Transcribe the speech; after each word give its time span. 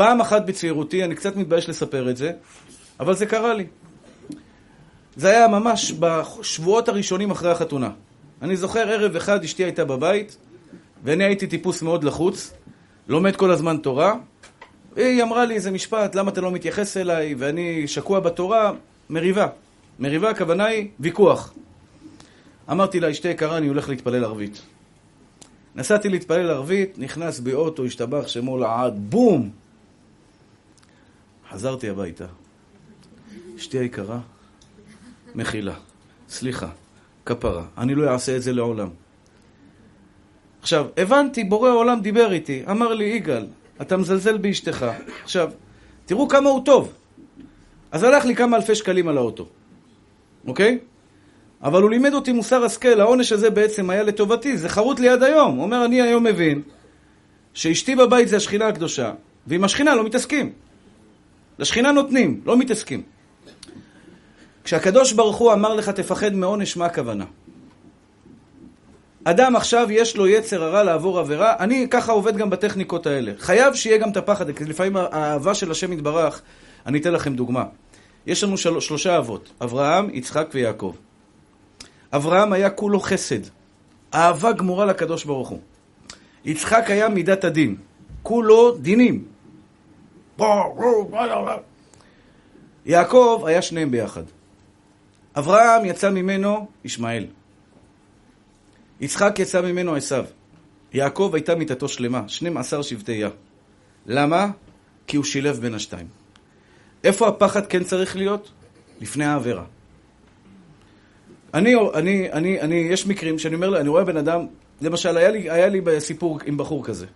פעם 0.00 0.20
אחת 0.20 0.46
בצעירותי, 0.46 1.04
אני 1.04 1.14
קצת 1.14 1.36
מתבייש 1.36 1.68
לספר 1.68 2.10
את 2.10 2.16
זה, 2.16 2.32
אבל 3.00 3.14
זה 3.14 3.26
קרה 3.26 3.54
לי. 3.54 3.66
זה 5.16 5.28
היה 5.28 5.48
ממש 5.48 5.92
בשבועות 5.98 6.88
הראשונים 6.88 7.30
אחרי 7.30 7.50
החתונה. 7.50 7.90
אני 8.42 8.56
זוכר 8.56 8.88
ערב 8.88 9.16
אחד, 9.16 9.44
אשתי 9.44 9.64
הייתה 9.64 9.84
בבית, 9.84 10.36
ואני 11.04 11.24
הייתי 11.24 11.46
טיפוס 11.46 11.82
מאוד 11.82 12.04
לחוץ, 12.04 12.52
לומד 13.08 13.36
כל 13.36 13.50
הזמן 13.50 13.76
תורה. 13.76 14.14
היא 14.96 15.22
אמרה 15.22 15.44
לי 15.44 15.54
איזה 15.54 15.70
משפט, 15.70 16.14
למה 16.14 16.30
אתה 16.30 16.40
לא 16.40 16.50
מתייחס 16.50 16.96
אליי, 16.96 17.34
ואני 17.38 17.88
שקוע 17.88 18.20
בתורה, 18.20 18.72
מריבה. 19.10 19.46
מריבה, 19.98 20.30
הכוונה 20.30 20.64
היא 20.64 20.88
ויכוח. 21.00 21.54
אמרתי 22.70 23.00
לה, 23.00 23.10
אשתי 23.10 23.28
יקרה, 23.28 23.56
אני 23.56 23.68
הולך 23.68 23.88
להתפלל 23.88 24.24
ערבית. 24.24 24.62
נסעתי 25.74 26.08
להתפלל 26.08 26.50
ערבית, 26.50 26.98
נכנס 26.98 27.40
באוטו, 27.40 27.84
השתבח 27.84 28.28
שמו 28.28 28.58
לעד, 28.58 28.94
בום! 29.10 29.50
חזרתי 31.52 31.88
הביתה. 31.88 32.24
אשתי 33.56 33.78
היקרה, 33.78 34.18
מחילה, 35.34 35.74
סליחה, 36.28 36.68
כפרה, 37.26 37.64
אני 37.78 37.94
לא 37.94 38.12
אעשה 38.12 38.36
את 38.36 38.42
זה 38.42 38.52
לעולם. 38.52 38.88
עכשיו, 40.62 40.86
הבנתי, 40.96 41.44
בורא 41.44 41.68
העולם 41.68 42.00
דיבר 42.00 42.32
איתי, 42.32 42.62
אמר 42.70 42.94
לי, 42.94 43.04
יגאל, 43.04 43.46
אתה 43.80 43.96
מזלזל 43.96 44.38
באשתך. 44.38 44.86
עכשיו, 45.22 45.50
תראו 46.06 46.28
כמה 46.28 46.50
הוא 46.50 46.64
טוב. 46.64 46.92
אז 47.92 48.02
הלך 48.02 48.24
לי 48.24 48.36
כמה 48.36 48.56
אלפי 48.56 48.74
שקלים 48.74 49.08
על 49.08 49.16
האוטו, 49.16 49.46
אוקיי? 50.46 50.78
אבל 51.62 51.82
הוא 51.82 51.90
לימד 51.90 52.14
אותי 52.14 52.32
מוסר 52.32 52.64
השכל, 52.64 53.00
העונש 53.00 53.32
הזה 53.32 53.50
בעצם 53.50 53.90
היה 53.90 54.02
לטובתי, 54.02 54.56
זה 54.56 54.68
חרוט 54.68 55.00
לי 55.00 55.08
עד 55.08 55.22
היום. 55.22 55.56
הוא 55.56 55.62
אומר, 55.62 55.84
אני 55.84 56.02
היום 56.02 56.24
מבין 56.24 56.62
שאשתי 57.54 57.96
בבית 57.96 58.28
זה 58.28 58.36
השכינה 58.36 58.68
הקדושה, 58.68 59.12
ועם 59.46 59.64
השכינה 59.64 59.94
לא 59.94 60.04
מתעסקים. 60.04 60.52
לשכינה 61.60 61.92
נותנים, 61.92 62.40
לא 62.44 62.58
מתעסקים. 62.58 63.02
כשהקדוש 64.64 65.12
ברוך 65.12 65.36
הוא 65.36 65.52
אמר 65.52 65.74
לך 65.74 65.88
תפחד 65.88 66.34
מעונש, 66.34 66.76
מה 66.76 66.86
הכוונה? 66.86 67.24
אדם 69.24 69.56
עכשיו 69.56 69.90
יש 69.90 70.16
לו 70.16 70.28
יצר 70.28 70.64
הרע 70.64 70.82
לעבור 70.82 71.18
עבירה, 71.18 71.54
אני 71.58 71.86
ככה 71.90 72.12
עובד 72.12 72.36
גם 72.36 72.50
בטכניקות 72.50 73.06
האלה. 73.06 73.32
חייב 73.38 73.74
שיהיה 73.74 73.98
גם 73.98 74.10
את 74.10 74.16
הפחד, 74.16 74.50
כי 74.50 74.64
לפעמים 74.64 74.96
האהבה 74.96 75.54
של 75.54 75.70
השם 75.70 75.92
יתברך, 75.92 76.42
אני 76.86 76.98
אתן 76.98 77.12
לכם 77.12 77.34
דוגמה. 77.34 77.64
יש 78.26 78.44
לנו 78.44 78.58
של... 78.58 78.80
שלושה 78.80 79.18
אבות, 79.18 79.52
אברהם, 79.62 80.10
יצחק 80.12 80.48
ויעקב. 80.54 80.94
אברהם 82.12 82.52
היה 82.52 82.70
כולו 82.70 83.00
חסד, 83.00 83.40
אהבה 84.14 84.52
גמורה 84.52 84.84
לקדוש 84.84 85.24
ברוך 85.24 85.48
הוא. 85.48 85.60
יצחק 86.44 86.84
היה 86.88 87.08
מידת 87.08 87.44
הדין, 87.44 87.76
כולו 88.22 88.76
דינים. 88.76 89.24
יעקב 92.86 93.42
היה 93.46 93.62
שניהם 93.62 93.90
ביחד. 93.90 94.22
אברהם 95.36 95.84
יצא 95.84 96.10
ממנו 96.10 96.66
ישמעאל. 96.84 97.26
יצחק 99.00 99.38
יצא 99.38 99.60
ממנו 99.60 99.94
עשיו. 99.94 100.24
יעקב 100.92 101.30
הייתה 101.34 101.54
מיתתו 101.54 101.88
שלמה, 101.88 102.28
12 102.28 102.82
שבטי 102.82 103.12
יה. 103.12 103.28
למה? 104.06 104.50
כי 105.06 105.16
הוא 105.16 105.24
שילב 105.24 105.58
בין 105.60 105.74
השתיים. 105.74 106.06
איפה 107.04 107.28
הפחד 107.28 107.66
כן 107.66 107.84
צריך 107.84 108.16
להיות? 108.16 108.50
לפני 109.00 109.24
העבירה. 109.24 109.64
אני, 111.54 111.74
אני, 111.94 112.32
אני, 112.32 112.60
אני, 112.60 112.74
יש 112.74 113.06
מקרים 113.06 113.38
שאני 113.38 113.54
אומר, 113.54 113.80
אני 113.80 113.88
רואה 113.88 114.04
בן 114.04 114.16
אדם, 114.16 114.46
למשל, 114.80 115.16
היה 115.16 115.30
לי, 115.30 115.50
היה 115.50 115.68
לי 115.68 115.80
סיפור 115.98 116.38
עם 116.46 116.56
בחור 116.56 116.84
כזה, 116.84 117.06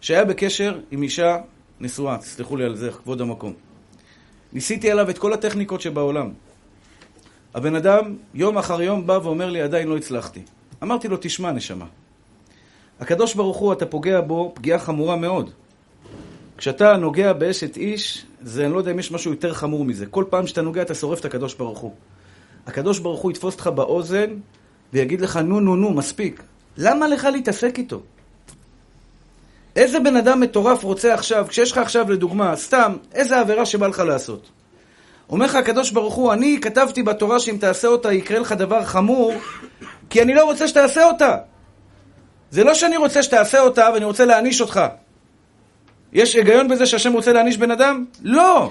שהיה 0.00 0.24
בקשר 0.24 0.80
עם 0.90 1.02
אישה 1.02 1.38
נשואה, 1.80 2.18
תסלחו 2.18 2.56
לי 2.56 2.64
על 2.64 2.76
זה, 2.76 2.90
כבוד 2.90 3.20
המקום. 3.20 3.52
ניסיתי 4.52 4.90
עליו 4.90 5.10
את 5.10 5.18
כל 5.18 5.32
הטכניקות 5.32 5.80
שבעולם. 5.80 6.30
הבן 7.54 7.74
אדם, 7.74 8.16
יום 8.34 8.58
אחר 8.58 8.82
יום 8.82 9.06
בא 9.06 9.18
ואומר 9.22 9.50
לי, 9.50 9.60
עדיין 9.60 9.88
לא 9.88 9.96
הצלחתי. 9.96 10.42
אמרתי 10.82 11.08
לו, 11.08 11.16
תשמע, 11.20 11.52
נשמה. 11.52 11.86
הקדוש 13.00 13.34
ברוך 13.34 13.56
הוא, 13.56 13.72
אתה 13.72 13.86
פוגע 13.86 14.20
בו 14.20 14.52
פגיעה 14.54 14.78
חמורה 14.78 15.16
מאוד. 15.16 15.50
כשאתה 16.56 16.96
נוגע 16.96 17.32
באשת 17.32 17.76
איש, 17.76 18.26
זה, 18.42 18.64
אני 18.64 18.72
לא 18.72 18.78
יודע 18.78 18.90
אם 18.90 18.98
יש 18.98 19.12
משהו 19.12 19.30
יותר 19.30 19.54
חמור 19.54 19.84
מזה. 19.84 20.06
כל 20.06 20.24
פעם 20.30 20.46
שאתה 20.46 20.62
נוגע, 20.62 20.82
אתה 20.82 20.94
שורף 20.94 21.20
את 21.20 21.24
הקדוש 21.24 21.54
ברוך 21.54 21.78
הוא. 21.78 21.92
הקדוש 22.66 22.98
ברוך 22.98 23.20
הוא 23.20 23.30
יתפוס 23.30 23.54
אותך 23.54 23.66
באוזן 23.66 24.30
ויגיד 24.92 25.20
לך, 25.20 25.36
נו, 25.36 25.60
נו, 25.60 25.76
נו, 25.76 25.90
מספיק. 25.90 26.42
למה 26.76 27.08
לך 27.08 27.24
להתעסק 27.32 27.78
איתו? 27.78 28.02
איזה 29.76 30.00
בן 30.00 30.16
אדם 30.16 30.40
מטורף 30.40 30.84
רוצה 30.84 31.14
עכשיו, 31.14 31.46
כשיש 31.48 31.72
לך 31.72 31.78
עכשיו 31.78 32.10
לדוגמה, 32.10 32.56
סתם, 32.56 32.96
איזה 33.14 33.38
עבירה 33.38 33.66
שבא 33.66 33.86
לך 33.86 33.98
לעשות? 33.98 34.48
אומר 35.30 35.46
לך 35.46 35.54
הקדוש 35.54 35.90
ברוך 35.90 36.14
הוא, 36.14 36.32
אני 36.32 36.58
כתבתי 36.62 37.02
בתורה 37.02 37.40
שאם 37.40 37.56
תעשה 37.60 37.88
אותה 37.88 38.12
יקרה 38.12 38.38
לך 38.38 38.52
דבר 38.52 38.84
חמור, 38.84 39.32
כי 40.10 40.22
אני 40.22 40.34
לא 40.34 40.44
רוצה 40.44 40.68
שתעשה 40.68 41.06
אותה. 41.06 41.36
זה 42.50 42.64
לא 42.64 42.74
שאני 42.74 42.96
רוצה 42.96 43.22
שתעשה 43.22 43.60
אותה 43.60 43.88
ואני 43.94 44.04
רוצה 44.04 44.24
להעניש 44.24 44.60
אותך. 44.60 44.80
יש 46.12 46.34
היגיון 46.34 46.68
בזה 46.68 46.86
שהשם 46.86 47.12
רוצה 47.12 47.32
להעניש 47.32 47.58
בן 47.58 47.70
אדם? 47.70 48.04
לא. 48.22 48.70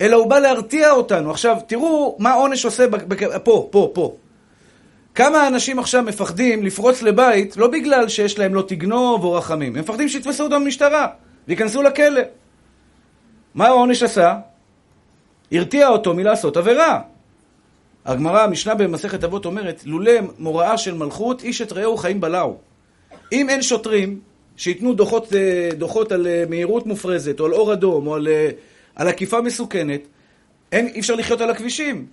אלא 0.00 0.16
הוא 0.16 0.26
בא 0.26 0.38
להרתיע 0.38 0.90
אותנו. 0.90 1.30
עכשיו, 1.30 1.56
תראו 1.66 2.16
מה 2.18 2.30
העונש 2.30 2.64
עושה 2.64 2.84
פה, 3.44 3.68
פה, 3.70 3.90
פה. 3.94 4.16
כמה 5.18 5.48
אנשים 5.48 5.78
עכשיו 5.78 6.02
מפחדים 6.02 6.62
לפרוץ 6.62 7.02
לבית, 7.02 7.56
לא 7.56 7.68
בגלל 7.68 8.08
שיש 8.08 8.38
להם 8.38 8.54
לא 8.54 8.62
תגנוב 8.62 9.24
או 9.24 9.32
רחמים, 9.32 9.76
הם 9.76 9.80
מפחדים 9.80 10.08
שיתפסו 10.08 10.44
אותם 10.44 10.64
במשטרה 10.64 11.06
וייכנסו 11.48 11.82
לכלא. 11.82 12.20
מה 13.54 13.66
העונש 13.66 14.02
עשה? 14.02 14.36
הרתיע 15.52 15.88
אותו 15.88 16.14
מלעשות 16.14 16.56
עבירה. 16.56 17.00
הגמרא, 18.04 18.42
המשנה 18.42 18.74
במסכת 18.74 19.24
אבות 19.24 19.46
אומרת, 19.46 19.82
לולא 19.86 20.12
מוראה 20.38 20.78
של 20.78 20.94
מלכות, 20.94 21.42
איש 21.42 21.62
את 21.62 21.72
רעהו 21.72 21.96
חיים 21.96 22.20
בלעו. 22.20 22.56
אם 23.32 23.50
אין 23.50 23.62
שוטרים 23.62 24.20
שייתנו 24.56 24.94
דוחות, 24.94 25.34
אה, 25.34 25.68
דוחות 25.74 26.12
על 26.12 26.26
אה, 26.26 26.44
מהירות 26.48 26.86
מופרזת, 26.86 27.40
או 27.40 27.46
על 27.46 27.52
אור 27.52 27.72
אדום, 27.72 28.06
או 28.06 28.14
על, 28.14 28.28
אה, 28.28 28.50
על 28.94 29.08
עקיפה 29.08 29.40
מסוכנת, 29.40 30.00
אין, 30.72 30.86
אי 30.86 31.00
אפשר 31.00 31.14
לחיות 31.14 31.40
על 31.40 31.50
הכבישים. 31.50 32.06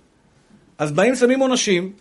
אז 0.78 0.92
באים 0.92 1.14
שמים 1.14 1.40
עונשים, 1.40 1.92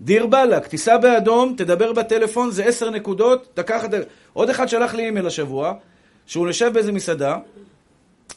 דיר 0.00 0.26
באלק, 0.26 0.66
תיסע 0.66 0.96
באדום, 0.96 1.54
תדבר 1.56 1.92
בטלפון, 1.92 2.50
זה 2.50 2.64
עשר 2.64 2.90
נקודות, 2.90 3.48
תקח 3.54 3.84
את... 3.84 3.90
עוד 4.32 4.50
אחד 4.50 4.68
שלח 4.68 4.94
לי 4.94 5.04
אימייל 5.04 5.26
השבוע, 5.26 5.74
שהוא 6.26 6.48
נשב 6.48 6.70
באיזה 6.72 6.92
מסעדה, 6.92 7.36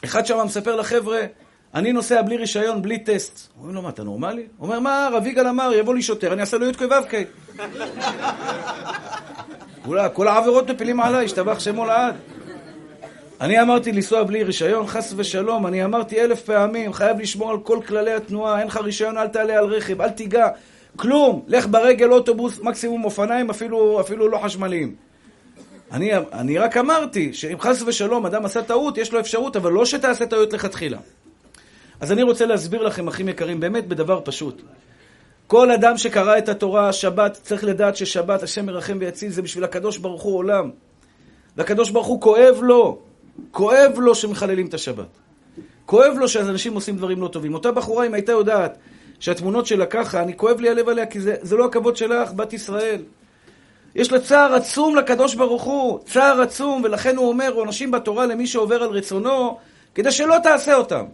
אחד 0.04 0.26
שם 0.26 0.38
מספר 0.44 0.76
לחבר'ה, 0.76 1.20
אני 1.74 1.92
נוסע 1.92 2.22
בלי 2.22 2.36
רישיון, 2.36 2.82
בלי 2.82 2.98
טסט. 2.98 3.48
אומרים 3.58 3.74
לו, 3.74 3.82
מה, 3.82 3.88
אתה 3.88 4.02
נורמלי? 4.02 4.46
הוא 4.56 4.66
אומר, 4.66 4.80
מה, 4.80 5.06
הרב 5.06 5.26
יגאל 5.26 5.46
אמר, 5.46 5.72
יבוא 5.74 5.94
לי 5.94 6.02
שוטר, 6.02 6.32
אני 6.32 6.40
אעשה 6.40 6.58
לו 6.58 6.66
י"ק 6.66 6.82
ו"ק. 6.82 7.14
כל 10.12 10.28
העבירות 10.28 10.70
מפילים 10.70 11.00
עליי, 11.00 11.24
השתבח 11.24 11.60
שמו 11.60 11.84
לעד. 11.84 12.14
אני 13.40 13.62
אמרתי 13.62 13.92
לנסוע 13.92 14.24
בלי 14.24 14.42
רישיון, 14.42 14.86
חס 14.86 15.14
ושלום, 15.16 15.66
אני 15.66 15.84
אמרתי 15.84 16.20
אלף 16.20 16.42
פעמים, 16.42 16.92
חייב 16.92 17.20
לשמור 17.20 17.50
על 17.50 17.58
כל 17.58 17.78
כללי 17.86 18.12
התנועה, 18.12 18.58
אין 18.58 18.66
לך 18.66 18.76
רישיון, 18.76 19.18
אל 19.18 19.28
תעלה 19.28 19.58
על 19.58 19.64
רכב, 19.64 20.00
אל 20.00 20.10
תיגע, 20.10 20.48
כלום, 20.96 21.42
לך 21.48 21.66
ברגל, 21.66 22.12
אוטובוס, 22.12 22.60
מקסימום 22.60 23.04
אופניים, 23.04 23.50
אפילו, 23.50 24.00
אפילו 24.00 24.28
לא 24.28 24.38
חשמליים. 24.38 24.94
אני, 25.92 26.10
אני 26.32 26.58
רק 26.58 26.76
אמרתי 26.76 27.32
שאם 27.32 27.60
חס 27.60 27.82
ושלום 27.82 28.26
אדם 28.26 28.44
עשה 28.44 28.62
טעות, 28.62 28.98
יש 28.98 29.12
לו 29.12 29.20
אפשרות, 29.20 29.56
אבל 29.56 29.72
לא 29.72 29.84
שתעשה 29.84 30.26
טעות 30.26 30.52
לכתחילה. 30.52 30.98
אז 32.00 32.12
אני 32.12 32.22
רוצה 32.22 32.46
להסביר 32.46 32.82
לכם, 32.82 33.08
אחים 33.08 33.28
יקרים, 33.28 33.60
באמת 33.60 33.88
בדבר 33.88 34.20
פשוט. 34.24 34.62
כל 35.46 35.70
אדם 35.70 35.96
שקרא 35.96 36.38
את 36.38 36.48
התורה, 36.48 36.92
שבת, 36.92 37.38
צריך 37.42 37.64
לדעת 37.64 37.96
ששבת, 37.96 38.42
השם 38.42 38.66
מרחם 38.66 38.96
ויציל, 39.00 39.30
זה 39.30 39.42
בשביל 39.42 39.64
הקדוש 39.64 39.98
ברוך 39.98 40.22
הוא 40.22 40.36
עולם. 40.36 40.70
והקדוש 41.56 41.90
ברוך 41.90 42.06
הוא 42.06 42.20
כואב 42.20 42.58
לו, 42.62 42.98
כואב 43.50 43.92
לו 43.96 44.14
שמחללים 44.14 44.66
את 44.66 44.74
השבת. 44.74 45.08
כואב 45.86 46.12
לו 46.18 46.28
שאנשים 46.28 46.74
עושים 46.74 46.96
דברים 46.96 47.22
לא 47.22 47.28
טובים. 47.28 47.54
אותה 47.54 47.72
בחורה, 47.72 48.06
אם 48.06 48.14
הייתה 48.14 48.32
יודעת 48.32 48.78
שהתמונות 49.20 49.66
שלה 49.66 49.86
ככה, 49.86 50.22
אני 50.22 50.36
כואב 50.36 50.60
לי 50.60 50.68
הלב 50.68 50.88
עליה, 50.88 51.06
כי 51.06 51.20
זה, 51.20 51.34
זה 51.42 51.56
לא 51.56 51.64
הכבוד 51.64 51.96
שלך, 51.96 52.32
בת 52.32 52.52
ישראל. 52.52 53.02
יש 53.94 54.12
לה 54.12 54.20
צער 54.20 54.54
עצום 54.54 54.96
לקדוש 54.96 55.34
ברוך 55.34 55.62
הוא, 55.62 55.98
צער 56.04 56.40
עצום, 56.40 56.82
ולכן 56.84 57.16
הוא 57.16 57.28
אומר 57.28 57.52
עונשים 57.52 57.90
בתורה 57.90 58.26
למי 58.26 58.46
שעובר 58.46 58.82
על 58.82 58.90
רצונו, 58.90 59.58
כדי 59.94 60.10
שלא 60.10 60.36
תעשה 60.42 60.74
אותם. 60.74 61.04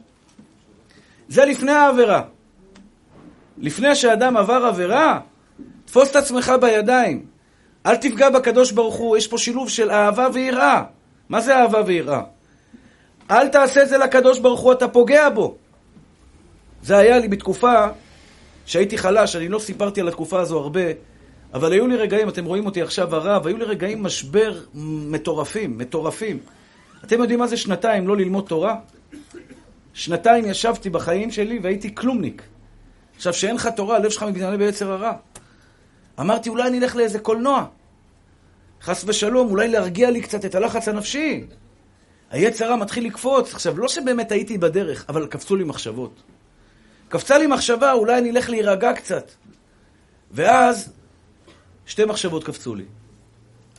זה 1.28 1.44
לפני 1.44 1.72
העבירה. 1.72 2.22
לפני 3.58 3.94
שאדם 3.94 4.36
עבר 4.36 4.66
עבירה, 4.66 5.20
תפוס 5.84 6.10
את 6.10 6.16
עצמך 6.16 6.52
בידיים. 6.60 7.26
אל 7.86 7.96
תפגע 7.96 8.30
בקדוש 8.30 8.72
ברוך 8.72 8.94
הוא, 8.94 9.16
יש 9.16 9.26
פה 9.26 9.38
שילוב 9.38 9.68
של 9.68 9.90
אהבה 9.90 10.28
ויראה. 10.32 10.82
מה 11.28 11.40
זה 11.40 11.56
אהבה 11.56 11.82
ויראה? 11.86 12.20
אל 13.30 13.48
תעשה 13.48 13.82
את 13.82 13.88
זה 13.88 13.98
לקדוש 13.98 14.38
ברוך 14.38 14.60
הוא, 14.60 14.72
אתה 14.72 14.88
פוגע 14.88 15.28
בו. 15.30 15.56
זה 16.82 16.96
היה 16.96 17.18
לי 17.18 17.28
בתקופה 17.28 17.86
שהייתי 18.66 18.98
חלש, 18.98 19.36
אני 19.36 19.48
לא 19.48 19.58
סיפרתי 19.58 20.00
על 20.00 20.08
התקופה 20.08 20.40
הזו 20.40 20.58
הרבה, 20.58 20.80
אבל 21.54 21.72
היו 21.72 21.86
לי 21.86 21.96
רגעים, 21.96 22.28
אתם 22.28 22.44
רואים 22.44 22.66
אותי 22.66 22.82
עכשיו 22.82 23.14
הרב, 23.14 23.46
היו 23.46 23.56
לי 23.56 23.64
רגעים 23.64 24.02
משבר 24.02 24.60
מטורפים, 25.10 25.78
מטורפים. 25.78 26.38
אתם 27.04 27.20
יודעים 27.20 27.38
מה 27.38 27.46
זה 27.46 27.56
שנתיים 27.56 28.08
לא 28.08 28.16
ללמוד 28.16 28.44
תורה? 28.48 28.76
שנתיים 29.94 30.44
ישבתי 30.46 30.90
בחיים 30.90 31.30
שלי 31.30 31.58
והייתי 31.62 31.94
כלומניק. 31.94 32.42
עכשיו, 33.16 33.34
שאין 33.34 33.54
לך 33.54 33.68
תורה, 33.76 33.96
הלב 33.96 34.10
שלך 34.10 34.22
מתגנב 34.22 34.56
ביצר 34.56 34.92
הרע. 34.92 35.12
אמרתי, 36.20 36.48
אולי 36.48 36.68
אני 36.68 36.78
אלך 36.78 36.96
לאיזה 36.96 37.18
קולנוע. 37.18 37.64
חס 38.82 39.04
ושלום, 39.06 39.50
אולי 39.50 39.68
להרגיע 39.68 40.10
לי 40.10 40.20
קצת 40.20 40.44
את 40.44 40.54
הלחץ 40.54 40.88
הנפשי. 40.88 41.44
היצר 42.30 42.64
הרע 42.64 42.76
מתחיל 42.76 43.06
לקפוץ. 43.06 43.54
עכשיו, 43.54 43.78
לא 43.78 43.88
שבאמת 43.88 44.32
הייתי 44.32 44.58
בדרך, 44.58 45.04
אבל 45.08 45.26
קפצו 45.26 45.56
לי 45.56 45.64
מחשבות. 45.64 46.22
קפצה 47.08 47.38
לי 47.38 47.46
מחשבה, 47.46 47.92
אולי 47.92 48.18
אני 48.18 48.30
אלך 48.30 48.50
להירגע 48.50 48.92
קצת. 48.92 49.30
ואז, 50.30 50.92
שתי 51.86 52.04
מחשבות 52.04 52.44
קפצו 52.44 52.74
לי. 52.74 52.84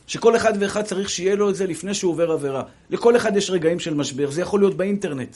שכל 0.08 0.36
אחד 0.36 0.54
ואחד 0.60 0.82
צריך 0.82 1.10
שיהיה 1.10 1.36
לו 1.36 1.50
את 1.50 1.56
זה 1.56 1.68
לפני 1.68 1.94
שהוא 1.94 2.12
עובר 2.12 2.32
עבירה. 2.32 2.64
לכל 2.90 3.18
אחד 3.18 3.36
יש 3.38 3.50
רגעים 3.50 3.80
של 3.80 3.94
משבר, 3.94 4.32
זה 4.32 4.42
יכול 4.42 4.60
להיות 4.60 4.78
באינטרנט. 4.78 5.36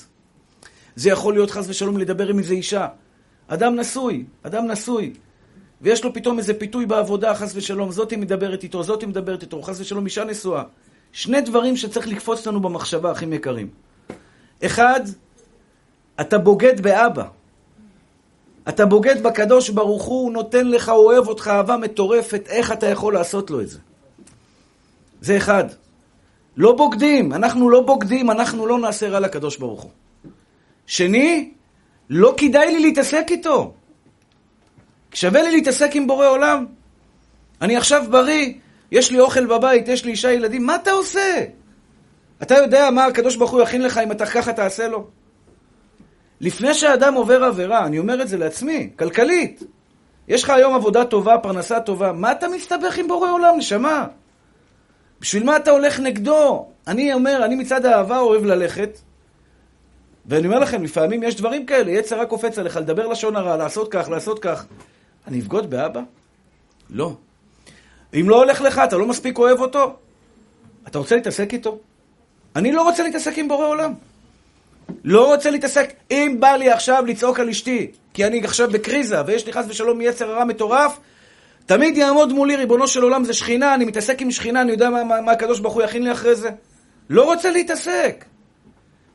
זה 0.95 1.09
יכול 1.09 1.33
להיות 1.33 1.51
חס 1.51 1.69
ושלום 1.69 1.97
לדבר 1.97 2.27
עם 2.27 2.39
איזה 2.39 2.53
אישה. 2.53 2.87
אדם 3.47 3.75
נשוי, 3.75 4.25
אדם 4.43 4.67
נשוי, 4.67 5.13
ויש 5.81 6.03
לו 6.03 6.13
פתאום 6.13 6.37
איזה 6.37 6.53
פיתוי 6.53 6.85
בעבודה, 6.85 7.35
חס 7.35 7.51
ושלום, 7.55 7.91
זאתי 7.91 8.15
מדברת 8.15 8.63
איתו, 8.63 8.83
זאתי 8.83 9.05
מדברת 9.05 9.41
איתו, 9.41 9.61
חס 9.61 9.79
ושלום 9.79 10.05
אישה 10.05 10.23
נשואה. 10.23 10.63
שני 11.11 11.41
דברים 11.41 11.77
שצריך 11.77 12.07
לקפוץ 12.07 12.47
לנו 12.47 12.59
במחשבה, 12.59 13.11
אחים 13.11 13.33
יקרים. 13.33 13.69
אחד, 14.65 15.01
אתה 16.21 16.37
בוגד 16.37 16.81
באבא. 16.81 17.40
אתה 18.69 18.85
בוגד 18.85 19.23
בקדוש 19.23 19.69
ברוך 19.69 20.03
הוא, 20.03 20.23
הוא 20.23 20.31
נותן 20.31 20.67
לך, 20.67 20.89
הוא 20.89 21.05
אוהב 21.05 21.27
אותך 21.27 21.47
אהבה 21.47 21.77
מטורפת, 21.77 22.47
איך 22.47 22.71
אתה 22.71 22.87
יכול 22.87 23.13
לעשות 23.13 23.49
לו 23.49 23.61
את 23.61 23.69
זה? 23.69 23.79
זה 25.21 25.37
אחד. 25.37 25.63
לא 26.57 26.75
בוגדים, 26.75 27.33
אנחנו 27.33 27.69
לא 27.69 27.81
בוגדים, 27.81 28.31
אנחנו 28.31 28.67
לא 28.67 28.79
נעשה 28.79 29.09
רע 29.09 29.19
לקדוש 29.19 29.57
ברוך 29.57 29.81
הוא. 29.81 29.91
שני, 30.85 31.51
לא 32.09 32.33
כדאי 32.37 32.71
לי 32.71 32.79
להתעסק 32.79 33.25
איתו. 33.29 33.73
שווה 35.13 35.41
לי 35.41 35.51
להתעסק 35.51 35.89
עם 35.93 36.07
בורא 36.07 36.27
עולם. 36.27 36.65
אני 37.61 37.77
עכשיו 37.77 38.03
בריא, 38.09 38.53
יש 38.91 39.11
לי 39.11 39.19
אוכל 39.19 39.45
בבית, 39.45 39.87
יש 39.87 40.05
לי 40.05 40.11
אישה, 40.11 40.31
ילדים, 40.31 40.65
מה 40.65 40.75
אתה 40.75 40.91
עושה? 40.91 41.45
אתה 42.41 42.55
יודע 42.55 42.89
מה 42.91 43.05
הקדוש 43.05 43.35
ברוך 43.35 43.51
הוא 43.51 43.61
יכין 43.61 43.81
לך 43.81 43.97
אם 43.97 44.11
אתה 44.11 44.25
ככה 44.25 44.53
תעשה 44.53 44.87
לו? 44.87 45.07
לפני 46.41 46.73
שאדם 46.73 47.13
עובר 47.13 47.43
עבירה, 47.43 47.85
אני 47.85 47.99
אומר 47.99 48.21
את 48.21 48.27
זה 48.27 48.37
לעצמי, 48.37 48.89
כלכלית, 48.99 49.63
יש 50.27 50.43
לך 50.43 50.49
היום 50.49 50.75
עבודה 50.75 51.05
טובה, 51.05 51.37
פרנסה 51.37 51.79
טובה, 51.79 52.11
מה 52.11 52.31
אתה 52.31 52.47
מסתבך 52.47 52.97
עם 52.97 53.07
בורא 53.07 53.31
עולם, 53.31 53.57
נשמה? 53.57 54.05
בשביל 55.19 55.43
מה 55.43 55.57
אתה 55.57 55.71
הולך 55.71 55.99
נגדו? 55.99 56.67
אני 56.87 57.13
אומר, 57.13 57.45
אני 57.45 57.55
מצד 57.55 57.85
האהבה 57.85 58.19
אוהב 58.19 58.45
ללכת, 58.45 58.99
ואני 60.25 60.47
אומר 60.47 60.59
לכם, 60.59 60.83
לפעמים 60.83 61.23
יש 61.23 61.35
דברים 61.35 61.65
כאלה, 61.65 61.91
יצר 61.91 62.19
רק 62.19 62.27
קופץ 62.27 62.59
עליך, 62.59 62.77
לדבר 62.77 63.07
לשון 63.07 63.35
הרע, 63.35 63.57
לעשות 63.57 63.91
כך, 63.91 64.09
לעשות 64.09 64.39
כך. 64.39 64.65
אני 65.27 65.39
אבגוד 65.39 65.69
באבא? 65.69 66.01
לא. 66.89 67.15
אם 68.13 68.29
לא 68.29 68.37
הולך 68.37 68.61
לך, 68.61 68.81
אתה 68.83 68.97
לא 68.97 69.07
מספיק 69.07 69.37
אוהב 69.37 69.59
אותו? 69.59 69.95
אתה 70.87 70.99
רוצה 70.99 71.15
להתעסק 71.15 71.53
איתו? 71.53 71.79
אני 72.55 72.71
לא 72.71 72.81
רוצה 72.81 73.03
להתעסק 73.03 73.37
עם 73.37 73.47
בורא 73.47 73.65
עולם. 73.65 73.93
לא 75.03 75.33
רוצה 75.33 75.49
להתעסק. 75.49 75.93
אם 76.11 76.37
בא 76.39 76.51
לי 76.51 76.71
עכשיו 76.71 77.03
לצעוק 77.07 77.39
על 77.39 77.49
אשתי, 77.49 77.91
כי 78.13 78.25
אני 78.25 78.41
עכשיו 78.43 78.69
בקריזה, 78.71 79.21
ויש 79.25 79.45
לי 79.45 79.53
חס 79.53 79.65
ושלום 79.67 80.01
יצר 80.01 80.31
הרע 80.31 80.43
מטורף, 80.43 80.99
תמיד 81.65 81.97
יעמוד 81.97 82.33
מולי, 82.33 82.55
ריבונו 82.55 82.87
של 82.87 83.01
עולם 83.01 83.23
זה 83.23 83.33
שכינה, 83.33 83.73
אני 83.75 83.85
מתעסק 83.85 84.21
עם 84.21 84.31
שכינה, 84.31 84.61
אני 84.61 84.71
יודע 84.71 84.89
מה, 84.89 85.03
מה, 85.03 85.21
מה 85.21 85.31
הקדוש 85.31 85.59
ברוך 85.59 85.73
הוא 85.73 85.83
יכין 85.83 86.03
לי 86.03 86.11
אחרי 86.11 86.35
זה. 86.35 86.49
לא 87.09 87.25
רוצה 87.25 87.51
להתעסק. 87.51 88.25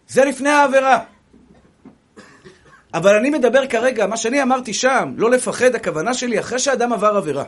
זה 0.08 0.24
לפני 0.24 0.48
העבירה. 0.48 0.98
אבל 2.94 3.16
אני 3.16 3.30
מדבר 3.30 3.66
כרגע, 3.66 4.06
מה 4.06 4.16
שאני 4.16 4.42
אמרתי 4.42 4.74
שם, 4.74 5.12
לא 5.16 5.30
לפחד, 5.30 5.74
הכוונה 5.74 6.14
שלי, 6.14 6.40
אחרי 6.40 6.58
שאדם 6.58 6.92
עבר 6.92 7.16
עבירה. 7.16 7.44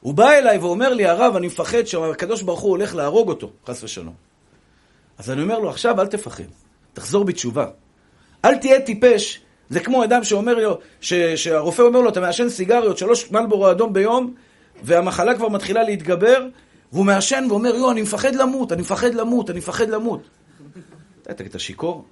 הוא 0.00 0.14
בא 0.14 0.30
אליי 0.30 0.58
ואומר 0.58 0.94
לי, 0.94 1.06
הרב, 1.06 1.36
אני 1.36 1.46
מפחד 1.46 1.84
שהקדוש 1.86 2.42
ברוך 2.42 2.60
הוא 2.60 2.70
הולך 2.70 2.94
להרוג 2.94 3.28
אותו, 3.28 3.50
חס 3.66 3.84
ושלום. 3.84 4.14
אז 5.18 5.30
אני 5.30 5.42
אומר 5.42 5.58
לו, 5.58 5.70
עכשיו 5.70 6.00
אל 6.00 6.06
תפחד, 6.06 6.44
תחזור 6.92 7.24
בתשובה. 7.24 7.66
אל 8.44 8.56
תהיה 8.56 8.80
טיפש. 8.80 9.40
זה 9.70 9.80
כמו 9.80 10.04
אדם 10.04 10.24
שאומר 10.24 10.74
ש, 11.00 11.14
שהרופא 11.14 11.82
אומר 11.82 12.00
לו, 12.00 12.08
אתה 12.08 12.20
מעשן 12.20 12.48
סיגריות, 12.48 12.98
שלוש 12.98 13.30
מלבורו 13.30 13.70
אדום 13.70 13.92
ביום, 13.92 14.34
והמחלה 14.82 15.34
כבר 15.34 15.48
מתחילה 15.48 15.82
להתגבר, 15.82 16.46
והוא 16.92 17.04
מעשן 17.04 17.44
ואומר, 17.48 17.74
יו, 17.74 17.90
אני 17.90 18.02
מפחד 18.02 18.34
למות, 18.34 18.72
אני 18.72 18.80
מפחד 18.80 19.14
למות, 19.14 19.50
אני 19.50 19.58
מפחד 19.58 19.88
למות. 19.88 20.28
אתה 21.30 21.58
שיכור? 21.58 22.04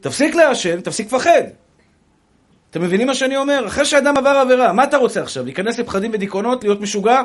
תפסיק 0.00 0.34
לעשן, 0.34 0.80
תפסיק 0.80 1.06
לפחד. 1.06 1.42
אתם 2.70 2.82
מבינים 2.82 3.06
מה 3.06 3.14
שאני 3.14 3.36
אומר? 3.36 3.66
אחרי 3.66 3.84
שאדם 3.84 4.16
עבר 4.16 4.28
עבירה, 4.28 4.72
מה 4.72 4.84
אתה 4.84 4.96
רוצה 4.96 5.22
עכשיו? 5.22 5.44
להיכנס 5.44 5.78
לפחדים 5.78 6.10
ודיכאונות? 6.14 6.64
להיות 6.64 6.80
משוגע? 6.80 7.22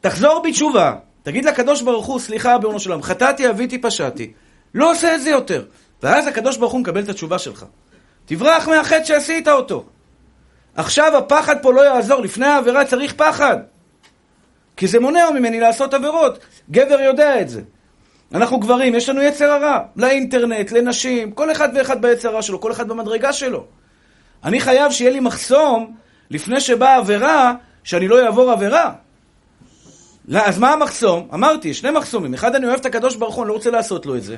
תחזור 0.00 0.42
בתשובה. 0.48 0.94
תגיד 1.22 1.44
לקדוש 1.44 1.82
ברוך 1.82 2.06
הוא, 2.06 2.18
סליחה, 2.18 2.58
בעונו 2.58 2.80
של 2.80 2.90
עולם, 2.90 3.02
חטאתי, 3.02 3.50
אביתי, 3.50 3.78
פשעתי. 3.78 4.32
לא 4.74 4.90
עושה 4.90 5.14
את 5.14 5.22
זה 5.22 5.30
יותר. 5.30 5.64
ואז 6.02 6.26
הקדוש 6.26 6.56
ברוך 6.56 6.72
הוא 6.72 6.80
מקבל 6.80 7.02
את 7.02 7.08
התשובה 7.08 7.38
שלך. 7.38 7.64
תברח 8.26 8.68
מהחטא 8.68 9.04
שעשית 9.04 9.48
אותו. 9.48 9.84
עכשיו 10.76 11.16
הפחד 11.16 11.62
פה 11.62 11.72
לא 11.72 11.80
יעזור, 11.80 12.20
לפני 12.20 12.46
העבירה 12.46 12.84
צריך 12.84 13.14
פחד. 13.16 13.56
כי 14.76 14.86
זה 14.86 15.00
מונע 15.00 15.30
ממני 15.30 15.60
לעשות 15.60 15.94
עבירות. 15.94 16.38
גבר 16.70 17.00
יודע 17.00 17.40
את 17.40 17.48
זה. 17.48 17.60
אנחנו 18.34 18.58
גברים, 18.60 18.94
יש 18.94 19.08
לנו 19.08 19.22
יצר 19.22 19.50
הרע. 19.50 19.78
לאינטרנט, 19.96 20.72
לנשים, 20.72 21.32
כל 21.32 21.52
אחד 21.52 21.68
ואחד 21.74 22.02
ביצר 22.02 22.28
הרע 22.28 22.42
שלו, 22.42 22.60
כל 22.60 22.72
אחד 22.72 22.88
במדרגה 22.88 23.32
שלו. 23.32 23.64
אני 24.44 24.60
חייב 24.60 24.92
שיהיה 24.92 25.10
לי 25.10 25.20
מחסום 25.20 25.94
לפני 26.30 26.60
שבאה 26.60 26.96
עבירה, 26.96 27.54
שאני 27.84 28.08
לא 28.08 28.26
אעבור 28.26 28.50
עבירה. 28.50 28.92
לא, 30.28 30.40
אז 30.40 30.58
מה 30.58 30.72
המחסום? 30.72 31.28
אמרתי, 31.34 31.74
שני 31.74 31.90
מחסומים. 31.90 32.34
אחד, 32.34 32.54
אני 32.54 32.66
אוהב 32.66 32.78
את 32.78 32.86
הקדוש 32.86 33.16
ברוך 33.16 33.34
הוא, 33.34 33.44
אני 33.44 33.48
לא 33.48 33.54
רוצה 33.54 33.70
לעשות 33.70 34.06
לו 34.06 34.16
את 34.16 34.22
זה. 34.22 34.36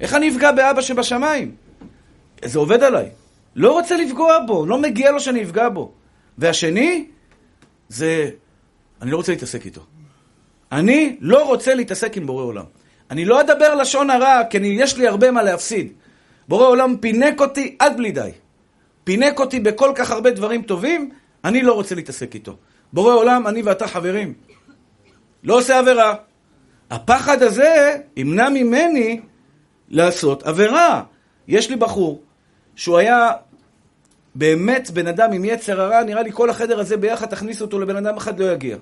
איך 0.00 0.14
אני 0.14 0.28
אפגע 0.28 0.52
באבא 0.52 0.80
שבשמיים? 0.80 1.54
זה 2.44 2.58
עובד 2.58 2.82
עליי. 2.82 3.08
לא 3.56 3.72
רוצה 3.72 3.96
לפגוע 3.96 4.38
בו, 4.46 4.66
לא 4.66 4.78
מגיע 4.78 5.10
לו 5.10 5.20
שאני 5.20 5.42
אפגע 5.42 5.68
בו. 5.68 5.92
והשני, 6.38 7.06
זה, 7.88 8.30
אני 9.02 9.10
לא 9.10 9.16
רוצה 9.16 9.32
להתעסק 9.32 9.66
איתו. 9.66 9.80
אני 10.72 11.16
לא 11.20 11.46
רוצה 11.46 11.74
להתעסק 11.74 12.16
עם 12.16 12.26
בורא 12.26 12.44
עולם. 12.44 12.64
אני 13.10 13.24
לא 13.24 13.40
אדבר 13.40 13.74
לשון 13.74 14.10
הרע, 14.10 14.40
כי 14.50 14.58
אני, 14.58 14.68
יש 14.68 14.96
לי 14.96 15.06
הרבה 15.08 15.30
מה 15.30 15.42
להפסיד. 15.42 15.92
בורא 16.48 16.66
עולם 16.66 16.96
פינק 17.00 17.40
אותי 17.40 17.76
עד 17.78 17.96
בלי 17.96 18.12
די. 18.12 18.30
פינק 19.04 19.40
אותי 19.40 19.60
בכל 19.60 19.92
כך 19.94 20.10
הרבה 20.10 20.30
דברים 20.30 20.62
טובים, 20.62 21.10
אני 21.44 21.62
לא 21.62 21.72
רוצה 21.72 21.94
להתעסק 21.94 22.34
איתו. 22.34 22.56
בורא 22.92 23.14
עולם, 23.14 23.46
אני 23.46 23.62
ואתה 23.62 23.88
חברים. 23.88 24.34
לא 25.44 25.58
עושה 25.58 25.78
עבירה. 25.78 26.14
הפחד 26.90 27.42
הזה 27.42 27.96
ימנע 28.16 28.48
ממני 28.48 29.20
לעשות 29.90 30.42
עבירה. 30.42 31.02
יש 31.48 31.70
לי 31.70 31.76
בחור 31.76 32.22
שהוא 32.76 32.98
היה 32.98 33.32
באמת 34.34 34.90
בן 34.90 35.06
אדם 35.06 35.32
עם 35.32 35.44
יצר 35.44 35.80
הרע, 35.80 36.02
נראה 36.02 36.22
לי 36.22 36.32
כל 36.32 36.50
החדר 36.50 36.80
הזה 36.80 36.96
ביחד 36.96 37.26
תכניסו 37.26 37.64
אותו 37.64 37.78
לבן 37.78 37.96
אדם 37.96 38.16
אחד 38.16 38.40
לא 38.40 38.52
יגיע. 38.52 38.76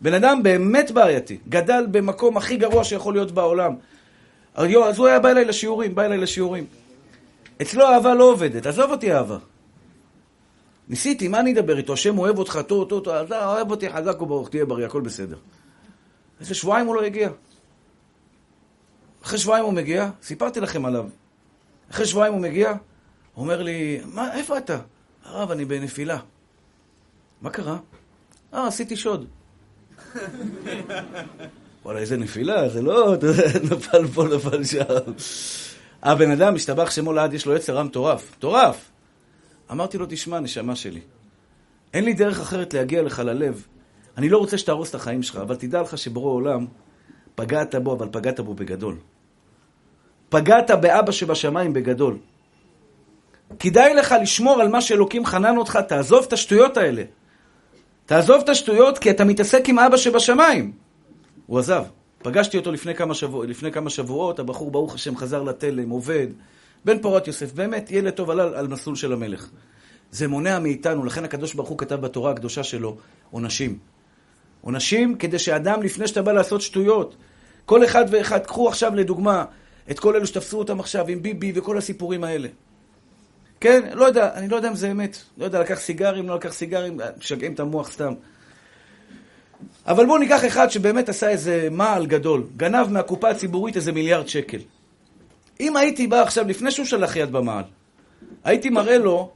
בן 0.00 0.14
אדם 0.14 0.42
באמת 0.42 0.90
בעייתי, 0.90 1.38
גדל 1.48 1.86
במקום 1.90 2.36
הכי 2.36 2.56
גרוע 2.56 2.84
שיכול 2.84 3.14
להיות 3.14 3.32
בעולם. 3.32 3.74
אז 4.54 4.98
הוא 4.98 5.06
היה 5.06 5.20
בא 5.20 5.28
אליי 5.28 5.44
לשיעורים, 5.44 5.94
בא 5.94 6.02
אליי 6.02 6.18
לשיעורים. 6.18 6.66
אצלו 7.62 7.86
אהבה 7.86 8.14
לא 8.14 8.24
עובדת, 8.24 8.66
עזוב 8.66 8.90
אותי 8.90 9.12
אהבה. 9.12 9.38
ניסיתי, 10.88 11.28
מה 11.28 11.40
אני 11.40 11.52
אדבר 11.52 11.78
איתו? 11.78 11.92
השם 11.92 12.18
אוהב 12.18 12.38
אותך, 12.38 12.58
טו, 12.66 12.84
טו, 12.84 13.00
טו, 13.00 13.10
אוהב 13.30 13.70
אותי 13.70 13.90
חזק 13.90 14.22
וברוך, 14.22 14.48
תהיה 14.48 14.64
בריא, 14.64 14.86
הכל 14.86 15.00
בסדר. 15.00 15.36
איזה 16.40 16.54
שבועיים 16.54 16.86
הוא 16.86 16.94
לא 16.94 17.02
הגיע. 17.02 17.28
אחרי 19.22 19.38
שבועיים 19.38 19.64
הוא 19.64 19.72
מגיע, 19.72 20.10
סיפרתי 20.22 20.60
לכם 20.60 20.84
עליו. 20.84 21.06
אחרי 21.90 22.06
שבועיים 22.06 22.34
הוא 22.34 22.42
מגיע, 22.42 22.70
הוא 23.34 23.44
אומר 23.44 23.62
לי, 23.62 24.00
מה, 24.04 24.34
איפה 24.34 24.58
אתה? 24.58 24.78
הרב, 25.24 25.50
אני 25.50 25.64
בנפילה. 25.64 26.18
מה 27.42 27.50
קרה? 27.50 27.78
אה, 28.54 28.66
עשיתי 28.66 28.96
שוד. 28.96 29.26
וואלה, 31.84 32.00
איזה 32.00 32.16
נפילה, 32.16 32.68
זה 32.68 32.82
לא, 32.82 33.14
נפל 33.70 34.06
פה, 34.06 34.24
נפל 34.36 34.64
שם. 34.64 34.84
הבן 36.02 36.30
אדם, 36.30 36.54
משתבח 36.54 36.90
שמו 36.90 37.12
לעד, 37.12 37.34
יש 37.34 37.46
לו 37.46 37.54
יצר 37.54 37.76
רע 37.76 37.82
מטורף. 37.82 38.32
מטורף! 38.36 38.90
אמרתי 39.70 39.98
לו, 39.98 40.06
תשמע, 40.08 40.40
נשמה 40.40 40.76
שלי, 40.76 41.00
אין 41.94 42.04
לי 42.04 42.12
דרך 42.12 42.40
אחרת 42.40 42.74
להגיע 42.74 43.02
לך 43.02 43.18
ללב. 43.18 43.66
אני 44.16 44.28
לא 44.28 44.38
רוצה 44.38 44.58
שתהרוס 44.58 44.90
את 44.90 44.94
החיים 44.94 45.22
שלך, 45.22 45.36
אבל 45.36 45.56
תדע 45.56 45.82
לך 45.82 45.98
שבורא 45.98 46.32
עולם, 46.32 46.66
פגעת 47.38 47.74
בו, 47.74 47.92
אבל 47.92 48.08
פגעת 48.10 48.40
בו 48.40 48.54
בגדול. 48.54 48.96
פגעת 50.28 50.70
באבא 50.70 51.12
שבשמיים 51.12 51.72
בגדול. 51.72 52.16
כדאי 53.58 53.94
לך 53.94 54.14
לשמור 54.22 54.60
על 54.60 54.68
מה 54.68 54.80
שאלוקים 54.80 55.26
חנן 55.26 55.56
אותך, 55.56 55.78
תעזוב 55.88 56.24
את 56.28 56.32
השטויות 56.32 56.76
האלה. 56.76 57.02
תעזוב 58.06 58.40
את 58.40 58.48
השטויות 58.48 58.98
כי 58.98 59.10
אתה 59.10 59.24
מתעסק 59.24 59.68
עם 59.68 59.78
אבא 59.78 59.96
שבשמיים. 59.96 60.72
הוא 61.46 61.58
עזב. 61.58 61.84
פגשתי 62.18 62.58
אותו 62.58 62.72
לפני 62.72 62.94
כמה, 62.94 63.14
שבוע, 63.14 63.46
לפני 63.46 63.72
כמה 63.72 63.90
שבועות, 63.90 64.38
הבחור 64.38 64.70
ברוך 64.70 64.94
השם 64.94 65.16
חזר 65.16 65.42
לתלם, 65.42 65.90
עובד. 65.90 66.26
בן 66.84 66.98
פורת 66.98 67.26
יוסף, 67.26 67.52
באמת 67.52 67.90
ילד 67.90 68.12
טוב 68.12 68.30
עלה 68.30 68.58
על 68.58 68.68
מסלול 68.68 68.96
של 68.96 69.12
המלך. 69.12 69.48
זה 70.10 70.28
מונע 70.28 70.58
מאיתנו, 70.58 71.04
לכן 71.04 71.24
הקדוש 71.24 71.54
ברוך 71.54 71.68
הוא 71.68 71.78
כתב 71.78 71.94
בתורה 71.94 72.30
הקדושה 72.30 72.62
שלו 72.62 72.96
עונשים. 73.30 73.78
עונשים 74.60 75.14
כדי 75.14 75.38
שאדם, 75.38 75.82
לפני 75.82 76.08
שאתה 76.08 76.22
בא 76.22 76.32
לעשות 76.32 76.60
שטויות, 76.60 77.16
כל 77.68 77.84
אחד 77.84 78.04
ואחד, 78.10 78.46
קחו 78.46 78.68
עכשיו 78.68 78.94
לדוגמה 78.94 79.44
את 79.90 79.98
כל 79.98 80.16
אלו 80.16 80.26
שתפסו 80.26 80.58
אותם 80.58 80.80
עכשיו 80.80 81.08
עם 81.08 81.22
ביבי 81.22 81.52
וכל 81.54 81.78
הסיפורים 81.78 82.24
האלה. 82.24 82.48
כן, 83.60 83.90
לא 83.92 84.04
יודע, 84.04 84.34
אני 84.34 84.48
לא 84.48 84.56
יודע 84.56 84.68
אם 84.68 84.74
זה 84.74 84.90
אמת. 84.90 85.18
לא 85.38 85.44
יודע, 85.44 85.60
לקח 85.60 85.80
סיגרים, 85.80 86.28
לא 86.28 86.34
לקח 86.34 86.52
סיגרים, 86.52 87.00
משגעים 87.18 87.52
את 87.52 87.60
המוח 87.60 87.90
סתם. 87.90 88.12
אבל 89.86 90.06
בואו 90.06 90.18
ניקח 90.18 90.44
אחד 90.46 90.70
שבאמת 90.70 91.08
עשה 91.08 91.28
איזה 91.28 91.68
מעל 91.70 92.06
גדול, 92.06 92.46
גנב 92.56 92.86
מהקופה 92.90 93.30
הציבורית 93.30 93.76
איזה 93.76 93.92
מיליארד 93.92 94.28
שקל. 94.28 94.60
אם 95.60 95.76
הייתי 95.76 96.06
בא 96.06 96.22
עכשיו, 96.22 96.48
לפני 96.48 96.70
שהוא 96.70 96.86
שלח 96.86 97.16
יד 97.16 97.32
במעל, 97.32 97.64
הייתי 98.44 98.70
מראה 98.70 98.98
לו 98.98 99.30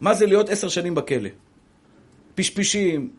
מה 0.00 0.14
זה 0.14 0.26
להיות 0.26 0.48
עשר 0.48 0.68
שנים 0.68 0.94
בכלא. 0.94 1.30
פשפשים, 2.34 3.10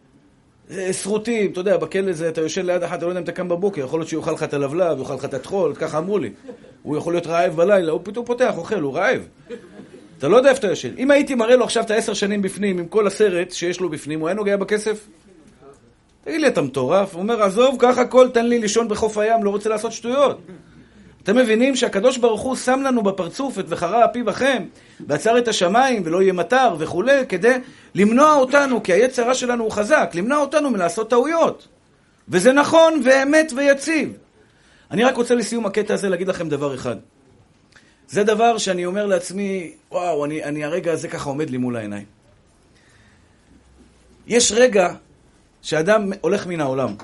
שרוטים, 0.91 1.51
אתה 1.51 1.59
יודע, 1.59 1.77
בכלא 1.77 2.13
זה, 2.13 2.29
אתה 2.29 2.41
יושן 2.41 2.65
ליד 2.65 2.83
אחת, 2.83 2.97
אתה 2.97 3.05
לא 3.05 3.11
יודע 3.11 3.19
אם 3.19 3.23
אתה 3.23 3.31
קם 3.31 3.49
בבוקר, 3.49 3.81
יכול 3.81 3.99
להיות 3.99 4.09
שהוא 4.09 4.19
יאכל 4.21 4.31
לך 4.31 4.43
את 4.43 4.53
הלבלב, 4.53 4.99
יאכל 4.99 5.13
לך 5.13 5.25
את 5.25 5.33
הטחול, 5.33 5.75
ככה 5.75 5.97
אמרו 5.97 6.19
לי. 6.19 6.29
הוא 6.83 6.97
יכול 6.97 7.13
להיות 7.13 7.27
רעב 7.27 7.55
בלילה, 7.55 7.91
הוא 7.91 8.01
פתאום 8.03 8.25
פותח, 8.25 8.53
אוכל, 8.57 8.81
הוא 8.81 8.93
רעב. 8.93 9.27
אתה 10.17 10.27
לא 10.27 10.37
יודע 10.37 10.49
איפה 10.49 10.59
אתה 10.59 10.67
יושן. 10.67 10.93
אם 10.97 11.11
הייתי 11.11 11.35
מראה 11.35 11.55
לו 11.55 11.63
עכשיו 11.63 11.83
את 11.83 11.91
העשר 11.91 12.13
שנים 12.13 12.41
בפנים, 12.41 12.79
עם 12.79 12.87
כל 12.87 13.07
הסרט 13.07 13.51
שיש 13.51 13.79
לו 13.79 13.89
בפנים, 13.89 14.19
הוא 14.19 14.27
היה 14.27 14.35
נוגע 14.35 14.57
בכסף? 14.57 15.07
תגיד 16.23 16.41
לי, 16.41 16.47
אתה 16.47 16.61
מטורף? 16.61 17.13
הוא 17.13 17.21
אומר, 17.21 17.43
עזוב, 17.43 17.75
קח 17.79 17.97
הכל, 17.97 18.29
תן 18.33 18.45
לי 18.45 18.59
לישון 18.59 18.87
בחוף 18.87 19.17
הים, 19.17 19.43
לא 19.43 19.49
רוצה 19.49 19.69
לעשות 19.69 19.91
שטויות. 19.91 20.41
אתם 21.27 21.37
מבינים 21.37 21.75
שהקדוש 21.75 22.17
ברוך 22.17 22.41
הוא 22.41 22.55
שם 22.55 22.81
לנו 22.83 23.03
בפרצוף 23.03 23.59
את 23.59 23.65
וחרה 23.67 24.05
אפי 24.05 24.23
בכם, 24.23 24.63
ועצר 25.07 25.37
את 25.37 25.47
השמיים 25.47 26.01
ולא 26.05 26.21
יהיה 26.21 26.33
מטר 26.33 26.75
וכולי, 26.79 27.25
כדי 27.29 27.57
למנוע 27.95 28.33
אותנו, 28.33 28.83
כי 28.83 28.93
היצר 28.93 29.23
הרע 29.23 29.33
שלנו 29.33 29.63
הוא 29.63 29.71
חזק, 29.71 30.11
למנוע 30.13 30.37
אותנו 30.37 30.69
מלעשות 30.69 31.09
טעויות. 31.09 31.67
וזה 32.29 32.53
נכון 32.53 33.01
ואמת 33.05 33.51
ויציב. 33.55 34.13
אני 34.91 35.03
רק 35.03 35.15
רוצה 35.15 35.35
לסיום 35.35 35.65
הקטע 35.65 35.93
הזה 35.93 36.09
להגיד 36.09 36.27
לכם 36.27 36.49
דבר 36.49 36.75
אחד. 36.75 36.95
זה 38.09 38.23
דבר 38.23 38.57
שאני 38.57 38.85
אומר 38.85 39.05
לעצמי, 39.05 39.71
וואו, 39.91 40.25
אני, 40.25 40.43
אני 40.43 40.63
הרגע 40.63 40.91
הזה 40.91 41.07
ככה 41.07 41.29
עומד 41.29 41.49
לי 41.49 41.57
מול 41.57 41.75
העיניים. 41.75 42.05
יש 44.27 44.51
רגע 44.51 44.93
שאדם 45.61 46.11
הולך 46.21 46.47
מן 46.47 46.61
העולם. 46.61 46.95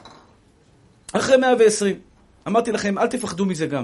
אחרי 1.13 1.37
120. 1.37 1.99
אמרתי 2.47 2.71
לכם, 2.71 2.97
אל 2.97 3.07
תפחדו 3.07 3.45
מזה 3.45 3.67
גם. 3.67 3.83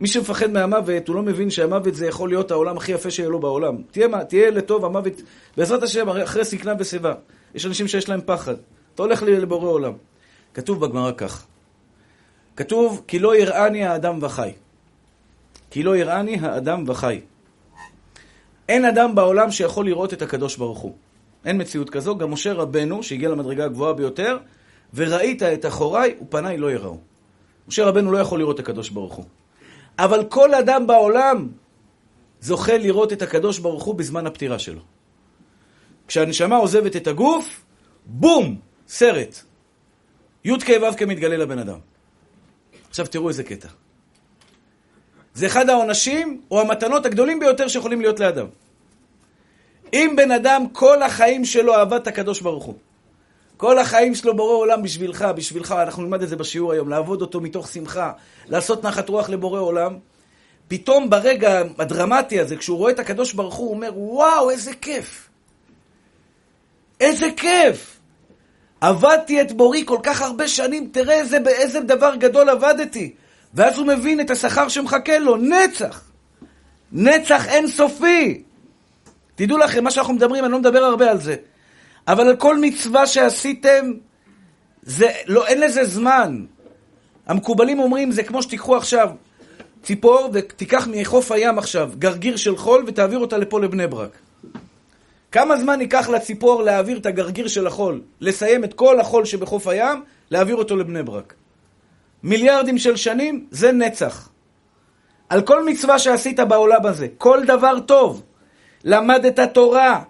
מי 0.00 0.08
שמפחד 0.08 0.50
מהמוות, 0.50 1.08
הוא 1.08 1.16
לא 1.16 1.22
מבין 1.22 1.50
שהמוות 1.50 1.94
זה 1.94 2.06
יכול 2.06 2.28
להיות 2.28 2.50
העולם 2.50 2.76
הכי 2.76 2.92
יפה 2.92 3.10
שיהיה 3.10 3.28
לו 3.28 3.38
בעולם. 3.38 3.76
תהיה, 3.90 4.24
תהיה 4.24 4.50
לטוב, 4.50 4.84
המוות, 4.84 5.12
בעזרת 5.56 5.82
השם, 5.82 6.08
אחרי 6.08 6.44
סכנה 6.44 6.72
ושיבה. 6.78 7.14
יש 7.54 7.66
אנשים 7.66 7.88
שיש 7.88 8.08
להם 8.08 8.20
פחד. 8.26 8.54
אתה 8.94 9.02
הולך 9.02 9.22
לבורא 9.22 9.68
עולם. 9.68 9.92
כתוב 10.54 10.80
בגמרא 10.80 11.12
כך. 11.16 11.46
כתוב, 12.56 13.02
כי 13.06 13.18
לא 13.18 13.36
יראני 13.36 13.84
האדם 13.84 14.18
וחי. 14.22 14.50
כי 15.70 15.82
לא 15.82 15.96
יראני 15.96 16.38
האדם 16.40 16.84
וחי. 16.86 17.20
אין 18.68 18.84
אדם 18.84 19.14
בעולם 19.14 19.50
שיכול 19.50 19.86
לראות 19.86 20.12
את 20.12 20.22
הקדוש 20.22 20.56
ברוך 20.56 20.78
הוא. 20.78 20.94
אין 21.44 21.60
מציאות 21.60 21.90
כזו. 21.90 22.16
גם 22.16 22.30
משה 22.30 22.52
רבנו, 22.52 23.02
שהגיע 23.02 23.28
למדרגה 23.28 23.64
הגבוהה 23.64 23.92
ביותר, 23.92 24.38
וראית 24.94 25.42
את 25.42 25.66
אחוריי 25.66 26.14
ופניי 26.22 26.56
לא 26.56 26.72
יראו. 26.72 26.98
משה 27.68 27.84
רבנו 27.84 28.12
לא 28.12 28.18
יכול 28.18 28.38
לראות 28.38 28.60
את 28.60 28.60
הקדוש 28.60 28.90
ברוך 28.90 29.14
הוא. 29.14 29.24
אבל 29.98 30.24
כל 30.28 30.54
אדם 30.54 30.86
בעולם 30.86 31.48
זוכה 32.40 32.78
לראות 32.78 33.12
את 33.12 33.22
הקדוש 33.22 33.58
ברוך 33.58 33.84
הוא 33.84 33.94
בזמן 33.94 34.26
הפטירה 34.26 34.58
שלו. 34.58 34.80
כשהנשמה 36.08 36.56
עוזבת 36.56 36.96
את 36.96 37.06
הגוף, 37.06 37.62
בום! 38.06 38.60
סרט. 38.88 39.40
י"ק 40.44 40.68
ו"ק 40.82 41.02
מתגלה 41.02 41.36
לבן 41.36 41.58
אדם. 41.58 41.78
עכשיו 42.88 43.06
תראו 43.06 43.28
איזה 43.28 43.44
קטע. 43.44 43.68
זה 45.34 45.46
אחד 45.46 45.70
העונשים 45.70 46.42
או 46.50 46.60
המתנות 46.60 47.06
הגדולים 47.06 47.40
ביותר 47.40 47.68
שיכולים 47.68 48.00
להיות 48.00 48.20
לאדם. 48.20 48.46
אם 49.92 50.14
בן 50.16 50.30
אדם 50.30 50.68
כל 50.72 51.02
החיים 51.02 51.44
שלו 51.44 51.74
אהבת 51.74 52.06
הקדוש 52.06 52.40
ברוך 52.40 52.64
הוא, 52.64 52.74
כל 53.60 53.78
החיים 53.78 54.14
שלו 54.14 54.36
בורא 54.36 54.54
עולם 54.54 54.82
בשבילך, 54.82 55.22
בשבילך, 55.36 55.72
אנחנו 55.72 56.02
נלמד 56.02 56.22
את 56.22 56.28
זה 56.28 56.36
בשיעור 56.36 56.72
היום, 56.72 56.88
לעבוד 56.88 57.22
אותו 57.22 57.40
מתוך 57.40 57.68
שמחה, 57.68 58.12
לעשות 58.46 58.84
נחת 58.84 59.08
רוח 59.08 59.28
לבורא 59.28 59.60
עולם. 59.60 59.98
פתאום 60.68 61.10
ברגע 61.10 61.62
הדרמטי 61.78 62.40
הזה, 62.40 62.56
כשהוא 62.56 62.78
רואה 62.78 62.92
את 62.92 62.98
הקדוש 62.98 63.32
ברוך 63.32 63.54
הוא, 63.54 63.66
הוא 63.66 63.74
אומר, 63.74 63.90
וואו, 63.94 64.50
איזה 64.50 64.72
כיף. 64.74 65.28
איזה 67.00 67.26
כיף. 67.36 68.00
עבדתי 68.80 69.40
את 69.40 69.52
בורי 69.52 69.82
כל 69.86 69.98
כך 70.02 70.22
הרבה 70.22 70.48
שנים, 70.48 70.88
תראה 70.92 71.14
איזה, 71.14 71.40
באיזה 71.40 71.80
דבר 71.80 72.14
גדול 72.16 72.48
עבדתי. 72.48 73.14
ואז 73.54 73.78
הוא 73.78 73.86
מבין 73.86 74.20
את 74.20 74.30
השכר 74.30 74.68
שמחכה 74.68 75.18
לו, 75.18 75.36
נצח. 75.36 76.04
נצח 76.92 77.48
אינסופי. 77.48 78.42
תדעו 79.34 79.58
לכם, 79.58 79.84
מה 79.84 79.90
שאנחנו 79.90 80.14
מדברים, 80.14 80.44
אני 80.44 80.52
לא 80.52 80.58
מדבר 80.58 80.84
הרבה 80.84 81.10
על 81.10 81.20
זה. 81.20 81.36
אבל 82.08 82.28
על 82.28 82.36
כל 82.36 82.58
מצווה 82.60 83.06
שעשיתם, 83.06 83.92
זה, 84.82 85.10
לא, 85.26 85.46
אין 85.46 85.60
לזה 85.60 85.84
זמן. 85.84 86.44
המקובלים 87.26 87.80
אומרים, 87.80 88.12
זה 88.12 88.22
כמו 88.22 88.42
שתיקחו 88.42 88.76
עכשיו 88.76 89.10
ציפור 89.82 90.30
ותיקח 90.32 90.88
מחוף 90.90 91.32
הים 91.32 91.58
עכשיו 91.58 91.90
גרגיר 91.98 92.36
של 92.36 92.56
חול 92.56 92.84
ותעביר 92.86 93.18
אותה 93.18 93.38
לפה 93.38 93.60
לבני 93.60 93.86
ברק. 93.86 94.18
כמה 95.32 95.56
זמן 95.56 95.80
ייקח 95.80 96.08
לציפור 96.08 96.62
להעביר 96.62 96.98
את 96.98 97.06
הגרגיר 97.06 97.48
של 97.48 97.66
החול, 97.66 98.00
לסיים 98.20 98.64
את 98.64 98.74
כל 98.74 99.00
החול 99.00 99.24
שבחוף 99.24 99.66
הים, 99.66 100.02
להעביר 100.30 100.56
אותו 100.56 100.76
לבני 100.76 101.02
ברק? 101.02 101.34
מיליארדים 102.22 102.78
של 102.78 102.96
שנים, 102.96 103.46
זה 103.50 103.72
נצח. 103.72 104.28
על 105.28 105.42
כל 105.42 105.64
מצווה 105.64 105.98
שעשית 105.98 106.40
בעולם 106.40 106.86
הזה, 106.86 107.06
כל 107.18 107.44
דבר 107.46 107.80
טוב, 107.80 108.22
למדת 108.84 109.54
תורה, 109.54 110.02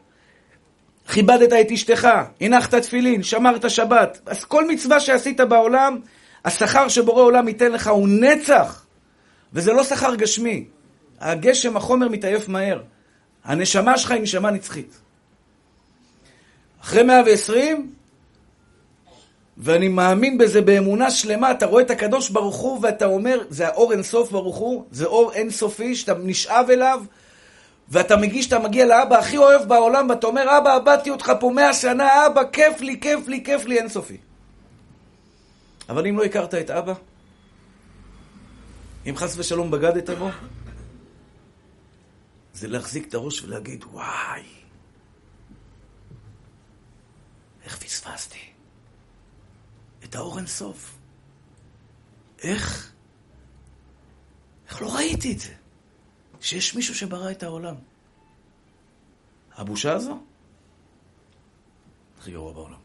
כיבדת 1.11 1.53
את 1.53 1.71
אשתך, 1.71 2.09
הנחת 2.41 2.75
תפילין, 2.75 3.23
שמרת 3.23 3.71
שבת. 3.71 4.21
אז 4.27 4.45
כל 4.45 4.69
מצווה 4.69 5.01
שעשית 5.01 5.41
בעולם, 5.41 5.99
השכר 6.45 6.89
שבורא 6.89 7.23
עולם 7.23 7.49
ייתן 7.49 7.73
לך 7.73 7.89
הוא 7.89 8.09
נצח. 8.09 8.85
וזה 9.53 9.73
לא 9.73 9.85
שכר 9.85 10.15
גשמי. 10.15 10.65
הגשם, 11.21 11.77
החומר 11.77 12.09
מתעייף 12.09 12.49
מהר. 12.49 12.83
הנשמה 13.45 13.99
שלך 13.99 14.11
היא 14.11 14.23
נשמה 14.23 14.51
נצחית. 14.51 15.01
אחרי 16.83 17.03
120, 17.03 17.93
ואני 19.57 19.89
מאמין 19.89 20.39
בזה 20.39 20.61
באמונה 20.61 21.11
שלמה, 21.11 21.51
אתה 21.51 21.67
רואה 21.67 21.83
את 21.83 21.91
הקדוש 21.91 22.31
ברוך 22.31 22.57
הוא 22.57 22.79
ואתה 22.83 23.05
אומר, 23.05 23.43
זה 23.49 23.67
האור 23.67 23.93
אינסוף 23.93 24.31
ברוך 24.31 24.57
הוא, 24.57 24.85
זה 24.91 25.07
אור 25.07 25.33
אינסופי 25.33 25.95
שאתה 25.95 26.15
נשאב 26.15 26.71
אליו, 26.71 27.03
ואתה 27.91 28.17
מגיש, 28.17 28.47
אתה 28.47 28.59
מגיע 28.59 28.87
לאבא 28.87 29.19
הכי 29.19 29.37
אוהב 29.37 29.69
בעולם, 29.69 30.11
ואתה 30.11 30.27
אומר, 30.27 30.59
אבא, 30.59 30.75
עבדתי 30.75 31.11
אותך 31.11 31.33
פה 31.41 31.51
מאה 31.55 31.75
שנה, 31.75 32.27
אבא, 32.27 32.43
כיף 32.53 32.81
לי, 32.81 33.01
כיף 33.01 33.29
לי, 33.29 33.45
כיף 33.45 33.65
לי, 33.65 33.79
אינסופי. 33.79 34.17
אבל 35.89 36.07
אם 36.07 36.19
לא 36.19 36.25
הכרת 36.25 36.55
את 36.55 36.71
אבא, 36.71 36.93
אם 39.07 39.17
חס 39.17 39.39
ושלום 39.39 39.71
בגדת 39.71 40.11
בו, 40.11 40.29
זה 42.53 42.69
להחזיק 42.69 43.09
את 43.09 43.15
הראש 43.15 43.43
ולהגיד, 43.43 43.85
וואי, 43.93 44.43
איך 47.65 47.79
פספסתי 47.79 48.39
את 50.05 50.15
האור 50.15 50.39
אינסוף? 50.39 50.99
איך? 52.43 52.93
איך 54.69 54.83
לא 54.83 54.97
ראיתי 54.97 55.33
את 55.33 55.41
זה? 55.41 55.60
שיש 56.41 56.75
מישהו 56.75 56.95
שברא 56.95 57.31
את 57.31 57.43
העולם. 57.43 57.75
הבושה 59.57 59.93
הזו, 59.93 60.19
הכי 62.19 62.33
גרוע 62.33 62.53
בעולם. 62.53 62.79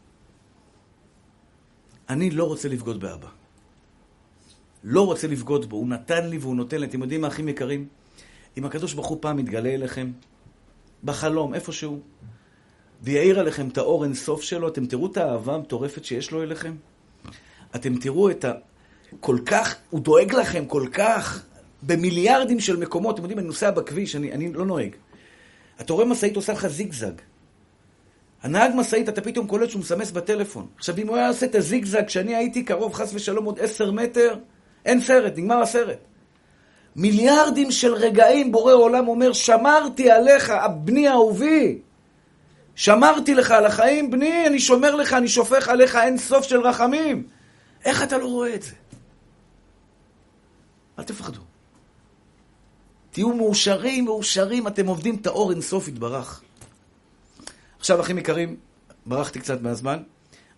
אני 2.08 2.30
לא 2.30 2.44
רוצה 2.44 2.68
לבגוד 2.68 3.00
באבא. 3.00 3.28
לא 4.84 5.06
רוצה 5.06 5.26
לבגוד 5.26 5.68
בו, 5.68 5.76
הוא 5.76 5.88
נתן 5.88 6.28
לי 6.28 6.38
והוא 6.38 6.56
נותן 6.56 6.80
לי. 6.80 6.86
אתם 6.86 7.02
יודעים 7.02 7.20
מה, 7.20 7.28
אחים 7.28 7.48
יקרים? 7.48 7.88
אם 8.56 8.64
הקדוש 8.64 8.92
ברוך 8.92 9.06
הוא 9.06 9.18
פעם 9.20 9.38
יתגלה 9.38 9.74
אליכם, 9.74 10.12
בחלום, 11.04 11.54
איפשהו, 11.54 12.00
ויעיר 13.02 13.40
עליכם 13.40 13.68
את 13.68 13.78
האור 13.78 14.04
אינסוף 14.04 14.42
שלו, 14.42 14.68
אתם 14.68 14.86
תראו 14.86 15.06
את 15.06 15.16
האהבה 15.16 15.54
המטורפת 15.54 16.04
שיש 16.04 16.30
לו 16.30 16.42
אליכם? 16.42 16.76
אתם 17.76 17.96
תראו 17.98 18.30
את 18.30 18.44
ה... 18.44 18.52
כל 19.20 19.38
כך, 19.46 19.76
הוא 19.90 20.00
דואג 20.00 20.32
לכם 20.32 20.66
כל 20.66 20.88
כך, 20.92 21.44
במיליארדים 21.82 22.60
של 22.60 22.76
מקומות. 22.76 23.14
אתם 23.14 23.22
יודעים, 23.22 23.38
אני 23.38 23.46
נוסע 23.46 23.70
בכביש, 23.70 24.16
אני, 24.16 24.32
אני 24.32 24.52
לא 24.52 24.66
נוהג. 24.66 24.96
אתה 25.80 25.92
רואה 25.92 26.06
משאית 26.06 26.36
עושה 26.36 26.52
לך 26.52 26.66
זיגזג. 26.66 27.12
הנהג 28.42 28.72
משאית, 28.74 29.08
אתה 29.08 29.20
פתאום 29.20 29.46
קולט 29.46 29.70
שהוא 29.70 29.80
מסמס 29.80 30.10
בטלפון. 30.10 30.66
עכשיו, 30.76 30.98
אם 30.98 31.08
הוא 31.08 31.16
היה 31.16 31.28
עושה 31.28 31.46
את 31.46 31.54
הזיגזג 31.54 32.06
כשאני 32.06 32.36
הייתי 32.36 32.62
קרוב, 32.62 32.94
חס 32.94 33.14
ושלום, 33.14 33.44
עוד 33.44 33.60
עשר 33.60 33.90
מטר, 33.90 34.36
אין 34.84 35.00
סרט, 35.00 35.32
נגמר 35.36 35.62
הסרט. 35.62 35.98
מיליארדים 36.96 37.70
של 37.70 37.94
רגעים 37.94 38.52
בורא 38.52 38.72
עולם 38.72 39.08
אומר, 39.08 39.32
שמרתי 39.32 40.10
עליך, 40.10 40.52
בני 40.84 41.08
אהובי. 41.08 41.78
שמרתי 42.74 43.34
לך 43.34 43.50
על 43.50 43.66
החיים, 43.66 44.10
בני, 44.10 44.46
אני 44.46 44.60
שומר 44.60 44.94
לך, 44.94 45.12
אני 45.12 45.28
שופך 45.28 45.68
עליך 45.68 45.96
אין 45.96 46.18
סוף 46.18 46.44
של 46.44 46.60
רחמים. 46.60 47.26
איך 47.84 48.02
אתה 48.02 48.18
לא 48.18 48.26
רואה 48.26 48.54
את 48.54 48.62
זה? 48.62 48.72
אל 50.98 51.04
תפחדו. 51.04 51.45
תהיו 53.16 53.32
מאושרים, 53.32 54.04
מאושרים, 54.04 54.66
אתם 54.66 54.86
עובדים 54.86 55.16
את 55.16 55.26
האור 55.26 55.50
אינסוף 55.50 55.88
יתברך. 55.88 56.42
עכשיו, 57.78 58.00
אחים 58.00 58.18
יקרים, 58.18 58.56
ברחתי 59.06 59.40
קצת 59.40 59.62
מהזמן. 59.62 60.02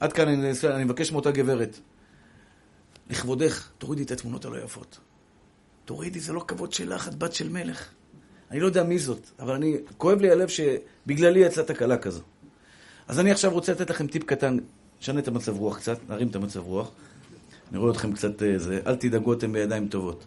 עד 0.00 0.12
כאן 0.12 0.28
אני, 0.28 0.50
אני 0.64 0.84
מבקש 0.84 1.12
מאותה 1.12 1.30
גברת. 1.30 1.78
לכבודך, 3.10 3.68
תורידי 3.78 4.02
את 4.02 4.10
התמונות 4.10 4.44
הלא 4.44 4.56
יפות. 4.56 4.98
תורידי, 5.84 6.20
זה 6.20 6.32
לא 6.32 6.44
כבוד 6.48 6.72
שלך, 6.72 7.08
את 7.08 7.14
בת 7.14 7.32
של 7.32 7.48
מלך. 7.48 7.88
אני 8.50 8.60
לא 8.60 8.66
יודע 8.66 8.82
מי 8.82 8.98
זאת, 8.98 9.30
אבל 9.38 9.54
אני, 9.54 9.76
כואב 9.96 10.20
לי 10.20 10.30
הלב 10.30 10.48
שבגללי 10.48 11.40
יצאה 11.40 11.64
תקלה 11.64 11.96
כזו. 11.98 12.22
אז 13.08 13.20
אני 13.20 13.30
עכשיו 13.30 13.52
רוצה 13.52 13.72
לתת 13.72 13.90
לכם 13.90 14.06
טיפ 14.06 14.24
קטן, 14.24 14.56
נשנה 15.00 15.20
את 15.20 15.28
המצב 15.28 15.58
רוח 15.58 15.78
קצת, 15.78 15.98
נרים 16.08 16.28
את 16.28 16.36
המצב 16.36 16.60
רוח. 16.60 16.90
אני 17.70 17.78
רואה 17.78 17.92
אתכם 17.92 18.12
קצת 18.12 18.42
אה, 18.42 18.58
זה, 18.58 18.80
אל 18.86 18.96
תדאגו, 18.96 19.32
אתם 19.32 19.52
בידיים 19.52 19.88
טובות. 19.88 20.24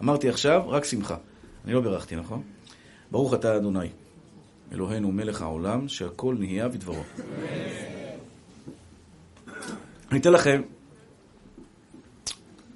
אמרתי 0.00 0.28
עכשיו, 0.28 0.62
רק 0.68 0.84
שמחה. 0.84 1.16
אני 1.64 1.72
לא 1.72 1.80
בירכתי, 1.80 2.16
נכון? 2.16 2.42
ברוך 3.10 3.34
אתה 3.34 3.56
אדוני, 3.56 3.88
אלוהינו 4.72 5.12
מלך 5.12 5.42
העולם, 5.42 5.88
שהכל 5.88 6.36
נהיה 6.38 6.68
בדברו. 6.68 7.02
אני 10.10 10.20
אתן 10.20 10.32
לכם 10.32 10.62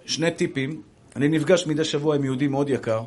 שני 0.06 0.30
טיפים. 0.30 0.82
אני 1.16 1.28
נפגש 1.28 1.66
מדי 1.66 1.84
שבוע 1.84 2.16
עם 2.16 2.24
יהודי 2.24 2.48
מאוד 2.48 2.70
יקר, 2.70 3.04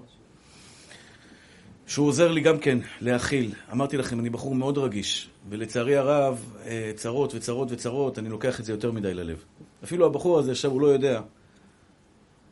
שהוא 1.87 2.07
עוזר 2.07 2.31
לי 2.31 2.41
גם 2.41 2.59
כן 2.59 2.77
להכיל. 3.01 3.53
אמרתי 3.71 3.97
לכם, 3.97 4.19
אני 4.19 4.29
בחור 4.29 4.55
מאוד 4.55 4.77
רגיש, 4.77 5.29
ולצערי 5.49 5.97
הרב, 5.97 6.53
אה, 6.65 6.91
צרות 6.95 7.35
וצרות 7.35 7.71
וצרות, 7.71 8.19
אני 8.19 8.29
לוקח 8.29 8.59
את 8.59 8.65
זה 8.65 8.71
יותר 8.71 8.91
מדי 8.91 9.13
ללב. 9.13 9.43
אפילו 9.83 10.05
הבחור 10.05 10.39
הזה 10.39 10.51
עכשיו, 10.51 10.71
הוא 10.71 10.81
לא 10.81 10.87
יודע. 10.87 11.21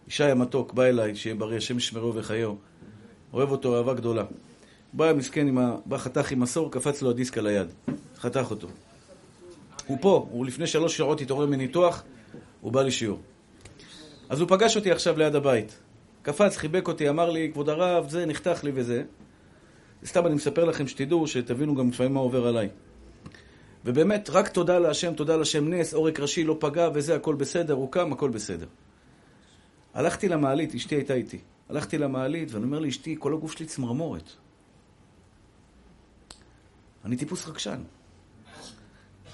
ישי 0.07 0.23
המתוק 0.23 0.73
בא 0.73 0.83
אליי, 0.83 1.15
שיהיה 1.15 1.35
בריא, 1.35 1.57
השם 1.57 1.77
ישמרו 1.77 2.15
וחיו. 2.15 2.53
אוהב 3.33 3.51
אותו 3.51 3.77
אהבה 3.77 3.93
גדולה. 3.93 4.23
בא 4.93 5.13
מסכן, 5.13 5.47
עם 5.47 5.57
ה... 5.57 5.75
בא 5.85 5.97
חתך 5.97 6.31
עם 6.31 6.39
מסור, 6.39 6.71
קפץ 6.71 7.01
לו 7.01 7.09
הדיסק 7.09 7.37
על 7.37 7.47
היד. 7.47 7.67
חתך 8.17 8.47
אותו. 8.51 8.67
הוא 9.87 9.97
פה, 10.01 10.27
הוא 10.31 10.45
לפני 10.45 10.67
שלוש 10.67 10.97
שעות 10.97 11.21
התעורר 11.21 11.45
מניתוח, 11.45 12.03
הוא 12.61 12.71
בא 12.71 12.81
לשיעור. 12.81 13.19
אז 14.29 14.41
הוא 14.41 14.49
פגש 14.49 14.75
אותי 14.75 14.91
עכשיו 14.91 15.17
ליד 15.17 15.35
הבית. 15.35 15.79
קפץ, 16.21 16.57
חיבק 16.57 16.87
אותי, 16.87 17.09
אמר 17.09 17.29
לי, 17.29 17.49
כבוד 17.53 17.69
הרב, 17.69 18.09
זה, 18.09 18.25
נחתך 18.25 18.63
לי 18.63 18.71
וזה. 18.73 19.03
סתם 20.05 20.25
אני 20.25 20.35
מספר 20.35 20.65
לכם 20.65 20.87
שתדעו, 20.87 21.27
שתבינו 21.27 21.75
גם 21.75 21.89
לפעמים 21.89 22.13
מה 22.13 22.19
עובר 22.19 22.47
עליי. 22.47 22.69
ובאמת, 23.85 24.29
רק 24.29 24.47
תודה 24.47 24.79
להשם, 24.79 25.13
תודה 25.13 25.37
להשם 25.37 25.73
נס, 25.73 25.93
עורק 25.93 26.19
ראשי 26.19 26.43
לא 26.43 26.57
פגע 26.59 26.89
וזה, 26.93 27.15
הכל 27.15 27.35
בסדר, 27.35 27.73
הוא 27.73 27.91
קם, 27.91 28.13
הכל 28.13 28.29
בסדר. 28.29 28.67
הלכתי 29.93 30.27
למעלית, 30.27 30.75
אשתי 30.75 30.95
הייתה 30.95 31.13
איתי. 31.13 31.39
הלכתי 31.69 31.97
למעלית, 31.97 32.51
ואני 32.51 32.65
אומר 32.65 32.79
לאשתי, 32.79 33.15
כל 33.19 33.33
הגוף 33.33 33.51
שלי 33.51 33.65
צמרמורת. 33.65 34.29
אני 37.05 37.17
טיפוס 37.17 37.47
רגשן. 37.47 37.81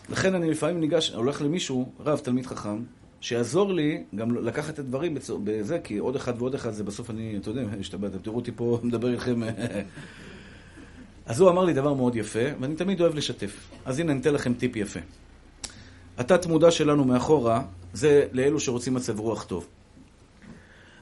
לכן 0.09 0.35
אני 0.35 0.51
לפעמים 0.51 0.79
ניגש, 0.79 1.09
הולך 1.09 1.41
למישהו, 1.41 1.91
רב, 1.99 2.19
תלמיד 2.19 2.45
חכם, 2.45 2.83
שיעזור 3.21 3.73
לי 3.73 4.03
גם 4.15 4.35
לקחת 4.35 4.73
את 4.73 4.79
הדברים 4.79 5.17
בזה, 5.43 5.79
כי 5.79 5.97
עוד 5.97 6.15
אחד 6.15 6.33
ועוד 6.37 6.55
אחד 6.55 6.71
זה 6.71 6.83
בסוף 6.83 7.09
אני, 7.09 7.37
אתה 7.37 7.49
יודע, 7.49 7.61
אתם 7.95 8.17
תראו 8.17 8.35
אותי 8.35 8.51
פה 8.55 8.79
מדבר 8.83 9.11
איתכם. 9.11 9.41
אז 11.25 11.39
הוא 11.39 11.49
אמר 11.49 11.63
לי 11.63 11.73
דבר 11.73 11.93
מאוד 11.93 12.15
יפה, 12.15 12.39
ואני 12.59 12.75
תמיד 12.75 13.01
אוהב 13.01 13.15
לשתף. 13.15 13.69
אז 13.85 13.99
הנה, 13.99 14.11
אני 14.11 14.21
אתן 14.21 14.33
לכם 14.33 14.53
טיפ 14.53 14.75
יפה. 14.75 14.99
התת-מודע 16.17 16.71
שלנו 16.71 17.05
מאחורה, 17.05 17.63
זה 17.93 18.27
לאלו 18.31 18.59
שרוצים 18.59 18.93
מצב 18.93 19.19
רוח 19.19 19.43
טוב. 19.43 19.67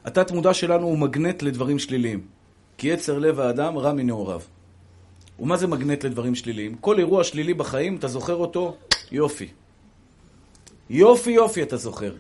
התת-מודע 0.06 0.54
שלנו 0.54 0.88
הוא 0.88 0.98
מגנט 0.98 1.42
לדברים 1.42 1.80
שליליים. 1.80 2.22
כי 2.78 2.88
יצר 2.88 3.20
לב 3.20 3.40
האדם 3.40 3.78
רע 3.78 3.94
מנעוריו. 3.94 4.42
ומה 5.40 5.58
זה 5.58 5.68
מגנט 5.68 6.06
לדברים 6.06 6.36
שליליים? 6.36 6.76
כל 6.76 7.00
אירוע 7.00 7.24
שלילי 7.24 7.54
בחיים, 7.54 7.96
אתה 7.96 8.08
זוכר 8.08 8.36
אותו? 8.36 8.76
יופי. 9.12 9.48
יופי 10.90 11.32
יופי 11.32 11.64
אתה 11.64 11.78
זוכר. 11.78 12.14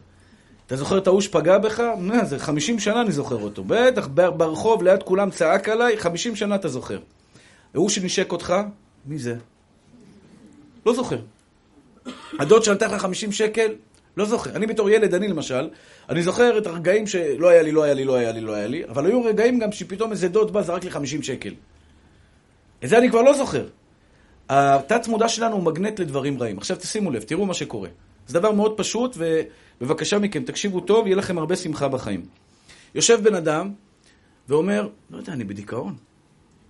אתה 0.67 0.75
זוכר 0.75 0.97
את 0.97 1.07
ההוא 1.07 1.21
שפגע 1.21 1.57
בך? 1.57 1.79
מה, 1.97 2.25
זה 2.25 2.39
50 2.39 2.79
שנה 2.79 3.01
אני 3.01 3.11
זוכר 3.11 3.43
אותו. 3.43 3.63
בטח, 3.67 4.07
ברחוב 4.13 4.83
ליד 4.83 5.03
כולם 5.03 5.29
צעק 5.29 5.69
עליי, 5.69 5.97
50 5.97 6.35
שנה 6.35 6.55
אתה 6.55 6.67
זוכר. 6.67 6.99
ההוא 7.73 7.89
שנשק 7.89 8.31
אותך, 8.31 8.53
מי 9.05 9.17
זה? 9.17 9.35
לא 10.85 10.93
זוכר. 10.93 11.19
הדוד 12.39 12.63
שנתן 12.63 12.91
לך 12.91 13.01
50 13.01 13.31
שקל, 13.31 13.73
לא 14.17 14.25
זוכר. 14.25 14.55
אני 14.55 14.67
בתור 14.67 14.89
ילד, 14.89 15.13
אני 15.13 15.27
למשל, 15.27 15.69
אני 16.09 16.23
זוכר 16.23 16.57
את 16.57 16.67
הרגעים 16.67 17.07
שלא 17.07 17.49
היה 17.49 17.61
לי, 17.61 17.71
לא 17.71 17.83
היה 17.83 17.93
לי, 17.93 18.03
לא 18.03 18.15
היה 18.15 18.31
לי, 18.31 18.41
לא 18.41 18.53
היה 18.53 18.67
לי, 18.67 18.85
אבל 18.85 19.05
היו 19.05 19.23
רגעים 19.23 19.59
גם 19.59 19.71
שפתאום 19.71 20.11
איזה 20.11 20.27
דוד 20.29 20.53
בא, 20.53 20.61
זרק 20.61 20.83
לי 20.83 20.91
50 20.91 21.23
שקל. 21.23 21.53
את 22.83 22.89
זה 22.89 22.97
אני 22.97 23.09
כבר 23.09 23.21
לא 23.21 23.33
זוכר. 23.33 23.67
התת 24.49 25.07
מודע 25.07 25.29
שלנו 25.29 25.55
הוא 25.55 25.63
מגנט 25.63 25.99
לדברים 25.99 26.39
רעים. 26.39 26.57
עכשיו 26.57 26.77
תשימו 26.77 27.11
לב, 27.11 27.21
תראו 27.21 27.45
מה 27.45 27.53
שקורה. 27.53 27.89
זה 28.27 28.39
דבר 28.39 28.51
מאוד 28.51 28.77
פשוט, 28.77 29.17
ובבקשה 29.81 30.19
מכם, 30.19 30.43
תקשיבו 30.43 30.79
טוב, 30.79 31.07
יהיה 31.07 31.17
לכם 31.17 31.37
הרבה 31.37 31.55
שמחה 31.55 31.87
בחיים. 31.87 32.25
יושב 32.95 33.23
בן 33.23 33.35
אדם 33.35 33.71
ואומר, 34.49 34.87
לא 35.11 35.17
יודע, 35.17 35.33
אני 35.33 35.43
בדיכאון. 35.43 35.95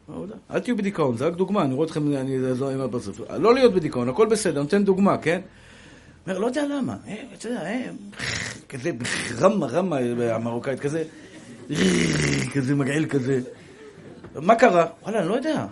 לא 0.09 0.25
אל 0.51 0.59
תהיו 0.59 0.77
בדיכאון, 0.77 1.17
זה 1.17 1.27
רק 1.27 1.33
דוגמה, 1.33 1.63
אני 1.63 1.73
רואה 1.73 1.87
אתכם, 1.87 2.15
אני 2.15 2.37
לא 2.59 2.71
עם 2.71 2.81
הפרצוף. 2.81 3.19
לא 3.39 3.53
להיות 3.53 3.73
בדיכאון, 3.73 4.09
הכל 4.09 4.27
בסדר, 4.27 4.61
נותן 4.61 4.83
דוגמה, 4.83 5.17
כן? 5.17 5.41
אומר, 6.27 6.39
לא 6.39 6.45
יודע 6.45 6.65
למה, 6.67 6.97
אה, 7.07 7.23
אתה 7.33 7.47
יודע, 7.47 7.61
אה, 7.61 7.89
כזה 8.69 8.91
רמה, 9.39 9.65
רמה 9.65 9.97
המרוקאית, 10.29 10.79
כזה, 10.79 11.03
כזה 12.53 12.75
מגעיל 12.75 13.05
כזה. 13.05 13.41
מה 14.35 14.55
קרה? 14.55 14.85
וואלה, 15.03 15.19
אני 15.19 15.29
לא 15.29 15.33
יודע. 15.33 15.65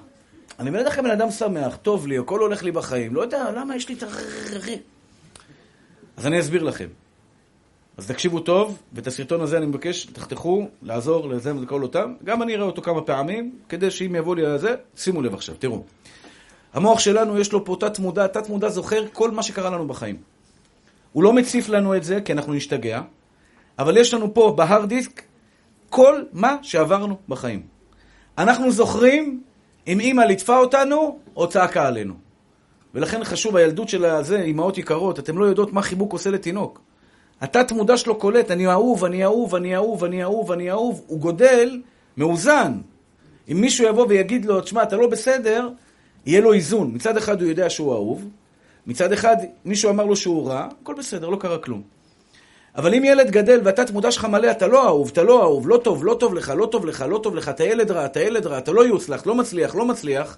אני 0.60 0.72
בטח 0.72 1.00
בן 1.00 1.12
אדם 1.12 1.32
שמח, 1.32 1.76
טוב 1.76 2.08
לי, 2.08 2.18
הכל 2.18 2.40
הולך 2.40 2.64
לי 2.64 2.72
בחיים. 2.72 3.16
לא 3.16 3.22
יודע, 3.22 3.52
למה 3.52 3.76
יש 3.76 3.90
לי 3.90 3.96
את 3.96 4.04
ה... 4.04 4.08
אז 6.18 6.28
אני 6.28 6.40
אסביר 6.40 6.64
לכם. 6.64 6.88
אז 7.98 8.08
תקשיבו 8.08 8.40
טוב, 8.40 8.78
ואת 8.94 9.08
הסרטון 9.08 9.42
הזה 9.42 9.58
אני 9.58 9.66
מבקש, 9.66 10.06
תחתכו, 10.06 10.68
לעזור 10.82 11.30
לזה 11.30 11.56
ולכל 11.56 11.84
אותם. 11.84 12.14
גם 12.24 12.42
אני 12.42 12.56
אראה 12.56 12.66
אותו 12.66 12.82
כמה 12.82 13.02
פעמים, 13.02 13.60
כדי 13.70 13.92
שאם 13.92 14.16
יבוא 14.16 14.36
לי 14.36 14.42
לזה, 14.42 14.76
שימו 14.96 15.22
לב 15.22 15.34
עכשיו, 15.34 15.56
תראו. 15.60 15.84
המוח 16.74 17.00
שלנו 17.00 17.40
יש 17.40 17.52
לו 17.54 17.66
פה 17.66 17.78
תת 17.80 18.00
מודע, 18.00 18.28
תת 18.28 18.50
מודע 18.50 18.70
זוכר 18.70 19.04
כל 19.14 19.32
מה 19.32 19.44
שקרה 19.44 19.70
לנו 19.70 19.88
בחיים. 19.88 20.18
הוא 21.14 21.24
לא 21.24 21.34
מציף 21.34 21.70
לנו 21.70 21.96
את 21.96 22.04
זה, 22.04 22.22
כי 22.22 22.34
אנחנו 22.34 22.54
נשתגע, 22.54 23.02
אבל 23.80 23.98
יש 23.98 24.14
לנו 24.14 24.34
פה 24.34 24.54
בהארד 24.58 24.90
דיסק 24.90 25.22
כל 25.90 26.24
מה 26.34 26.58
שעברנו 26.62 27.18
בחיים. 27.30 27.62
אנחנו 28.38 28.72
זוכרים 28.72 29.42
אם 29.88 30.00
אימא 30.00 30.22
ליטפה 30.22 30.58
אותנו 30.58 31.20
או 31.36 31.50
צעקה 31.50 31.88
עלינו. 31.88 32.14
ולכן 32.96 33.24
חשוב, 33.24 33.56
הילדות 33.56 33.90
של 33.90 34.06
הזה, 34.06 34.42
אימהות 34.42 34.78
יקרות, 34.78 35.20
אתם 35.20 35.38
לא 35.38 35.46
יודעות 35.46 35.74
מה 35.74 35.82
חיבוק 35.82 36.14
עושה 36.14 36.30
לתינוק. 36.30 36.82
התת 37.42 37.72
מודע 37.72 37.98
שלו 37.98 38.16
קולט, 38.16 38.52
אני 38.52 38.68
אהוב, 38.68 39.06
אני 39.06 39.24
אהוב, 39.24 39.56
אני 39.56 39.76
אהוב, 39.76 40.04
אני 40.04 40.24
אהוב, 40.24 40.52
אני 40.52 40.72
אהוב, 40.72 41.04
הוא 41.08 41.20
גודל 41.20 41.82
מאוזן. 42.18 42.78
אם 43.52 43.62
מישהו 43.62 43.88
יבוא 43.88 44.06
ויגיד 44.10 44.46
לו, 44.46 44.62
תשמע, 44.62 44.84
אתה 44.84 44.98
לא 44.98 45.08
בסדר, 45.08 45.70
יהיה 46.26 46.42
לו 46.42 46.54
איזון. 46.54 46.92
מצד 46.94 47.18
אחד 47.18 47.42
הוא 47.42 47.50
יודע 47.50 47.70
שהוא 47.70 47.94
אהוב, 47.94 48.28
מצד 48.88 49.12
אחד 49.12 49.36
מישהו 49.66 49.90
אמר 49.90 50.06
לו 50.06 50.16
שהוא 50.16 50.48
רע, 50.50 50.68
הכל 50.82 50.94
בסדר, 50.98 51.30
לא 51.30 51.38
קרה 51.38 51.58
כלום. 51.58 51.82
אבל 52.76 52.94
אם 52.94 53.04
ילד 53.04 53.32
גדל 53.32 53.60
והתת 53.64 53.92
מודע 53.92 54.12
שלך 54.12 54.26
מלא, 54.26 54.52
אתה 54.52 54.68
לא 54.68 54.86
אהוב, 54.86 55.10
אתה 55.14 55.24
לא 55.24 55.44
אהוב, 55.44 55.68
לא 55.70 55.78
טוב, 55.84 56.06
לא 56.06 56.18
טוב 56.20 56.34
לך, 56.34 56.54
לא 56.58 56.66
טוב 56.66 56.86
לך, 56.86 57.06
לא 57.10 57.20
טוב 57.24 57.36
לך, 57.36 57.50
אתה 57.50 57.64
ילד 57.64 57.92
רע, 57.92 58.06
אתה 58.06 58.20
ילד 58.20 58.46
רע, 58.46 58.58
אתה 58.58 58.72
לא 58.72 58.86
יוצלח, 58.86 59.28
לא 59.28 59.36
מצליח, 59.36 59.76
לא 59.76 59.86
מצליח, 59.86 60.38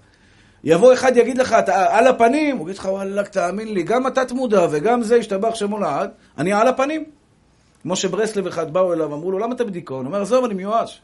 יבוא 0.63 0.93
אחד 0.93 1.17
יגיד 1.17 1.37
לך, 1.37 1.53
אתה 1.53 1.97
על 1.97 2.07
הפנים, 2.07 2.57
הוא 2.57 2.69
יגיד 2.69 2.79
לך, 2.79 2.85
וואלכ, 2.85 3.27
תאמין 3.27 3.73
לי, 3.73 3.83
גם 3.83 4.05
התת 4.05 4.31
מודע 4.31 4.67
וגם 4.71 5.03
זה 5.03 5.15
השתבח 5.15 5.55
שמו 5.55 5.79
לעד, 5.79 6.09
אני 6.37 6.53
על 6.53 6.67
הפנים. 6.67 7.03
כמו 7.81 7.95
שברסלב 7.95 8.47
אחד 8.47 8.73
באו 8.73 8.93
אליו, 8.93 9.13
אמרו 9.13 9.31
לו, 9.31 9.39
למה 9.39 9.55
אתה 9.55 9.63
בדיכאון? 9.63 9.99
הוא 9.99 10.07
אומר, 10.07 10.21
עזוב, 10.21 10.45
אני 10.45 10.53
מיואש. 10.53 11.01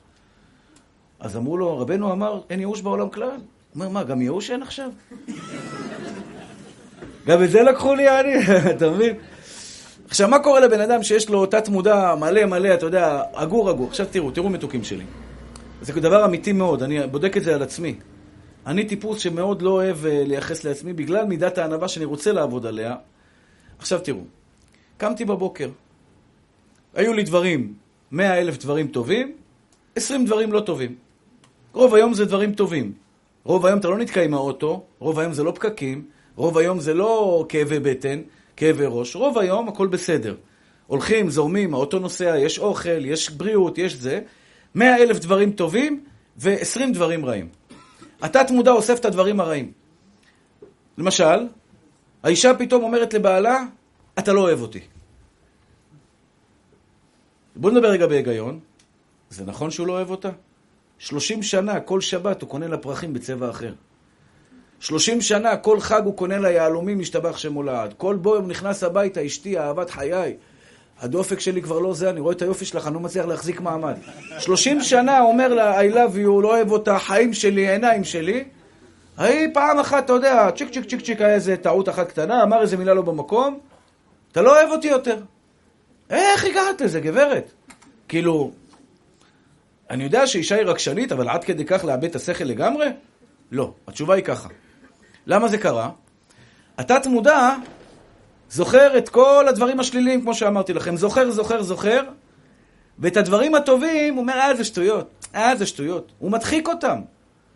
אז 1.19 1.37
אמרו 1.37 1.57
לו, 1.57 1.77
רבנו 1.77 2.11
אמר, 2.11 2.41
אין 2.49 2.59
ייאוש 2.59 2.81
בעולם 2.81 3.09
כלל. 3.09 3.27
הוא 3.27 3.37
אומר, 3.75 3.89
מה, 3.89 4.03
גם 4.03 4.21
ייאוש 4.21 4.51
אין 4.51 4.63
עכשיו? 4.63 4.89
גם 7.29 7.43
את 7.43 7.49
זה 7.49 7.61
לקחו 7.61 7.95
לי, 7.95 8.19
אני, 8.19 8.33
אתה 8.75 8.89
מבין? 8.89 9.15
עכשיו, 10.07 10.29
מה 10.29 10.39
קורה 10.39 10.59
לבן 10.59 10.81
אדם 10.81 11.03
שיש 11.03 11.29
לו 11.29 11.45
תת 11.45 11.69
מודע 11.69 12.15
מלא 12.15 12.45
מלא, 12.45 12.73
אתה 12.73 12.85
יודע, 12.85 13.21
אגור 13.33 13.71
אגור. 13.71 13.87
עכשיו 13.87 14.05
תראו, 14.11 14.31
תראו 14.31 14.49
מתוקים 14.49 14.83
שלי. 14.83 15.03
זה 15.81 16.01
דבר 16.01 16.25
אמיתי 16.25 16.51
מאוד, 16.51 16.83
אני 16.83 17.07
בודק 17.07 17.37
את 17.37 17.43
זה 17.43 17.55
על 17.55 17.63
עצמי. 17.63 17.95
אני 18.67 18.85
טיפוס 18.85 19.19
שמאוד 19.19 19.61
לא 19.61 19.69
אוהב 19.69 20.05
אה, 20.05 20.23
לייחס 20.25 20.63
לעצמי 20.63 20.93
בגלל 20.93 21.25
מידת 21.25 21.57
הענווה 21.57 21.87
שאני 21.87 22.05
רוצה 22.05 22.31
לעבוד 22.31 22.65
עליה. 22.65 22.95
עכשיו 23.79 23.99
תראו, 23.99 24.21
קמתי 24.97 25.25
בבוקר, 25.25 25.69
היו 26.95 27.13
לי 27.13 27.23
דברים, 27.23 27.73
מאה 28.11 28.39
אלף 28.39 28.57
דברים 28.57 28.87
טובים, 28.87 29.33
עשרים 29.95 30.25
דברים 30.25 30.51
לא 30.51 30.59
טובים. 30.59 30.95
רוב 31.73 31.95
היום 31.95 32.13
זה 32.13 32.25
דברים 32.25 32.53
טובים. 32.53 32.93
רוב 33.43 33.65
היום 33.65 33.79
אתה 33.79 33.87
לא 33.87 33.97
נתקע 33.97 34.23
עם 34.23 34.33
האוטו, 34.33 34.83
רוב 34.99 35.19
היום 35.19 35.33
זה 35.33 35.43
לא 35.43 35.51
פקקים, 35.51 36.03
רוב 36.35 36.57
היום 36.57 36.79
זה 36.79 36.93
לא 36.93 37.45
כאבי 37.49 37.79
בטן, 37.79 38.21
כאבי 38.57 38.83
ראש, 38.87 39.15
רוב 39.15 39.37
היום 39.37 39.67
הכל 39.67 39.87
בסדר. 39.87 40.35
הולכים, 40.87 41.29
זורמים, 41.29 41.73
האוטו 41.73 41.99
נוסע, 41.99 42.37
יש 42.37 42.59
אוכל, 42.59 43.05
יש 43.05 43.29
בריאות, 43.29 43.77
יש 43.77 43.93
זה. 43.93 44.21
מאה 44.75 44.97
אלף 44.97 45.19
דברים 45.19 45.51
טובים 45.51 46.03
ועשרים 46.37 46.93
דברים 46.93 47.25
רעים. 47.25 47.49
התת 48.21 48.51
מודע 48.51 48.71
אוסף 48.71 48.99
את 48.99 49.05
הדברים 49.05 49.39
הרעים. 49.39 49.71
למשל, 50.97 51.47
האישה 52.23 52.53
פתאום 52.53 52.83
אומרת 52.83 53.13
לבעלה, 53.13 53.63
אתה 54.19 54.33
לא 54.33 54.41
אוהב 54.41 54.61
אותי. 54.61 54.79
בואו 57.55 57.73
נדבר 57.73 57.89
רגע 57.89 58.07
בהיגיון. 58.07 58.59
זה 59.29 59.45
נכון 59.45 59.71
שהוא 59.71 59.87
לא 59.87 59.93
אוהב 59.93 60.09
אותה? 60.09 60.29
שלושים 60.97 61.43
שנה, 61.43 61.79
כל 61.79 62.01
שבת 62.01 62.41
הוא 62.41 62.49
קונה 62.49 62.67
לה 62.67 62.77
פרחים 62.77 63.13
בצבע 63.13 63.49
אחר. 63.49 63.73
שלושים 64.79 65.21
שנה, 65.21 65.57
כל 65.57 65.79
חג 65.79 66.01
הוא 66.05 66.15
קונה 66.15 66.37
לה 66.37 66.51
יהלומים, 66.51 66.99
משתבח 66.99 67.37
שמו 67.37 67.63
לעד. 67.63 67.93
כל 67.97 68.15
בו 68.15 68.35
הוא 68.35 68.47
נכנס 68.47 68.83
הביתה, 68.83 69.25
אשתי, 69.25 69.59
אהבת 69.59 69.89
חיי. 69.89 70.35
הדופק 71.01 71.39
שלי 71.39 71.61
כבר 71.61 71.79
לא 71.79 71.93
זה, 71.93 72.09
אני 72.09 72.19
רואה 72.19 72.33
את 72.33 72.41
היופי 72.41 72.65
שלך, 72.65 72.87
אני 72.87 72.93
לא 72.93 72.99
מצליח 72.99 73.25
להחזיק 73.25 73.61
מעמד. 73.61 73.93
שלושים 74.39 74.81
שנה 74.81 75.21
אומר 75.21 75.53
לה, 75.53 75.81
I 75.81 75.93
love 75.93 76.15
you, 76.15 76.41
לא 76.41 76.55
אוהב 76.55 76.71
אותה, 76.71 76.99
חיים 76.99 77.33
שלי, 77.33 77.69
עיניים 77.69 78.03
שלי. 78.03 78.43
ההיא 79.17 79.47
פעם 79.53 79.79
אחת, 79.79 80.05
אתה 80.05 80.13
יודע, 80.13 80.49
צ'יק 80.57 80.69
צ'יק 80.73 80.85
צ'יק 80.85 81.01
צ'יק, 81.01 81.21
היה 81.21 81.33
איזה 81.33 81.57
טעות 81.57 81.89
אחת 81.89 82.07
קטנה, 82.07 82.43
אמר 82.43 82.61
איזה 82.61 82.77
מילה 82.77 82.93
לא 82.93 83.01
במקום, 83.01 83.59
אתה 84.31 84.41
לא 84.41 84.59
אוהב 84.59 84.71
אותי 84.71 84.87
יותר. 84.87 85.17
איך 86.09 86.45
הגעת 86.45 86.81
לזה, 86.81 86.99
גברת? 86.99 87.51
כאילו, 88.07 88.51
אני 89.89 90.03
יודע 90.03 90.27
שאישה 90.27 90.55
היא 90.55 90.65
רגשנית, 90.65 91.11
אבל 91.11 91.29
עד 91.29 91.43
כדי 91.43 91.65
כך 91.65 91.85
לאבד 91.85 92.03
את 92.03 92.15
השכל 92.15 92.43
לגמרי? 92.43 92.87
לא. 93.51 93.71
התשובה 93.87 94.15
היא 94.15 94.23
ככה. 94.23 94.49
למה 95.29 95.47
זה 95.47 95.57
קרה? 95.57 95.89
התת 96.77 97.07
מודע 97.07 97.55
זוכר 98.49 98.97
את 98.97 99.09
כל 99.09 99.45
הדברים 99.47 99.79
השליליים, 99.79 100.21
כמו 100.21 100.33
שאמרתי 100.33 100.73
לכם. 100.73 100.97
זוכר, 100.97 101.31
זוכר, 101.31 101.61
זוכר, 101.61 102.01
ואת 102.99 103.17
הדברים 103.17 103.55
הטובים, 103.55 104.13
הוא 104.13 104.21
אומר, 104.21 104.33
אה, 104.33 104.55
זה 104.55 104.63
שטויות. 104.63 105.25
אה, 105.35 105.55
זה 105.55 105.65
שטויות. 105.65 106.11
הוא 106.19 106.31
מדחיק 106.31 106.67
אותם. 106.67 107.01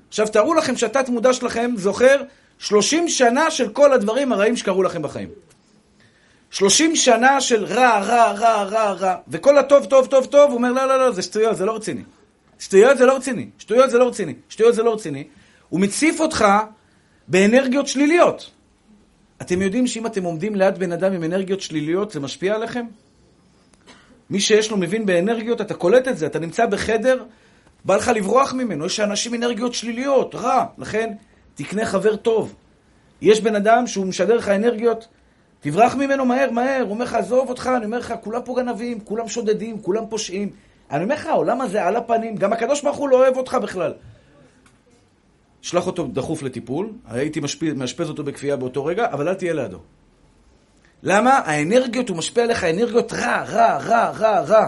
עכשיו, 0.07 0.27
תארו 0.27 0.53
לכם 0.53 0.77
שהתת 0.77 1.09
מודע 1.09 1.33
שלכם 1.33 1.71
זוכר 1.77 2.21
30 2.59 3.09
שנה 3.09 3.51
של 3.51 3.69
כל 3.69 3.93
הדברים 3.93 4.33
הרעים 4.33 4.57
שקרו 4.57 4.83
לכם 4.83 5.01
בחיים. 5.01 5.29
30 6.51 6.95
שנה 6.95 7.41
של 7.41 7.65
רע, 7.65 7.99
רע, 7.99 8.31
רע, 8.31 8.63
רע, 8.63 8.91
רע, 8.91 9.15
וכל 9.27 9.57
הטוב, 9.57 9.85
טוב, 9.85 10.05
טוב, 10.07 10.25
טוב, 10.25 10.49
הוא 10.49 10.57
אומר, 10.57 10.71
לא, 10.71 10.85
לא, 10.85 10.99
לא, 10.99 11.11
זה 11.11 11.21
שטויות, 11.21 11.57
זה 11.57 11.65
לא 11.65 11.75
רציני. 11.75 12.03
שטויות 12.59 12.97
זה 12.97 13.05
לא 13.05 13.15
רציני, 13.15 13.49
שטויות 13.57 13.89
זה 13.89 13.97
לא 13.97 14.07
רציני, 14.07 14.33
שטויות 14.49 14.75
זה 14.75 14.83
לא 14.83 14.93
רציני. 14.93 15.23
הוא 15.69 15.79
מציף 15.79 16.19
אותך 16.19 16.45
באנרגיות 17.27 17.87
שליליות. 17.87 18.51
אתם 19.41 19.61
יודעים 19.61 19.87
שאם 19.87 20.05
אתם 20.05 20.23
עומדים 20.23 20.55
ליד 20.55 20.77
בן 20.77 20.91
אדם 20.91 21.13
עם 21.13 21.23
אנרגיות 21.23 21.61
שליליות, 21.61 22.11
זה 22.11 22.19
משפיע 22.19 22.55
עליכם? 22.55 22.85
מי 24.29 24.39
שיש 24.39 24.71
לו 24.71 24.77
מבין 24.77 25.05
באנרגיות, 25.05 25.61
אתה 25.61 25.73
קולט 25.73 26.07
את 26.07 26.17
זה. 26.17 26.25
אתה 26.25 26.39
נמצא 26.39 26.65
בחדר, 26.65 27.23
בא 27.85 27.95
לך 27.95 28.11
לברוח 28.15 28.53
ממנו. 28.53 28.85
יש 28.85 28.99
אנשים 28.99 29.33
אנרגיות 29.33 29.73
שליליות, 29.73 30.35
רע. 30.35 30.65
לכן, 30.77 31.13
תקנה 31.55 31.85
חבר 31.85 32.15
טוב. 32.15 32.55
יש 33.21 33.41
בן 33.41 33.55
אדם 33.55 33.87
שהוא 33.87 34.05
משדר 34.05 34.35
לך 34.35 34.49
אנרגיות, 34.49 35.07
תברח 35.59 35.95
ממנו 35.95 36.25
מהר, 36.25 36.51
מהר. 36.51 36.81
הוא 36.81 36.91
אומר 36.91 37.05
לך, 37.05 37.13
עזוב 37.13 37.49
אותך, 37.49 37.71
אני 37.77 37.85
אומר 37.85 37.97
לך, 37.97 38.13
כולם 38.21 38.41
פה 38.45 38.55
גנבים, 38.57 38.99
כולם 38.99 39.27
שודדים, 39.27 39.81
כולם 39.81 40.03
פושעים. 40.09 40.49
אני 40.91 41.03
אומר 41.03 41.15
לך, 41.15 41.25
העולם 41.25 41.61
הזה 41.61 41.83
על 41.83 41.95
הפנים, 41.95 42.35
גם 42.35 42.53
הקדוש 42.53 42.81
ברוך 42.81 42.97
הוא 42.97 43.09
לא 43.09 43.15
אוהב 43.15 43.37
אותך 43.37 43.57
בכלל. 43.61 43.93
שלח 45.63 45.87
אותו 45.87 46.07
דחוף 46.07 46.43
לטיפול, 46.43 46.89
הייתי 47.07 47.39
מאשפז 47.75 48.09
אותו 48.09 48.23
בכפייה 48.23 48.55
באותו 48.55 48.85
רגע, 48.85 49.07
אבל 49.11 49.27
אל 49.27 49.33
תהיה 49.33 49.53
לידו. 49.53 49.79
למה? 51.03 51.37
האנרגיות, 51.37 52.09
הוא 52.09 52.17
משפיע 52.17 52.43
עליך 52.43 52.63
אנרגיות 52.63 53.13
רע, 53.13 53.43
רע, 53.43 53.77
רע, 53.77 54.09
רע, 54.09 54.39
רע. 54.39 54.67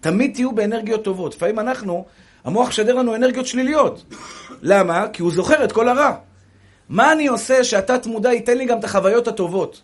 תמיד 0.00 0.34
תהיו 0.34 0.52
באנרגיות 0.52 1.04
טובות. 1.04 1.34
לפעמים 1.34 1.58
אנחנו, 1.58 2.04
המוח 2.44 2.68
משדר 2.68 2.94
לנו 2.94 3.14
אנרגיות 3.14 3.46
שליליות. 3.46 4.04
למה? 4.62 5.08
כי 5.12 5.22
הוא 5.22 5.32
זוכר 5.32 5.64
את 5.64 5.72
כל 5.72 5.88
הרע. 5.88 6.16
מה 6.88 7.12
אני 7.12 7.26
עושה 7.26 7.64
שהתת 7.64 8.06
מודע 8.06 8.32
ייתן 8.32 8.58
לי 8.58 8.66
גם 8.66 8.78
את 8.78 8.84
החוויות 8.84 9.28
הטובות? 9.28 9.82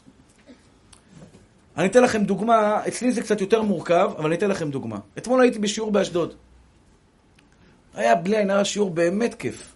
אני 1.76 1.86
אתן 1.86 2.02
לכם 2.02 2.24
דוגמה, 2.24 2.80
אצלי 2.88 3.12
זה 3.12 3.22
קצת 3.22 3.40
יותר 3.40 3.62
מורכב, 3.62 4.10
אבל 4.16 4.26
אני 4.26 4.34
אתן 4.34 4.50
לכם 4.50 4.70
דוגמה. 4.70 4.98
אתמול 5.18 5.40
הייתי 5.40 5.58
בשיעור 5.58 5.90
באשדוד. 5.90 6.34
היה 7.94 8.14
בלי 8.14 8.36
עין 8.36 8.50
הרע 8.50 8.64
שיעור 8.64 8.90
באמת 8.90 9.34
כיף. 9.34 9.72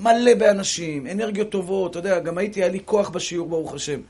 מלא 0.00 0.34
באנשים, 0.34 1.06
אנרגיות 1.06 1.50
טובות, 1.50 1.90
אתה 1.90 1.98
יודע, 1.98 2.18
גם 2.18 2.38
הייתי, 2.38 2.62
היה 2.62 2.72
לי 2.72 2.80
כוח 2.84 3.08
בשיעור, 3.08 3.48
ברוך 3.48 3.74
השם. 3.74 4.00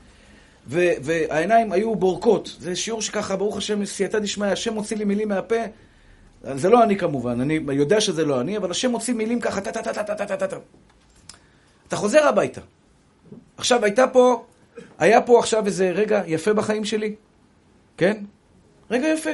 ו- 0.67 0.91
והעיניים 1.01 1.71
היו 1.71 1.95
בורקות. 1.95 2.55
זה 2.59 2.75
שיעור 2.75 3.01
שככה, 3.01 3.35
ברוך 3.35 3.57
השם, 3.57 3.85
סייעתא 3.85 4.19
דשמיא, 4.19 4.47
השם 4.47 4.73
מוציא 4.73 4.97
לי 4.97 5.03
מילים 5.05 5.27
מהפה. 5.27 5.55
זה 6.43 6.69
לא 6.69 6.83
אני 6.83 6.97
כמובן, 6.97 7.41
אני 7.41 7.59
יודע 7.69 8.01
שזה 8.01 8.25
לא 8.25 8.41
אני, 8.41 8.57
אבל 8.57 8.71
השם 8.71 8.91
מוציא 8.91 9.13
מילים 9.13 9.39
ככה, 9.39 9.61
טה-טה-טה-טה-טה-טה. 9.61 10.57
אתה 11.87 11.95
חוזר 11.95 12.27
הביתה. 12.27 12.61
עכשיו, 13.57 13.83
הייתה 13.83 14.07
פה, 14.07 14.45
היה 14.99 15.21
פה 15.21 15.39
עכשיו 15.39 15.65
איזה 15.65 15.89
רגע 15.89 16.21
יפה 16.27 16.53
בחיים 16.53 16.85
שלי, 16.85 17.15
כן? 17.97 18.23
רגע 18.91 19.07
יפה. 19.07 19.29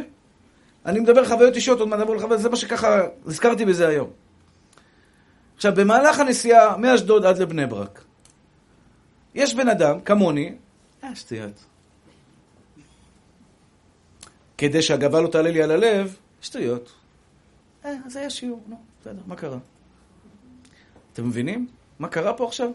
אני 0.86 1.00
מדבר 1.00 1.26
חוויות 1.26 1.56
אישיות, 1.56 1.80
עוד 1.80 1.90
מעט 1.90 2.00
נעבור 2.00 2.16
לחוויות, 2.16 2.42
זה 2.42 2.50
מה 2.50 2.56
שככה, 2.56 3.02
הזכרתי 3.26 3.66
בזה 3.66 3.88
היום. 3.88 4.10
עכשיו, 5.58 5.76
במהלך 5.76 6.20
הנסיעה 6.20 6.78
מאשדוד 6.78 7.26
עד 7.26 7.38
לבני 7.38 7.66
ברק, 7.66 8.04
יש 9.36 9.56
בן 9.56 9.70
אדם, 9.70 10.00
כמוני, 10.02 10.56
אה, 11.04 11.16
שטויות. 11.16 11.66
כדי 14.58 14.82
שהגבה 14.82 15.22
לא 15.22 15.28
תעלה 15.28 15.52
לי 15.52 15.64
על 15.64 15.72
הלב, 15.72 16.18
שטויות. 16.42 16.92
אה, 17.86 17.94
אז 18.06 18.16
היה 18.16 18.30
שיעור, 18.30 18.62
נו, 18.68 18.76
בסדר, 19.02 19.22
מה 19.28 19.36
קרה? 19.36 19.58
אתם 21.14 21.28
מבינים? 21.28 21.68
מה 22.00 22.08
קרה 22.08 22.34
פה 22.34 22.48
עכשיו? 22.48 22.70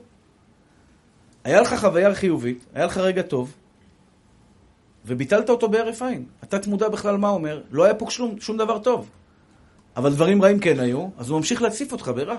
היה 1.44 1.60
לך 1.60 1.74
חוויה 1.74 2.14
חיובית, 2.14 2.64
היה 2.74 2.86
לך 2.86 2.96
רגע 2.96 3.22
טוב, 3.22 3.54
וביטלת 5.06 5.50
אותו 5.50 5.68
בהרף 5.68 6.02
עין. 6.02 6.26
אתה 6.44 6.58
תמודע 6.58 6.88
בכלל 6.88 7.16
מה 7.16 7.28
אומר, 7.28 7.62
לא 7.70 7.84
היה 7.84 7.94
פה 7.94 8.06
שום, 8.10 8.40
שום 8.40 8.56
דבר 8.56 8.78
טוב. 8.78 9.10
אבל 9.96 10.12
דברים 10.12 10.42
רעים 10.42 10.58
כן 10.58 10.80
היו, 10.80 11.08
אז 11.18 11.30
הוא 11.30 11.38
ממשיך 11.38 11.62
להציף 11.62 11.92
אותך 11.92 12.10
ברע. 12.14 12.38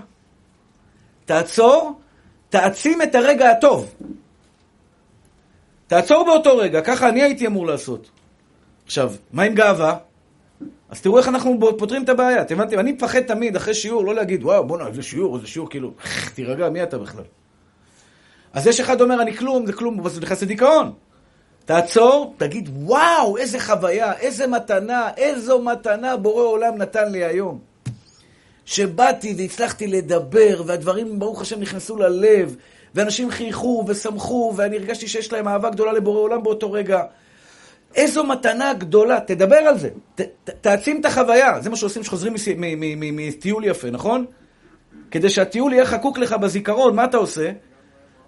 תעצור, 1.25 1.99
תעצים 2.49 3.01
את 3.01 3.15
הרגע 3.15 3.49
הטוב. 3.49 3.93
תעצור 5.87 6.25
באותו 6.25 6.57
רגע, 6.57 6.81
ככה 6.81 7.09
אני 7.09 7.21
הייתי 7.21 7.47
אמור 7.47 7.67
לעשות. 7.67 8.09
עכשיו, 8.85 9.13
מה 9.31 9.43
עם 9.43 9.53
גאווה? 9.53 9.97
אז 10.89 11.01
תראו 11.01 11.17
איך 11.17 11.27
אנחנו 11.27 11.59
פותרים 11.77 12.03
את 12.03 12.09
הבעיה. 12.09 12.41
אתם 12.41 12.59
הבנתם? 12.59 12.79
אני 12.79 12.91
מפחד 12.91 13.21
תמיד 13.21 13.55
אחרי 13.55 13.73
שיעור 13.73 14.05
לא 14.05 14.15
להגיד, 14.15 14.43
וואו, 14.43 14.67
בוא'נה, 14.67 14.87
איזה 14.87 15.03
שיעור, 15.03 15.35
איזה 15.35 15.47
שיעור, 15.47 15.69
כאילו, 15.69 15.91
תירגע, 16.35 16.69
מי 16.69 16.83
אתה 16.83 16.97
בכלל? 16.97 17.23
אז 18.53 18.67
יש 18.67 18.79
אחד 18.79 19.01
אומר, 19.01 19.21
אני 19.21 19.37
כלום, 19.37 19.65
זה 19.65 19.73
כלום, 19.73 20.03
בסוף 20.03 20.23
נכנס 20.23 20.43
לדיכאון. 20.43 20.93
תעצור, 21.65 22.33
תגיד, 22.37 22.69
וואו, 22.73 23.37
איזה 23.37 23.59
חוויה, 23.59 24.13
איזה 24.13 24.47
מתנה, 24.47 25.09
איזו 25.17 25.61
מתנה 25.61 26.17
בורא 26.17 26.43
עולם 26.43 26.77
נתן 26.77 27.11
לי 27.11 27.23
היום. 27.23 27.72
שבאתי 28.65 29.35
והצלחתי 29.37 29.87
לדבר, 29.87 30.63
והדברים, 30.65 31.19
ברוך 31.19 31.41
השם, 31.41 31.59
נכנסו 31.59 31.97
ללב, 31.97 32.55
ואנשים 32.95 33.31
חייכו 33.31 33.85
ושמחו, 33.87 34.53
ואני 34.55 34.77
הרגשתי 34.77 35.07
שיש 35.07 35.33
להם 35.33 35.47
אהבה 35.47 35.69
גדולה 35.69 35.93
לבורא 35.93 36.19
עולם 36.19 36.43
באותו 36.43 36.71
רגע. 36.71 37.03
איזו 37.95 38.23
מתנה 38.23 38.73
גדולה, 38.73 39.19
תדבר 39.19 39.55
על 39.55 39.77
זה, 39.77 39.89
ת, 40.15 40.21
ת, 40.21 40.49
תעצים 40.49 41.01
את 41.01 41.05
החוויה. 41.05 41.61
זה 41.61 41.69
מה 41.69 41.75
שעושים 41.75 42.01
כשחוזרים 42.01 42.33
מטיול 43.01 43.65
יפה, 43.65 43.89
נכון? 43.89 44.25
כדי 45.11 45.29
שהטיול 45.29 45.73
יהיה 45.73 45.85
חקוק 45.85 46.17
לך 46.17 46.33
בזיכרון, 46.33 46.95
מה 46.95 47.05
אתה 47.05 47.17
עושה? 47.17 47.51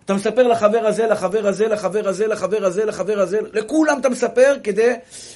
אתה 0.05 0.13
מספר 0.13 0.47
לחבר 0.47 0.85
הזה, 0.85 1.07
לחבר 1.07 1.47
הזה, 1.47 1.67
לחבר 1.67 2.07
הזה, 2.07 2.27
לחבר 2.27 2.65
הזה, 2.65 2.85
לחבר 2.85 3.19
הזה, 3.19 3.39
לכולם 3.53 3.99
אתה 3.99 4.09
מספר 4.09 4.55
כדי 4.63 4.93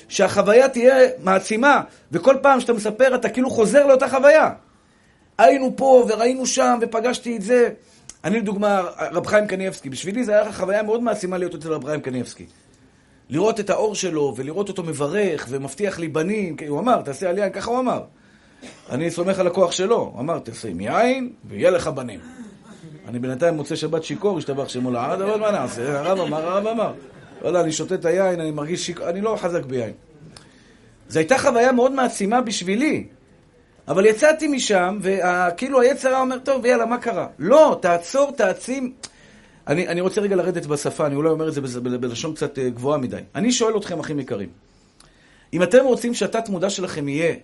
שהחוויה 0.07 0.69
תהיה 0.69 0.95
מעצימה, 1.23 1.81
וכל 2.11 2.35
פעם 2.41 2.59
שאתה 2.59 2.73
מספר 2.73 3.15
אתה 3.15 3.29
כאילו 3.29 3.49
חוזר 3.49 3.87
לאותה 3.87 4.07
חוויה. 4.07 4.49
היינו 5.39 5.73
פה 5.75 6.05
וראינו 6.09 6.45
שם 6.45 6.79
ופגשתי 6.81 7.35
את 7.35 7.41
זה. 7.41 7.69
אני 8.23 8.39
לדוגמה, 8.39 8.81
רב 9.11 9.27
חיים 9.27 9.47
קניאבסקי, 9.47 9.89
בשבילי 9.89 10.23
זה 10.23 10.31
היה 10.31 10.51
חוויה 10.51 10.83
מאוד 10.83 11.03
מעצימה 11.03 11.37
להיות 11.37 11.55
אצל 11.55 11.73
רב 11.73 11.85
חיים 11.85 12.01
קניאבסקי. 12.01 12.45
לראות 13.29 13.59
את 13.59 13.69
האור 13.69 13.95
שלו 13.95 14.33
ולראות 14.37 14.69
אותו 14.69 14.83
מברך 14.83 15.45
ומבטיח 15.49 15.99
לי 15.99 16.07
בנים, 16.07 16.55
הוא 16.67 16.79
אמר, 16.79 17.01
תעשה 17.01 17.29
על 17.29 17.37
יין, 17.37 17.51
ככה 17.51 17.71
הוא 17.71 17.79
אמר. 17.79 18.03
אני 18.89 19.11
סומך 19.11 19.39
על 19.39 19.47
הכוח 19.47 19.71
שלו, 19.71 19.97
הוא 19.97 20.19
אמר, 20.19 20.39
תעשה 20.39 20.67
עם 20.67 20.79
יין 20.79 21.31
ויהיה 21.45 21.71
לך 21.71 21.87
בנים. 21.87 22.19
אני 23.07 23.19
בינתיים 23.19 23.55
מוצא 23.55 23.75
שבת 23.75 24.03
שיכור, 24.03 24.37
השתבח 24.37 24.69
שמו 24.69 24.91
לעד, 24.91 25.21
אבל 25.21 25.39
מה 25.39 25.51
נעשה? 25.51 25.99
הרב 25.99 26.19
אמר, 26.19 26.49
הרב 26.49 26.67
אמר. 26.67 26.93
וואלה, 27.41 27.61
אני 27.61 27.71
שותה 27.71 27.95
את 27.95 28.05
היין, 28.05 28.39
אני 28.39 28.51
מרגיש 28.51 28.85
שיכור, 28.85 29.09
אני 29.09 29.21
לא 29.21 29.37
חזק 29.41 29.65
ביין. 29.65 29.93
זו 31.09 31.19
הייתה 31.19 31.37
חוויה 31.37 31.71
מאוד 31.71 31.91
מעצימה 31.91 32.41
בשבילי. 32.41 33.07
אבל 33.89 34.05
יצאתי 34.05 34.47
משם, 34.47 34.99
וכאילו 35.01 35.81
היצר 35.81 36.09
היה 36.09 36.19
אומר, 36.19 36.39
טוב, 36.39 36.65
יאללה, 36.65 36.85
מה 36.85 36.97
קרה? 36.97 37.27
לא, 37.39 37.79
תעצור, 37.81 38.31
תעצים. 38.31 38.93
אני, 39.67 39.87
אני 39.87 40.01
רוצה 40.01 40.21
רגע 40.21 40.35
לרדת 40.35 40.65
בשפה, 40.65 41.05
אני 41.05 41.15
אולי 41.15 41.29
אומר 41.29 41.47
את 41.47 41.53
זה 41.53 41.61
בלשון 41.81 42.35
קצת 42.35 42.59
אה, 42.59 42.69
גבוהה 42.69 42.97
מדי. 42.97 43.21
אני 43.35 43.51
שואל 43.51 43.77
אתכם, 43.77 43.99
אחים 43.99 44.19
יקרים, 44.19 44.49
אם 45.53 45.63
אתם 45.63 45.85
רוצים 45.85 46.13
שהתת-מודע 46.13 46.69
שלכם 46.69 47.07
יהיה 47.07 47.35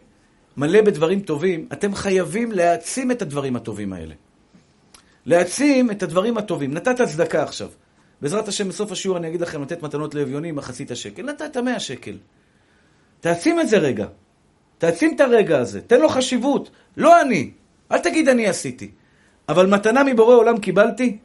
מלא 0.57 0.81
בדברים 0.81 1.19
טובים, 1.19 1.67
אתם 1.73 1.95
חייבים 1.95 2.51
להעצים 2.51 3.11
את 3.11 3.21
הדברים 3.21 3.55
הטובים 3.55 3.93
האלה. 3.93 4.13
להעצים 5.25 5.91
את 5.91 6.03
הדברים 6.03 6.37
הטובים. 6.37 6.73
נתת 6.73 7.01
צדקה 7.01 7.43
עכשיו. 7.43 7.69
בעזרת 8.21 8.47
השם, 8.47 8.69
בסוף 8.69 8.91
השיעור 8.91 9.17
אני 9.17 9.27
אגיד 9.27 9.41
לכם 9.41 9.61
לתת 9.61 9.83
מתנות 9.83 10.15
לאביונים, 10.15 10.55
מחצית 10.55 10.91
השקל. 10.91 11.23
נתת 11.23 11.57
מאה 11.57 11.79
שקל. 11.79 12.17
תעצים 13.19 13.59
את 13.59 13.69
זה 13.69 13.77
רגע. 13.77 14.07
תעצים 14.85 15.15
את 15.15 15.21
הרגע 15.21 15.59
הזה. 15.59 15.81
תן 15.81 16.01
לו 16.01 16.09
חשיבות. 16.09 16.69
לא 16.97 17.21
אני. 17.21 17.51
אל 17.91 17.97
תגיד 17.97 18.29
אני 18.29 18.47
עשיתי. 18.47 18.91
אבל 19.49 19.65
מתנה 19.65 20.03
מבורא 20.03 20.35
עולם 20.35 20.57
קיבלתי? 20.57 21.17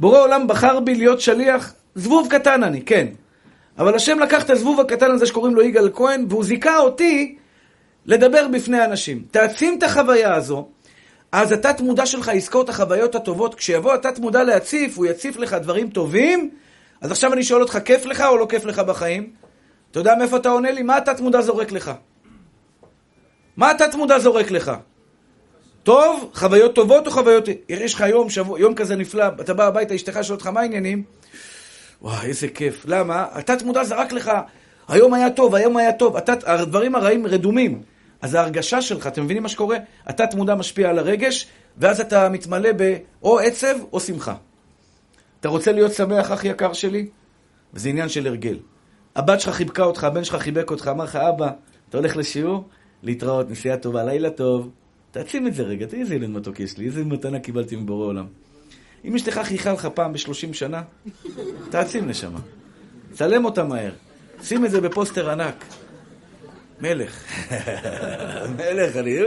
בורא 0.00 0.18
עולם 0.18 0.46
בחר 0.46 0.80
בי 0.80 0.94
להיות 0.94 1.20
שליח? 1.20 1.74
זבוב 1.94 2.28
קטן 2.30 2.62
אני, 2.62 2.82
כן. 2.82 3.06
אבל 3.78 3.94
השם 3.94 4.18
לקח 4.18 4.44
את 4.44 4.50
הזבוב 4.50 4.80
הקטן 4.80 5.10
הזה 5.10 5.26
שקוראים 5.26 5.54
לו 5.54 5.62
יגאל 5.62 5.90
כהן, 5.94 6.26
והוא 6.28 6.44
זיכה 6.44 6.78
אותי 6.78 7.36
לדבר 8.06 8.48
בפני 8.48 8.84
אנשים. 8.84 9.24
תעצים 9.30 9.78
את 9.78 9.82
החוויה 9.82 10.34
הזו, 10.34 10.68
אז 11.32 11.52
התת 11.52 11.80
מודע 11.80 12.06
שלך 12.06 12.30
יזכור 12.34 12.62
את 12.62 12.68
החוויות 12.68 13.14
הטובות. 13.14 13.54
כשיבוא 13.54 13.94
התת 13.94 14.18
מודע 14.18 14.42
להציף, 14.42 14.98
הוא 14.98 15.06
יציף 15.06 15.36
לך 15.36 15.54
דברים 15.54 15.90
טובים. 15.90 16.50
אז 17.00 17.10
עכשיו 17.10 17.32
אני 17.32 17.42
שואל 17.42 17.62
אותך, 17.62 17.78
כיף 17.84 18.06
לך 18.06 18.20
או 18.20 18.36
לא 18.36 18.46
כיף 18.48 18.64
לך 18.64 18.78
בחיים? 18.78 19.30
אתה 19.90 20.00
יודע 20.00 20.14
מאיפה 20.14 20.36
אתה 20.36 20.48
עונה 20.48 20.70
לי? 20.70 20.82
מה 20.82 20.96
התת 20.96 21.20
מודע 21.20 21.40
זורק 21.40 21.72
לך? 21.72 21.90
מה 23.56 23.70
התת 23.70 23.94
מודע 23.94 24.18
זורק 24.18 24.50
לך? 24.50 24.72
טוב, 25.82 26.30
חוויות 26.34 26.74
טובות 26.74 27.06
או 27.06 27.12
חוויות... 27.12 27.48
יש 27.68 27.94
לך 27.94 28.00
יום, 28.00 28.30
שבוע, 28.30 28.60
יום 28.60 28.74
כזה 28.74 28.96
נפלא, 28.96 29.24
אתה 29.40 29.54
בא 29.54 29.66
הביתה, 29.66 29.94
אשתך 29.94 30.12
שואלת 30.12 30.30
אותך 30.30 30.46
מה 30.46 30.60
העניינים? 30.60 31.02
וואי, 32.02 32.26
איזה 32.26 32.48
כיף. 32.48 32.84
למה? 32.86 33.26
התת 33.30 33.62
מודע 33.62 33.84
זרק 33.84 34.12
לך, 34.12 34.30
היום 34.88 35.14
היה 35.14 35.30
טוב, 35.30 35.54
היום 35.54 35.76
היה 35.76 35.92
טוב. 35.92 36.16
התת, 36.16 36.44
הדברים 36.46 36.94
הרעים 36.94 37.26
רדומים. 37.26 37.82
אז 38.22 38.34
ההרגשה 38.34 38.82
שלך, 38.82 39.06
אתם 39.06 39.24
מבינים 39.24 39.42
מה 39.42 39.48
שקורה? 39.48 39.76
התת 40.06 40.34
מודע 40.34 40.54
משפיע 40.54 40.90
על 40.90 40.98
הרגש, 40.98 41.46
ואז 41.78 42.00
אתה 42.00 42.28
מתמלא 42.28 42.70
באו 42.72 43.38
עצב 43.38 43.74
או 43.92 44.00
שמחה. 44.00 44.34
אתה 45.40 45.48
רוצה 45.48 45.72
להיות 45.72 45.92
שמח, 45.92 46.30
אח 46.30 46.44
יקר 46.44 46.72
שלי? 46.72 47.08
וזה 47.74 47.88
עניין 47.88 48.08
של 48.08 48.26
הרגל. 48.26 48.58
הבת 49.16 49.40
שלך 49.40 49.54
חיבקה 49.54 49.82
אותך, 49.82 50.04
הבן 50.04 50.24
שלך 50.24 50.36
חיבק 50.36 50.70
אותך, 50.70 50.88
אמר 50.88 51.04
לך, 51.04 51.16
אבא, 51.16 51.50
אתה 51.88 51.98
הולך 51.98 52.16
לשיעור? 52.16 52.68
להתראות, 53.02 53.50
נסיעה 53.50 53.76
טובה, 53.76 54.04
לילה 54.04 54.30
טוב. 54.30 54.70
תעצים 55.10 55.46
את 55.46 55.54
זה 55.54 55.62
רגע, 55.62 55.86
תראי 55.86 56.02
איזה 56.02 56.14
ילד 56.14 56.30
מתוק 56.30 56.60
יש 56.60 56.78
לי, 56.78 56.86
איזה 56.86 57.04
מתנה 57.04 57.38
קיבלתי 57.38 57.76
מבורא 57.76 58.06
עולם. 58.06 58.26
אם 59.04 59.14
אשתך 59.14 59.40
חייכה 59.44 59.72
לך 59.72 59.86
פעם 59.86 60.12
בשלושים 60.12 60.54
שנה, 60.54 60.82
תעצים 61.70 62.08
נשמה. 62.08 62.38
צלם 63.12 63.44
אותה 63.44 63.64
מהר. 63.64 63.92
שים 64.42 64.64
את 64.64 64.70
זה 64.70 64.80
בפוסטר 64.80 65.30
ענק. 65.30 65.64
מלך. 66.80 67.24
מלך, 68.58 68.96
אני... 68.96 69.18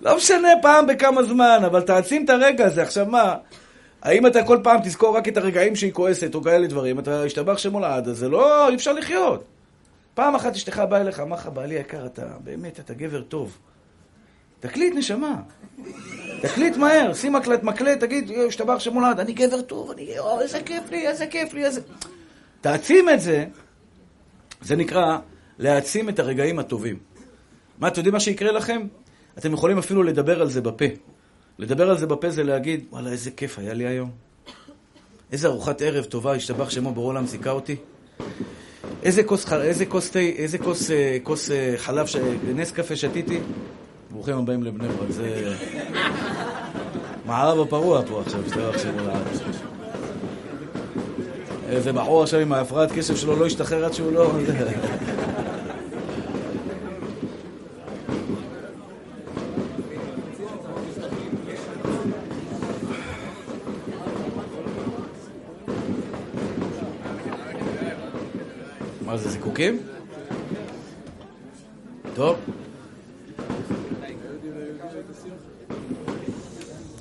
לא 0.00 0.16
משנה 0.16 0.48
פעם 0.62 0.86
בכמה 0.86 1.22
זמן, 1.22 1.58
אבל 1.66 1.80
תעצים 1.80 2.24
את 2.24 2.30
הרגע 2.30 2.66
הזה. 2.66 2.82
עכשיו 2.82 3.06
מה, 3.06 3.34
האם 4.02 4.26
אתה 4.26 4.42
כל 4.42 4.58
פעם 4.62 4.80
תזכור 4.84 5.16
רק 5.16 5.28
את 5.28 5.36
הרגעים 5.36 5.76
שהיא 5.76 5.92
כועסת 5.92 6.34
או 6.34 6.42
כאלה 6.42 6.66
דברים, 6.66 6.98
אתה 6.98 7.22
השתבח 7.22 7.58
שמו 7.58 7.80
לעד, 7.80 8.08
אז 8.08 8.18
זה 8.18 8.28
לא, 8.28 8.68
אי 8.68 8.74
אפשר 8.74 8.92
לחיות. 8.92 9.44
פעם 10.20 10.34
אחת 10.34 10.54
אשתך 10.54 10.82
באה 10.88 11.00
אליך, 11.00 11.20
אמר 11.20 11.36
לך, 11.36 11.46
בעלי 11.46 11.74
יקר, 11.74 12.06
אתה 12.06 12.26
באמת, 12.44 12.80
אתה 12.80 12.94
גבר 12.94 13.22
טוב. 13.22 13.58
תקליט, 14.60 14.94
נשמה. 14.96 15.42
תקליט 16.42 16.76
מהר, 16.76 17.14
שים 17.14 17.32
מקלט, 17.32 17.62
מקלט, 17.62 18.00
תגיד, 18.00 18.30
השתבח 18.48 18.78
שמו 18.78 19.00
לעד, 19.00 19.20
אני 19.20 19.32
גבר 19.32 19.62
טוב, 19.62 19.90
אני, 19.90 20.18
או, 20.18 20.40
איזה 20.40 20.60
כיף 20.62 20.90
לי, 20.90 21.08
איזה 21.08 21.26
כיף 21.26 21.54
לי, 21.54 21.64
איזה... 21.64 21.80
תעצים 22.60 23.08
את 23.08 23.20
זה, 23.20 23.46
זה 24.60 24.76
נקרא 24.76 25.18
להעצים 25.58 26.08
את 26.08 26.18
הרגעים 26.18 26.58
הטובים. 26.58 26.98
מה, 27.78 27.88
אתם 27.88 27.98
יודעים 27.98 28.12
מה 28.12 28.20
שיקרה 28.20 28.52
לכם? 28.52 28.86
אתם 29.38 29.52
יכולים 29.52 29.78
אפילו 29.78 30.02
לדבר 30.02 30.40
על 30.40 30.50
זה 30.50 30.60
בפה. 30.60 30.84
לדבר 31.58 31.90
על 31.90 31.98
זה 31.98 32.06
בפה 32.06 32.30
זה 32.30 32.42
להגיד, 32.42 32.84
וואלה, 32.90 33.10
איזה 33.10 33.30
כיף 33.30 33.58
היה 33.58 33.74
לי 33.74 33.86
היום. 33.86 34.10
איזה 35.32 35.48
ארוחת 35.48 35.82
ערב 35.82 36.04
טובה, 36.04 36.32
השתבח 36.32 36.70
שמו 36.70 36.92
ברור 36.92 37.06
עולם 37.06 37.26
זיכה 37.26 37.50
אותי. 37.50 37.76
איזה 39.02 39.22
כוס, 39.22 39.52
איזה 39.52 39.86
כוס 39.86 40.10
תה, 40.10 40.18
איזה 40.18 40.58
כוס, 40.58 40.90
אה, 40.90 41.16
כוס 41.22 41.50
אה, 41.50 41.74
חלב, 41.76 42.06
ש... 42.06 42.16
נס 42.54 42.72
קפה 42.72 42.96
שתיתי. 42.96 43.38
ברוכים 44.10 44.38
הבאים 44.38 44.62
לבני 44.62 44.88
ברק, 44.88 45.10
זה... 45.10 45.54
מערב 47.26 47.60
הפרוע 47.60 48.02
פה 48.08 48.20
עכשיו, 48.26 48.40
השתבח 48.46 48.78
שמו 48.78 49.06
לעד. 49.06 49.22
איזה 51.68 51.92
בחור 51.92 52.22
עכשיו 52.22 52.40
עם 52.40 52.52
ההפרעת 52.52 52.92
קשב 52.92 53.16
שלו 53.16 53.36
לא 53.36 53.46
ישתחרר 53.46 53.84
עד 53.84 53.92
שהוא 53.92 54.12
לא... 54.12 54.32
זיקוקים? 69.60 69.78
טוב. 72.14 72.36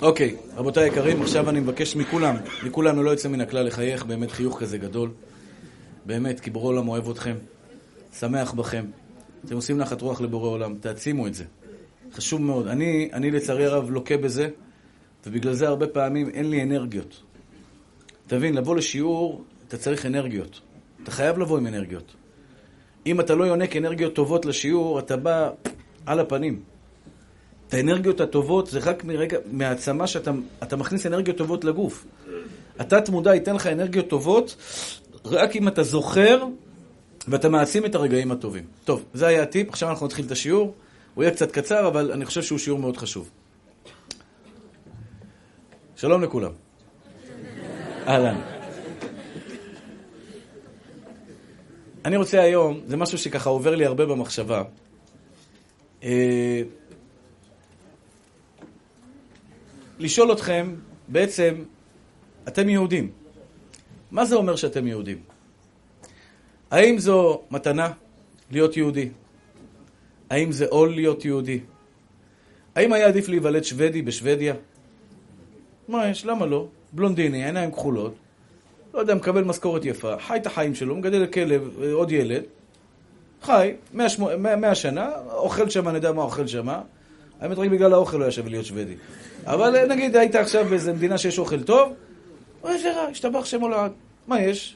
אוקיי, 0.01 0.35
רבותיי 0.55 0.83
היקרים, 0.83 1.21
עכשיו 1.21 1.49
אני 1.49 1.59
מבקש 1.59 1.95
מכולם, 1.95 2.35
מכולנו 2.65 3.03
לא 3.03 3.09
יוצא 3.09 3.29
מן 3.29 3.41
הכלל 3.41 3.65
לחייך, 3.65 4.05
באמת 4.05 4.31
חיוך 4.31 4.59
כזה 4.59 4.77
גדול. 4.77 5.11
באמת, 6.05 6.39
כי 6.39 6.49
בורא 6.49 6.67
עולם 6.67 6.87
אוהב 6.87 7.09
אתכם, 7.09 7.35
שמח 8.19 8.53
בכם. 8.53 8.85
אתם 9.45 9.55
עושים 9.55 9.77
נחת 9.77 10.01
רוח 10.01 10.21
לבורא 10.21 10.49
עולם, 10.49 10.75
תעצימו 10.79 11.27
את 11.27 11.33
זה. 11.33 11.43
חשוב 12.13 12.41
מאוד. 12.41 12.67
אני, 12.67 13.09
אני 13.13 13.31
לצערי 13.31 13.65
הרב 13.65 13.91
לוקה 13.91 14.17
בזה, 14.17 14.49
ובגלל 15.25 15.53
זה 15.53 15.67
הרבה 15.67 15.87
פעמים 15.87 16.29
אין 16.29 16.49
לי 16.49 16.63
אנרגיות. 16.63 17.23
תבין, 18.27 18.55
לבוא 18.55 18.75
לשיעור, 18.75 19.43
אתה 19.67 19.77
צריך 19.77 20.05
אנרגיות. 20.05 20.61
אתה 21.03 21.11
חייב 21.11 21.37
לבוא 21.37 21.57
עם 21.57 21.67
אנרגיות. 21.67 22.15
אם 23.09 23.19
אתה 23.19 23.35
לא 23.35 23.43
יונק 23.43 23.75
אנרגיות 23.75 24.13
טובות 24.13 24.45
לשיעור, 24.45 24.99
אתה 24.99 25.17
בא 25.17 25.49
על 26.05 26.19
הפנים. 26.19 26.59
את 27.67 27.73
האנרגיות 27.73 28.21
הטובות 28.21 28.67
זה 28.67 28.79
רק 28.79 29.03
מרגע, 29.03 29.37
מהעצמה 29.51 30.07
שאתה 30.07 30.75
מכניס 30.77 31.05
אנרגיות 31.05 31.37
טובות 31.37 31.63
לגוף. 31.63 32.05
התת 32.79 33.09
מודע 33.09 33.33
ייתן 33.33 33.55
לך 33.55 33.67
אנרגיות 33.67 34.07
טובות 34.07 34.55
רק 35.25 35.55
אם 35.55 35.67
אתה 35.67 35.83
זוכר 35.83 36.43
ואתה 37.27 37.49
מעצים 37.49 37.85
את 37.85 37.95
הרגעים 37.95 38.31
הטובים. 38.31 38.63
טוב, 38.85 39.05
זה 39.13 39.27
היה 39.27 39.43
הטיפ, 39.43 39.69
עכשיו 39.69 39.89
אנחנו 39.89 40.05
נתחיל 40.05 40.25
את 40.25 40.31
השיעור. 40.31 40.73
הוא 41.15 41.23
יהיה 41.23 41.33
קצת 41.33 41.51
קצר, 41.51 41.87
אבל 41.87 42.11
אני 42.11 42.25
חושב 42.25 42.41
שהוא 42.41 42.59
שיעור 42.59 42.79
מאוד 42.79 42.97
חשוב. 42.97 43.29
שלום 45.95 46.23
לכולם. 46.23 46.51
אהלן. 48.07 48.58
אני 52.05 52.17
רוצה 52.17 52.41
היום, 52.41 52.79
זה 52.87 52.97
משהו 52.97 53.17
שככה 53.17 53.49
עובר 53.49 53.75
לי 53.75 53.85
הרבה 53.85 54.05
במחשבה. 54.05 54.63
אה, 56.03 56.61
לשאול 59.99 60.31
אתכם, 60.31 60.75
בעצם, 61.07 61.55
אתם 62.47 62.69
יהודים. 62.69 63.11
מה 64.11 64.25
זה 64.25 64.35
אומר 64.35 64.55
שאתם 64.55 64.87
יהודים? 64.87 65.21
האם 66.71 66.99
זו 66.99 67.41
מתנה 67.51 67.91
להיות 68.51 68.77
יהודי? 68.77 69.09
האם 70.29 70.51
זה 70.51 70.65
עול 70.69 70.95
להיות 70.95 71.25
יהודי? 71.25 71.59
האם 72.75 72.93
היה 72.93 73.07
עדיף 73.07 73.27
להיוולד 73.27 73.63
שוודי 73.63 74.01
בשוודיה? 74.01 74.53
מה 75.87 76.07
יש? 76.07 76.25
למה 76.25 76.45
לא? 76.45 76.67
בלונדיני, 76.93 77.45
עיניים 77.45 77.71
כחולות, 77.71 78.15
לא 78.93 78.99
יודע, 78.99 79.15
מקבל 79.15 79.43
משכורת 79.43 79.85
יפה, 79.85 80.13
חי 80.19 80.37
את 80.37 80.45
החיים 80.45 80.75
שלו, 80.75 80.95
מגדל 80.95 81.25
כלב, 81.25 81.79
עוד 81.91 82.11
ילד, 82.11 82.43
חי, 83.41 83.73
מאה 84.57 84.75
שנה, 84.75 85.11
אוכל 85.31 85.69
שם, 85.69 85.87
אני 85.87 85.95
יודע 85.95 86.11
מה 86.11 86.21
אוכל 86.21 86.47
שם. 86.47 86.67
האמת, 87.39 87.57
רק 87.57 87.69
בגלל 87.69 87.93
האוכל 87.93 88.17
לא 88.17 88.23
היה 88.23 88.31
שווה 88.31 88.49
להיות 88.49 88.65
שוודי. 88.65 88.95
אבל 89.45 89.85
נגיד, 89.85 90.15
היית 90.15 90.35
עכשיו 90.35 90.65
באיזה 90.65 90.93
מדינה 90.93 91.17
שיש 91.17 91.39
אוכל 91.39 91.63
טוב, 91.63 91.93
אוי, 92.63 92.73
איזה 92.73 92.93
רע, 92.93 93.01
השתבח 93.01 93.45
שם 93.45 93.61
הולד. 93.61 93.91
מה 94.27 94.41
יש? 94.41 94.75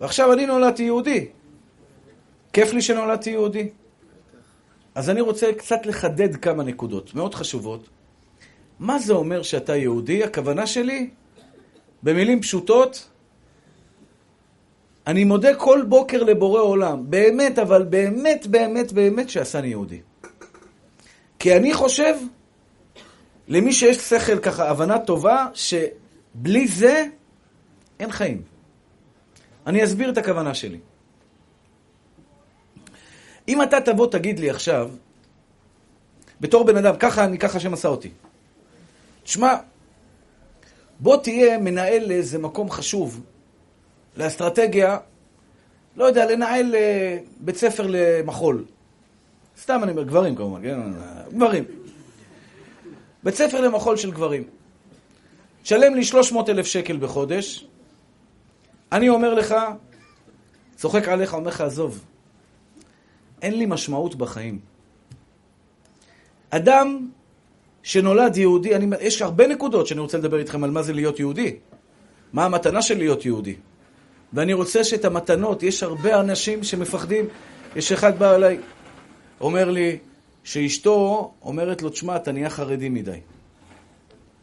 ועכשיו 0.00 0.32
אני 0.32 0.46
נולדתי 0.46 0.82
יהודי. 0.82 1.26
כיף 2.52 2.72
לי 2.72 2.82
שנולדתי 2.82 3.30
יהודי. 3.30 3.68
אז 4.94 5.10
אני 5.10 5.20
רוצה 5.20 5.52
קצת 5.52 5.86
לחדד 5.86 6.36
כמה 6.36 6.62
נקודות 6.62 7.14
מאוד 7.14 7.34
חשובות. 7.34 7.88
מה 8.78 8.98
זה 8.98 9.12
אומר 9.12 9.42
שאתה 9.42 9.76
יהודי? 9.76 10.24
הכוונה 10.24 10.66
שלי, 10.66 11.10
במילים 12.04 12.40
פשוטות, 12.40 13.08
אני 15.06 15.24
מודה 15.24 15.54
כל 15.54 15.82
בוקר 15.88 16.22
לבורא 16.22 16.60
עולם, 16.60 17.10
באמת, 17.10 17.58
אבל 17.58 17.82
באמת, 17.82 18.46
באמת, 18.46 18.92
באמת 18.92 19.30
שעשני 19.30 19.66
יהודי. 19.66 20.00
כי 21.38 21.56
אני 21.56 21.74
חושב, 21.74 22.14
למי 23.48 23.72
שיש 23.72 23.96
שכל 23.96 24.38
ככה, 24.38 24.70
הבנה 24.70 24.98
טובה, 24.98 25.46
שבלי 25.54 26.68
זה 26.68 27.06
אין 28.00 28.12
חיים. 28.12 28.42
אני 29.66 29.84
אסביר 29.84 30.10
את 30.10 30.18
הכוונה 30.18 30.54
שלי. 30.54 30.78
אם 33.48 33.62
אתה 33.62 33.80
תבוא 33.80 34.06
תגיד 34.06 34.38
לי 34.38 34.50
עכשיו, 34.50 34.90
בתור 36.40 36.64
בן 36.64 36.76
אדם, 36.76 36.96
ככה 36.96 37.24
אני, 37.24 37.38
ככה 37.38 37.60
שמסע 37.60 37.88
אותי. 37.88 38.10
תשמע, 39.22 39.54
בוא 41.00 41.16
תהיה 41.16 41.58
מנהל 41.58 42.06
לאיזה 42.06 42.38
מקום 42.38 42.70
חשוב, 42.70 43.20
לאסטרטגיה, 44.16 44.98
לא 45.96 46.04
יודע, 46.04 46.30
לנהל 46.30 46.74
אה, 46.74 47.18
בית 47.40 47.56
ספר 47.56 47.86
למחול. 47.88 48.64
סתם 49.60 49.80
אני 49.82 49.90
אומר, 49.90 50.02
גברים 50.02 50.36
כמובן, 50.36 50.62
כן? 50.62 50.80
גברים. 51.36 51.64
בית 53.22 53.34
ספר 53.34 53.60
למחול 53.60 53.96
של 53.96 54.10
גברים. 54.10 54.44
שלם 55.64 55.94
לי 55.94 56.04
300 56.04 56.48
אלף 56.48 56.66
שקל 56.66 56.96
בחודש, 56.96 57.66
אני 58.92 59.08
אומר 59.08 59.34
לך, 59.34 59.54
צוחק 60.76 61.08
עליך, 61.08 61.34
אומר 61.34 61.48
לך, 61.48 61.60
עזוב, 61.60 62.04
אין 63.42 63.58
לי 63.58 63.66
משמעות 63.66 64.14
בחיים. 64.14 64.58
אדם 66.50 67.08
שנולד 67.84 68.36
יהודי, 68.36 68.74
אני, 68.74 68.96
יש 69.00 69.22
הרבה 69.22 69.46
נקודות 69.46 69.86
שאני 69.86 70.00
רוצה 70.00 70.18
לדבר 70.18 70.38
איתכם 70.38 70.64
על 70.64 70.70
מה 70.70 70.82
זה 70.82 70.92
להיות 70.92 71.20
יהודי. 71.20 71.56
מה 72.32 72.44
המתנה 72.44 72.82
של 72.82 72.98
להיות 72.98 73.24
יהודי. 73.24 73.56
ואני 74.32 74.52
רוצה 74.52 74.84
שאת 74.84 75.04
המתנות, 75.04 75.62
יש 75.62 75.82
הרבה 75.82 76.20
אנשים 76.20 76.64
שמפחדים. 76.64 77.24
יש 77.76 77.92
אחד 77.92 78.18
בא 78.18 78.34
אליי, 78.34 78.58
אומר 79.40 79.70
לי, 79.70 79.98
שאשתו 80.44 81.32
אומרת 81.42 81.82
לו, 81.82 81.90
תשמע, 81.90 82.16
אתה 82.16 82.32
נהיה 82.32 82.50
חרדי 82.50 82.88
מדי. 82.88 83.20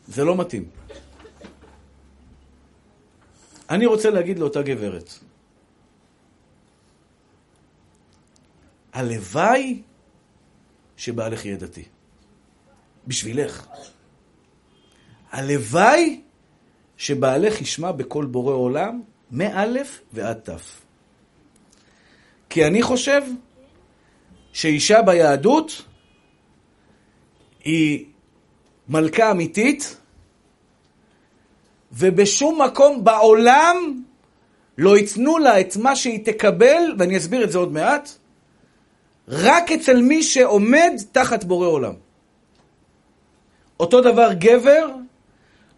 זה 0.08 0.24
לא 0.24 0.36
מתאים. 0.36 0.66
אני 3.70 3.86
רוצה 3.86 4.10
להגיד 4.10 4.40
לאותה 4.40 4.62
גברת, 4.62 5.14
הלוואי 8.94 9.82
שבעלך 10.98 11.46
יהיה 11.46 11.58
דתי. 11.58 11.84
בשבילך. 13.12 13.68
הלוואי 15.32 16.22
שבעלך 16.98 17.62
ישמע 17.62 17.92
בקול 17.92 18.26
בורא 18.26 18.54
עולם, 18.54 19.02
מא' 19.32 19.66
ועד 20.14 20.40
ת'. 20.50 20.50
כי 22.50 22.66
אני 22.68 22.82
חושב 22.82 23.22
שאישה 24.54 25.02
ביהדות 25.02 25.84
היא 27.64 28.06
מלכה 28.90 29.32
אמיתית, 29.32 29.98
ובשום 31.92 32.62
מקום 32.62 33.04
בעולם 33.04 34.04
לא 34.78 34.98
ייתנו 34.98 35.38
לה 35.38 35.60
את 35.60 35.78
מה 35.78 35.96
שהיא 35.96 36.26
תקבל, 36.26 36.96
ואני 37.00 37.18
אסביר 37.18 37.44
את 37.44 37.52
זה 37.52 37.58
עוד 37.58 37.72
מעט, 37.72 38.10
רק 39.28 39.72
אצל 39.72 40.02
מי 40.02 40.24
שעומד 40.24 40.92
תחת 41.12 41.44
בורא 41.44 41.68
עולם. 41.68 42.11
אותו 43.82 44.02
דבר 44.02 44.34
גבר, 44.34 44.88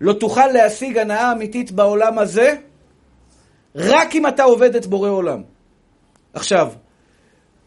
לא 0.01 0.13
תוכל 0.13 0.47
להשיג 0.47 0.97
הנאה 0.97 1.31
אמיתית 1.31 1.71
בעולם 1.71 2.19
הזה, 2.19 2.55
רק 3.75 4.15
אם 4.15 4.27
אתה 4.27 4.43
עובד 4.43 4.75
את 4.75 4.85
בורא 4.85 5.09
עולם. 5.09 5.41
עכשיו, 6.33 6.71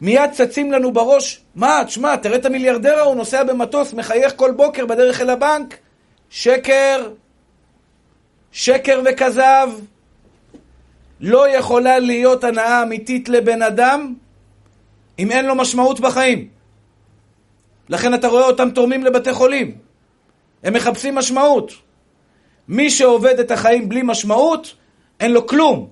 מיד 0.01 0.31
צצים 0.33 0.73
לנו 0.73 0.93
בראש, 0.93 1.41
מה, 1.55 1.83
תשמע, 1.87 2.17
תראה 2.17 2.37
את 2.37 2.47
המיליארדר 2.47 2.99
ההוא 2.99 3.15
נוסע 3.15 3.45
במטוס, 3.45 3.93
מחייך 3.93 4.33
כל 4.37 4.53
בוקר 4.53 4.87
בדרך 4.87 5.21
אל 5.21 5.31
הבנק. 5.31 5.77
שקר, 6.31 7.11
שקר 8.53 9.01
וכזב. 9.05 9.71
לא 11.21 11.49
יכולה 11.49 11.99
להיות 11.99 12.45
הנאה 12.45 12.83
אמיתית 12.83 13.29
לבן 13.29 13.63
אדם 13.63 14.15
אם 15.19 15.31
אין 15.31 15.47
לו 15.47 15.55
משמעות 15.55 16.01
בחיים. 16.01 16.49
לכן 17.89 18.15
אתה 18.15 18.29
רואה 18.29 18.47
אותם 18.47 18.71
תורמים 18.71 19.05
לבתי 19.05 19.33
חולים. 19.33 19.86
הם 20.63 20.75
מחפשים 20.75 21.15
משמעות. 21.15 21.73
מי 22.69 22.91
שעובד 22.91 23.39
את 23.41 23.51
החיים 23.51 23.89
בלי 23.89 24.01
משמעות, 24.05 24.75
אין 25.21 25.33
לו 25.33 25.47
כלום. 25.47 25.89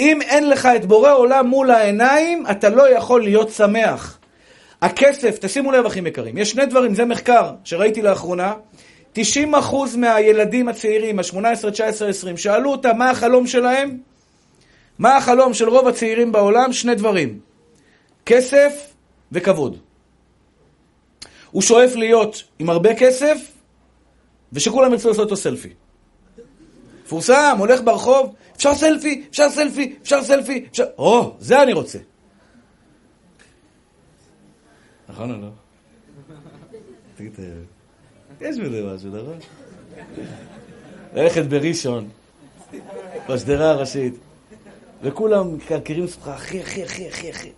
אם 0.00 0.22
אין 0.22 0.48
לך 0.48 0.68
את 0.76 0.86
בורא 0.86 1.12
עולם 1.12 1.46
מול 1.46 1.70
העיניים, 1.70 2.44
אתה 2.50 2.68
לא 2.68 2.90
יכול 2.96 3.22
להיות 3.22 3.50
שמח. 3.50 4.18
הכסף, 4.82 5.38
תשימו 5.40 5.72
לב 5.72 5.86
אחים 5.86 6.06
יקרים, 6.06 6.38
יש 6.38 6.50
שני 6.50 6.66
דברים, 6.66 6.94
זה 6.94 7.04
מחקר 7.04 7.52
שראיתי 7.64 8.02
לאחרונה, 8.02 8.54
90% 9.14 9.18
מהילדים 9.96 10.68
הצעירים, 10.68 11.18
ה-18, 11.18 11.70
19, 11.70 12.08
20, 12.08 12.36
שאלו 12.36 12.72
אותם 12.72 12.98
מה 12.98 13.10
החלום 13.10 13.46
שלהם, 13.46 13.98
מה 14.98 15.16
החלום 15.16 15.54
של 15.54 15.68
רוב 15.68 15.88
הצעירים 15.88 16.32
בעולם? 16.32 16.72
שני 16.72 16.94
דברים, 16.94 17.38
כסף 18.26 18.72
וכבוד. 19.32 19.85
הוא 21.56 21.62
שואף 21.62 21.96
להיות 21.96 22.42
עם 22.58 22.70
הרבה 22.70 22.94
כסף, 22.94 23.52
ושכולם 24.52 24.92
ירצו 24.92 25.08
לעשות 25.08 25.24
אותו 25.24 25.36
סלפי. 25.36 25.72
מפורסם, 27.04 27.56
הולך 27.58 27.80
ברחוב, 27.84 28.34
אפשר 28.56 28.74
סלפי, 28.74 29.24
אפשר 29.30 29.50
סלפי, 29.50 29.96
אפשר 30.02 30.22
סלפי, 30.22 30.66
אפשר... 30.70 30.84
או, 30.98 31.36
זה 31.38 31.62
אני 31.62 31.72
רוצה. 31.72 31.98
נכון 35.08 35.30
או 35.30 35.36
לא? 35.40 35.48
תגיד, 37.16 37.32
יש 38.40 38.58
בזה 38.58 38.94
משהו, 38.94 39.08
נכון? 39.08 39.38
ללכת 41.14 41.44
בראשון, 41.44 42.08
בשדרה 43.28 43.70
הראשית, 43.70 44.14
וכולם 45.02 45.54
מקרקרים 45.54 46.06
סביבך, 46.06 46.28
אחי, 46.28 46.62
אחי, 46.62 46.84
אחי, 46.84 47.08
אחי, 47.08 47.30
אחי. 47.30 47.50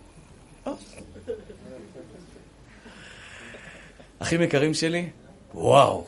אחים 4.19 4.41
יקרים 4.41 4.73
שלי, 4.73 5.09
וואו, 5.53 6.05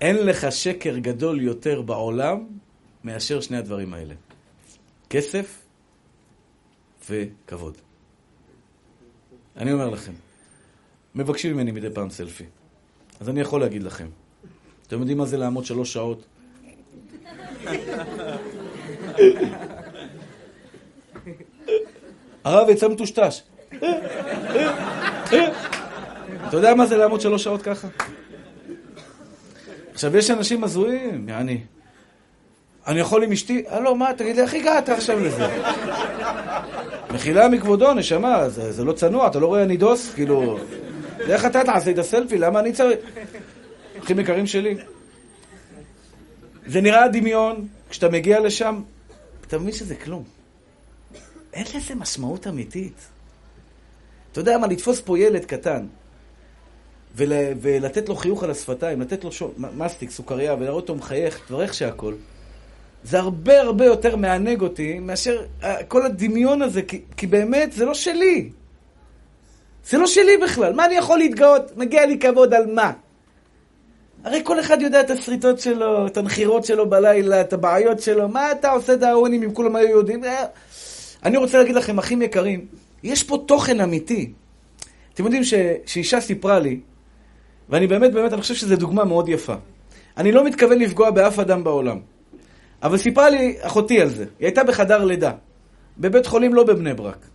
אין 0.00 0.16
לך 0.16 0.52
שקר 0.52 0.98
גדול 0.98 1.40
יותר 1.40 1.82
בעולם 1.82 2.46
מאשר 3.04 3.40
שני 3.40 3.56
הדברים 3.56 3.94
האלה. 3.94 4.14
כסף 5.10 5.62
וכבוד. 7.10 7.76
אני 9.56 9.72
אומר 9.72 9.90
לכם, 9.90 10.12
מבקשים 11.14 11.54
ממני 11.54 11.72
מדי 11.72 11.90
פעם 11.94 12.10
סלפי. 12.10 12.44
אז 13.20 13.28
אני 13.28 13.40
יכול 13.40 13.60
להגיד 13.60 13.82
לכם. 13.82 14.08
אתם 14.86 14.98
יודעים 14.98 15.18
מה 15.18 15.26
זה 15.26 15.36
לעמוד 15.36 15.64
שלוש 15.64 15.92
שעות? 15.92 16.24
הרב 22.44 22.68
יצא 22.68 22.88
מטושטש. 22.88 23.42
אתה 26.48 26.56
יודע 26.56 26.74
מה 26.74 26.86
זה 26.86 26.96
לעמוד 26.96 27.20
שלוש 27.20 27.44
שעות 27.44 27.62
ככה? 27.62 27.88
עכשיו, 29.92 30.16
יש 30.16 30.30
אנשים 30.30 30.64
הזויים, 30.64 31.28
יעני. 31.28 31.60
אני 32.86 33.00
יכול 33.00 33.24
עם 33.24 33.32
אשתי? 33.32 33.64
הלו, 33.68 33.94
מה, 33.94 34.10
תגיד 34.16 34.36
לי, 34.36 34.42
איך 34.42 34.54
הגעת 34.54 34.88
עכשיו 34.88 35.20
לזה? 35.20 35.62
מחילה 37.10 37.48
מכבודו, 37.48 37.94
נשמה, 37.94 38.48
זה, 38.48 38.72
זה 38.72 38.84
לא 38.84 38.92
צנוע, 38.92 39.26
אתה 39.26 39.38
לא 39.38 39.46
רואה 39.46 39.62
אני 39.62 39.76
דוס? 39.76 40.14
כאילו, 40.14 40.58
איך 41.20 41.44
אתה 41.44 41.64
תעשה 41.64 41.90
את 41.90 41.98
הסלפי? 41.98 42.38
למה 42.38 42.60
אני 42.60 42.72
צריך? 42.72 42.98
אחים 43.98 44.18
יקרים 44.18 44.46
שלי, 44.46 44.76
זה 46.66 46.80
נראה 46.80 47.08
דמיון, 47.08 47.68
כשאתה 47.90 48.08
מגיע 48.08 48.40
לשם, 48.40 48.82
אתה 49.46 49.58
מבין 49.58 49.72
שזה 49.72 49.94
כלום. 49.94 50.24
אין 51.52 51.64
לזה 51.74 51.94
משמעות 51.94 52.46
אמיתית. 52.46 53.08
אתה 54.32 54.40
יודע 54.40 54.58
מה, 54.58 54.66
לתפוס 54.66 55.00
פה 55.00 55.18
ילד 55.18 55.44
קטן, 55.44 55.86
ול, 57.16 57.32
ולתת 57.60 58.08
לו 58.08 58.16
חיוך 58.16 58.42
על 58.42 58.50
השפתיים, 58.50 59.00
לתת 59.00 59.24
לו 59.24 59.32
שום, 59.32 59.50
מסטיק, 59.76 60.10
סוכריה, 60.10 60.54
ולראות 60.54 60.82
אותו 60.82 60.94
מחייך, 60.94 61.40
תברך 61.46 61.74
שהכל, 61.74 62.14
זה 63.04 63.18
הרבה 63.18 63.60
הרבה 63.60 63.84
יותר 63.84 64.16
מענג 64.16 64.60
אותי 64.60 64.98
מאשר 64.98 65.42
אה, 65.62 65.84
כל 65.84 66.06
הדמיון 66.06 66.62
הזה, 66.62 66.82
כי, 66.82 67.00
כי 67.16 67.26
באמת 67.26 67.72
זה 67.72 67.84
לא 67.84 67.94
שלי. 67.94 68.50
זה 69.84 69.98
לא 69.98 70.06
שלי 70.06 70.36
בכלל. 70.42 70.72
מה 70.72 70.84
אני 70.84 70.94
יכול 70.94 71.18
להתגאות? 71.18 71.76
מגיע 71.76 72.06
לי 72.06 72.18
כבוד 72.18 72.54
על 72.54 72.74
מה? 72.74 72.92
הרי 74.24 74.40
כל 74.44 74.60
אחד 74.60 74.82
יודע 74.82 75.00
את 75.00 75.10
השריטות 75.10 75.60
שלו, 75.60 76.06
את 76.06 76.16
הנחירות 76.16 76.64
שלו 76.64 76.90
בלילה, 76.90 77.40
את 77.40 77.52
הבעיות 77.52 78.00
שלו. 78.00 78.28
מה 78.28 78.52
אתה 78.52 78.70
עושה 78.70 78.96
דאונים 78.96 79.42
אם 79.42 79.54
כולם 79.54 79.76
היו 79.76 79.88
יודעים? 79.88 80.24
אה, 80.24 80.44
אני 81.24 81.36
רוצה 81.36 81.58
להגיד 81.58 81.74
לכם, 81.74 81.98
אחים 81.98 82.22
יקרים, 82.22 82.66
יש 83.02 83.22
פה 83.22 83.44
תוכן 83.46 83.80
אמיתי. 83.80 84.32
אתם 85.14 85.24
יודעים 85.24 85.42
שאישה 85.86 86.20
סיפרה 86.20 86.58
לי, 86.58 86.80
ואני 87.72 87.86
באמת, 87.86 88.12
באמת, 88.12 88.32
אני 88.32 88.40
חושב 88.40 88.54
שזו 88.54 88.76
דוגמה 88.76 89.04
מאוד 89.04 89.28
יפה. 89.28 89.54
אני 90.16 90.32
לא 90.32 90.44
מתכוון 90.44 90.78
לפגוע 90.78 91.10
באף 91.10 91.38
אדם 91.38 91.64
בעולם. 91.64 91.98
אבל 92.82 92.96
סיפרה 92.96 93.30
לי 93.30 93.56
אחותי 93.60 94.00
על 94.00 94.08
זה. 94.08 94.24
היא 94.38 94.46
הייתה 94.46 94.64
בחדר 94.64 95.04
לידה. 95.04 95.32
בבית 95.98 96.26
חולים 96.26 96.54
לא 96.54 96.64
בבני 96.64 96.94
ברק. 96.94 97.26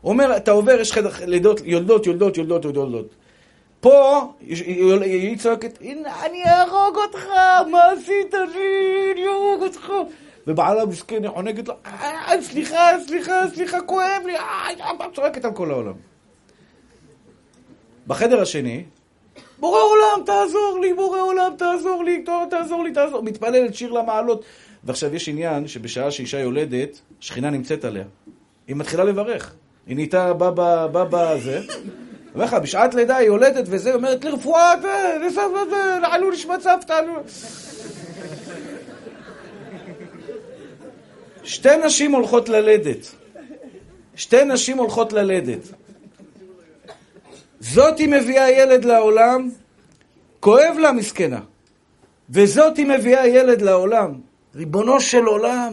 הוא 0.00 0.12
אומר, 0.12 0.36
אתה 0.36 0.50
עובר, 0.50 0.80
יש 0.80 0.92
חדר 0.92 1.10
לידות, 1.26 1.60
יולדות, 1.64 2.06
יולדות, 2.06 2.36
יולדות, 2.36 2.64
יולדות. 2.64 3.06
פה, 3.80 4.32
היא 4.40 5.38
צועקת, 5.38 5.78
אני 6.24 6.44
אהרוג 6.46 6.96
אותך, 6.96 7.26
מה 7.70 7.78
עשית 7.92 8.34
לי? 8.34 9.12
אני 9.12 9.26
אהרוג 9.26 9.62
אותך. 9.62 9.92
ובעלה 10.46 10.86
מסכן, 10.86 11.22
היא 11.22 11.30
חונקת 11.30 11.68
לו, 11.68 11.74
אה, 11.86 12.42
סליחה, 12.42 12.90
סליחה, 13.06 13.32
סליחה, 13.54 13.80
כואב 13.80 14.22
לי, 14.26 14.36
אה, 14.36 14.94
צועקת 15.14 15.44
על 15.44 15.52
כל 15.52 15.70
העולם. 15.70 15.94
בחדר 18.06 18.40
השני, 18.42 18.84
בורא 19.58 19.80
עולם, 19.80 20.24
תעזור 20.26 20.78
לי, 20.82 20.94
בורא 20.94 21.20
עולם, 21.20 21.52
תעזור 21.58 22.04
לי, 22.04 22.24
תעזור 22.50 22.84
לי, 22.84 22.92
תעזור. 22.92 23.22
מתפללת 23.22 23.74
שיר 23.74 23.92
למעלות. 23.92 24.44
ועכשיו 24.84 25.14
יש 25.14 25.28
עניין 25.28 25.68
שבשעה 25.68 26.10
שאישה 26.10 26.38
יולדת, 26.38 27.00
שכינה 27.20 27.50
נמצאת 27.50 27.84
עליה. 27.84 28.04
היא 28.68 28.76
מתחילה 28.76 29.04
לברך. 29.04 29.54
היא 29.86 29.94
נהייתה 29.94 30.32
בבא, 30.32 30.86
בבא 30.86 31.38
זה. 31.38 31.60
אומר 32.34 32.44
לך, 32.44 32.54
בשעת 32.54 32.94
לידה 32.94 33.16
היא 33.16 33.26
יולדת 33.26 33.64
וזה, 33.66 33.94
אומרת 33.94 34.24
לרפואה, 34.24 34.74
לעלו 36.02 36.30
נשמת 36.30 36.60
סבתא. 36.60 37.00
שתי 41.44 41.76
נשים 41.84 42.12
הולכות 42.12 42.48
ללדת. 42.48 43.10
שתי 44.16 44.44
נשים 44.44 44.78
הולכות 44.78 45.12
ללדת. 45.12 45.85
זאתי 47.60 48.06
מביאה 48.06 48.50
ילד 48.50 48.84
לעולם, 48.84 49.50
כואב 50.40 50.76
לה 50.78 50.92
מסכנה. 50.92 51.40
וזאתי 52.30 52.84
מביאה 52.84 53.26
ילד 53.26 53.62
לעולם. 53.62 54.14
ריבונו 54.54 55.00
של 55.00 55.24
עולם, 55.24 55.72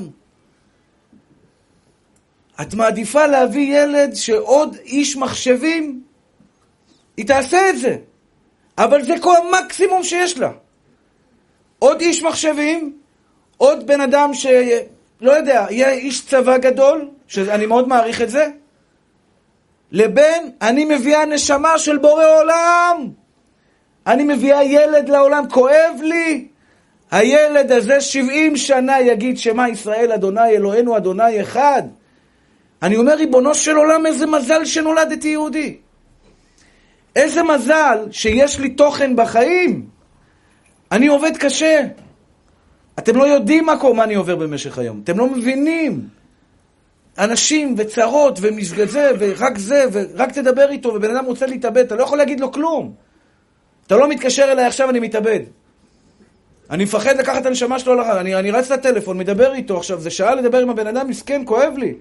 את 2.61 2.73
מעדיפה 2.73 3.25
להביא 3.27 3.79
ילד 3.79 4.13
שעוד 4.13 4.75
איש 4.85 5.17
מחשבים? 5.17 6.03
היא 7.17 7.27
תעשה 7.27 7.69
את 7.69 7.77
זה. 7.79 7.97
אבל 8.77 9.03
זה 9.03 9.13
כל 9.21 9.35
המקסימום 9.35 10.03
שיש 10.03 10.37
לה. 10.37 10.51
עוד 11.79 12.01
איש 12.01 12.23
מחשבים, 12.23 12.97
עוד 13.57 13.87
בן 13.87 14.01
אדם 14.01 14.33
ש... 14.33 14.45
לא 15.21 15.31
יודע, 15.31 15.65
יהיה 15.69 15.91
איש 15.91 16.25
צבא 16.25 16.57
גדול, 16.57 17.09
שאני 17.27 17.65
מאוד 17.65 17.87
מעריך 17.87 18.21
את 18.21 18.29
זה, 18.29 18.47
לבין 19.93 20.51
אני 20.61 20.85
מביאה 20.85 21.25
נשמה 21.25 21.77
של 21.77 21.97
בורא 21.97 22.25
עולם. 22.39 23.09
אני 24.07 24.23
מביאה 24.23 24.63
ילד 24.63 25.09
לעולם, 25.09 25.49
כואב 25.49 25.99
לי. 26.01 26.47
הילד 27.11 27.71
הזה 27.71 28.01
70 28.01 28.57
שנה 28.57 28.99
יגיד 28.99 29.37
שמע 29.37 29.69
ישראל 29.69 30.11
אדוני 30.11 30.49
אלוהינו 30.49 30.97
אדוני 30.97 31.41
אחד. 31.41 31.83
אני 32.81 32.95
אומר, 32.95 33.15
ריבונו 33.15 33.55
של 33.55 33.75
עולם, 33.75 34.05
איזה 34.05 34.25
מזל 34.25 34.65
שנולדתי 34.65 35.27
יהודי. 35.27 35.77
איזה 37.15 37.43
מזל 37.43 37.97
שיש 38.11 38.59
לי 38.59 38.69
תוכן 38.69 39.15
בחיים. 39.15 39.85
אני 40.91 41.07
עובד 41.07 41.37
קשה. 41.37 41.85
אתם 42.99 43.15
לא 43.15 43.27
יודעים 43.27 43.65
מה, 43.65 43.73
מה 43.95 44.03
אני 44.03 44.13
עובר 44.13 44.35
במשך 44.35 44.77
היום. 44.77 45.01
אתם 45.03 45.17
לא 45.17 45.27
מבינים. 45.27 46.07
אנשים 47.17 47.75
וצרות 47.77 48.39
ומשגזה 48.41 49.11
ורק 49.19 49.57
זה, 49.57 49.85
ורק 49.91 50.31
תדבר 50.31 50.69
איתו, 50.69 50.89
ובן 50.89 51.15
אדם 51.15 51.25
רוצה 51.25 51.45
להתאבד, 51.45 51.85
אתה 51.85 51.95
לא 51.95 52.03
יכול 52.03 52.17
להגיד 52.17 52.39
לו 52.39 52.51
כלום. 52.51 52.93
אתה 53.87 53.97
לא 53.97 54.09
מתקשר 54.09 54.51
אליי 54.51 54.65
עכשיו, 54.65 54.89
אני 54.89 54.99
מתאבד. 54.99 55.39
אני 56.69 56.83
מפחד 56.83 57.17
לקחת 57.17 57.41
את 57.41 57.45
הנשמה 57.45 57.79
שלו, 57.79 58.19
אני, 58.19 58.35
אני 58.35 58.51
רץ 58.51 58.71
לטלפון, 58.71 59.17
מדבר 59.17 59.53
איתו 59.53 59.77
עכשיו, 59.77 59.99
זה 59.99 60.09
שעה 60.09 60.35
לדבר 60.35 60.57
עם 60.57 60.69
הבן 60.69 60.87
אדם, 60.87 61.07
מסכן, 61.07 61.41
כואב 61.45 61.73
לי. 61.77 61.93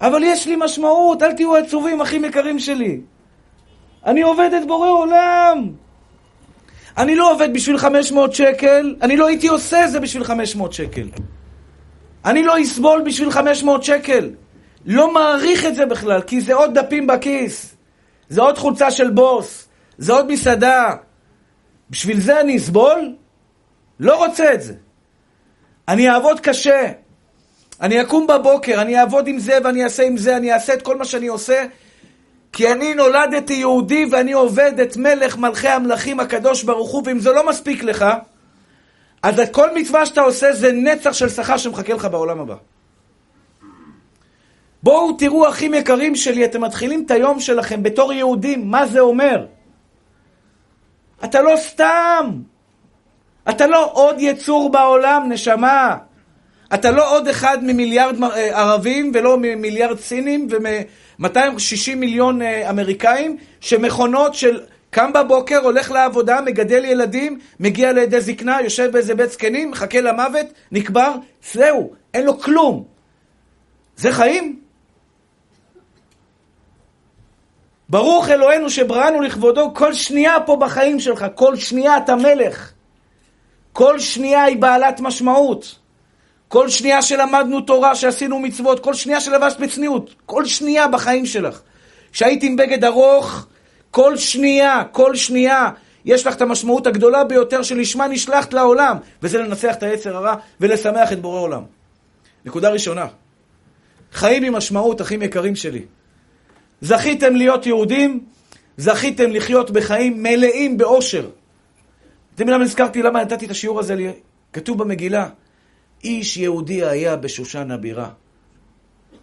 אבל 0.00 0.22
יש 0.24 0.46
לי 0.46 0.56
משמעות, 0.58 1.22
אל 1.22 1.32
תהיו 1.32 1.56
עצובים, 1.56 2.00
אחים 2.00 2.24
יקרים 2.24 2.58
שלי. 2.58 3.00
אני 4.06 4.22
עובד 4.22 4.50
את 4.62 4.66
בורא 4.66 4.88
עולם. 4.88 5.68
אני 6.98 7.16
לא 7.16 7.32
עובד 7.32 7.54
בשביל 7.54 7.78
500 7.78 8.34
שקל, 8.34 8.96
אני 9.02 9.16
לא 9.16 9.26
הייתי 9.26 9.48
עושה 9.48 9.88
זה 9.88 10.00
בשביל 10.00 10.24
500 10.24 10.72
שקל. 10.72 11.08
אני 12.24 12.42
לא 12.42 12.62
אסבול 12.62 13.02
בשביל 13.06 13.30
500 13.30 13.84
שקל. 13.84 14.30
לא 14.86 15.14
מעריך 15.14 15.66
את 15.66 15.74
זה 15.74 15.86
בכלל, 15.86 16.22
כי 16.22 16.40
זה 16.40 16.54
עוד 16.54 16.78
דפים 16.78 17.06
בכיס. 17.06 17.74
זה 18.28 18.40
עוד 18.40 18.58
חולצה 18.58 18.90
של 18.90 19.10
בוס. 19.10 19.68
זה 19.98 20.12
עוד 20.12 20.32
מסעדה. 20.32 20.94
בשביל 21.90 22.20
זה 22.20 22.40
אני 22.40 22.56
אסבול? 22.56 23.14
לא 24.00 24.24
רוצה 24.24 24.54
את 24.54 24.62
זה. 24.62 24.74
אני 25.88 26.10
אעבוד 26.10 26.40
קשה. 26.40 26.92
אני 27.82 28.02
אקום 28.02 28.26
בבוקר, 28.26 28.82
אני 28.82 29.00
אעבוד 29.00 29.26
עם 29.26 29.38
זה 29.38 29.58
ואני 29.64 29.84
אעשה 29.84 30.02
עם 30.02 30.16
זה, 30.16 30.36
אני 30.36 30.52
אעשה 30.52 30.74
את 30.74 30.82
כל 30.82 30.96
מה 30.96 31.04
שאני 31.04 31.26
עושה, 31.26 31.64
כי 32.52 32.72
אני 32.72 32.94
נולדתי 32.94 33.54
יהודי 33.54 34.06
ואני 34.10 34.32
עובד 34.32 34.80
את 34.80 34.96
מלך 34.96 35.36
מלכי 35.36 35.68
המלכים 35.68 36.20
הקדוש 36.20 36.62
ברוך 36.62 36.90
הוא, 36.90 37.02
ואם 37.06 37.18
זה 37.18 37.32
לא 37.32 37.48
מספיק 37.48 37.82
לך, 37.82 38.04
אז 39.22 39.40
כל 39.52 39.74
מצווה 39.74 40.06
שאתה 40.06 40.20
עושה 40.20 40.52
זה 40.52 40.72
נצח 40.72 41.12
של 41.12 41.28
שכר 41.28 41.56
שמחכה 41.56 41.94
לך 41.94 42.04
בעולם 42.04 42.40
הבא. 42.40 42.54
בואו 44.82 45.12
תראו, 45.12 45.48
אחים 45.48 45.74
יקרים 45.74 46.14
שלי, 46.14 46.44
אתם 46.44 46.64
מתחילים 46.64 47.02
את 47.06 47.10
היום 47.10 47.40
שלכם 47.40 47.82
בתור 47.82 48.12
יהודים, 48.12 48.70
מה 48.70 48.86
זה 48.86 49.00
אומר? 49.00 49.46
אתה 51.24 51.42
לא 51.42 51.56
סתם. 51.56 52.30
אתה 53.48 53.66
לא 53.66 53.90
עוד 53.92 54.16
יצור 54.18 54.70
בעולם, 54.72 55.32
נשמה. 55.32 55.96
אתה 56.74 56.90
לא 56.90 57.16
עוד 57.16 57.28
אחד 57.28 57.58
ממיליארד 57.62 58.22
אה, 58.22 58.60
ערבים 58.60 59.12
ולא 59.14 59.36
ממיליארד 59.40 59.98
סינים 59.98 60.48
ו-260 60.50 61.94
מיליון 61.96 62.42
אה, 62.42 62.70
אמריקאים 62.70 63.36
שמכונות 63.60 64.34
של 64.34 64.60
קם 64.92 65.12
בבוקר, 65.12 65.58
הולך 65.58 65.90
לעבודה, 65.90 66.40
מגדל 66.40 66.84
ילדים, 66.84 67.38
מגיע 67.60 67.92
לידי 67.92 68.20
זקנה, 68.20 68.58
יושב 68.62 68.92
באיזה 68.92 69.14
בית 69.14 69.30
זקנים, 69.30 69.70
מחכה 69.70 70.00
למוות, 70.00 70.46
נקבר, 70.72 71.12
זהו, 71.52 71.92
אין 72.14 72.26
לו 72.26 72.38
כלום. 72.40 72.84
זה 73.96 74.12
חיים? 74.12 74.60
ברוך 77.88 78.28
אלוהינו 78.28 78.70
שבראנו 78.70 79.20
לכבודו, 79.20 79.74
כל 79.74 79.94
שנייה 79.94 80.40
פה 80.46 80.56
בחיים 80.56 81.00
שלך, 81.00 81.26
כל 81.34 81.56
שנייה 81.56 81.96
אתה 81.96 82.16
מלך. 82.16 82.72
כל 83.72 84.00
שנייה 84.00 84.42
היא 84.42 84.56
בעלת 84.56 85.00
משמעות. 85.00 85.78
כל 86.48 86.68
שנייה 86.68 87.02
שלמדנו 87.02 87.60
תורה, 87.60 87.94
שעשינו 87.94 88.38
מצוות, 88.38 88.80
כל 88.80 88.94
שנייה 88.94 89.20
שלבשת 89.20 89.60
בצניעות, 89.60 90.14
כל 90.26 90.44
שנייה 90.44 90.88
בחיים 90.88 91.26
שלך. 91.26 91.60
כשהיית 92.12 92.42
עם 92.42 92.56
בגד 92.56 92.84
ארוך, 92.84 93.46
כל 93.92 94.16
שנייה, 94.16 94.82
כל 94.92 95.16
שנייה, 95.16 95.70
יש 96.04 96.26
לך 96.26 96.34
את 96.34 96.42
המשמעות 96.42 96.86
הגדולה 96.86 97.24
ביותר 97.24 97.62
שלשמה 97.62 98.08
נשלחת 98.08 98.52
לעולם, 98.52 98.96
וזה 99.22 99.38
לנצח 99.38 99.74
את 99.74 99.82
היצר 99.82 100.16
הרע 100.16 100.34
ולשמח 100.60 101.12
את 101.12 101.20
בורא 101.20 101.40
עולם. 101.40 101.62
נקודה 102.44 102.70
ראשונה, 102.70 103.06
חיים 104.12 104.44
עם 104.44 104.52
משמעות, 104.52 105.00
אחים 105.00 105.22
יקרים 105.22 105.56
שלי. 105.56 105.84
זכיתם 106.80 107.36
להיות 107.36 107.66
יהודים, 107.66 108.24
זכיתם 108.76 109.30
לחיות 109.30 109.70
בחיים 109.70 110.22
מלאים 110.22 110.78
באושר. 110.78 111.20
אתם 112.34 112.42
יודעים 112.42 112.48
למה 112.48 112.64
נזכרתי, 112.64 113.02
למה 113.02 113.22
נתתי 113.22 113.46
את 113.46 113.50
השיעור 113.50 113.80
הזה? 113.80 114.12
כתוב 114.52 114.78
במגילה, 114.78 115.28
איש 116.04 116.36
יהודי 116.36 116.84
היה 116.84 117.16
בשושן 117.16 117.70
הבירה. 117.70 118.08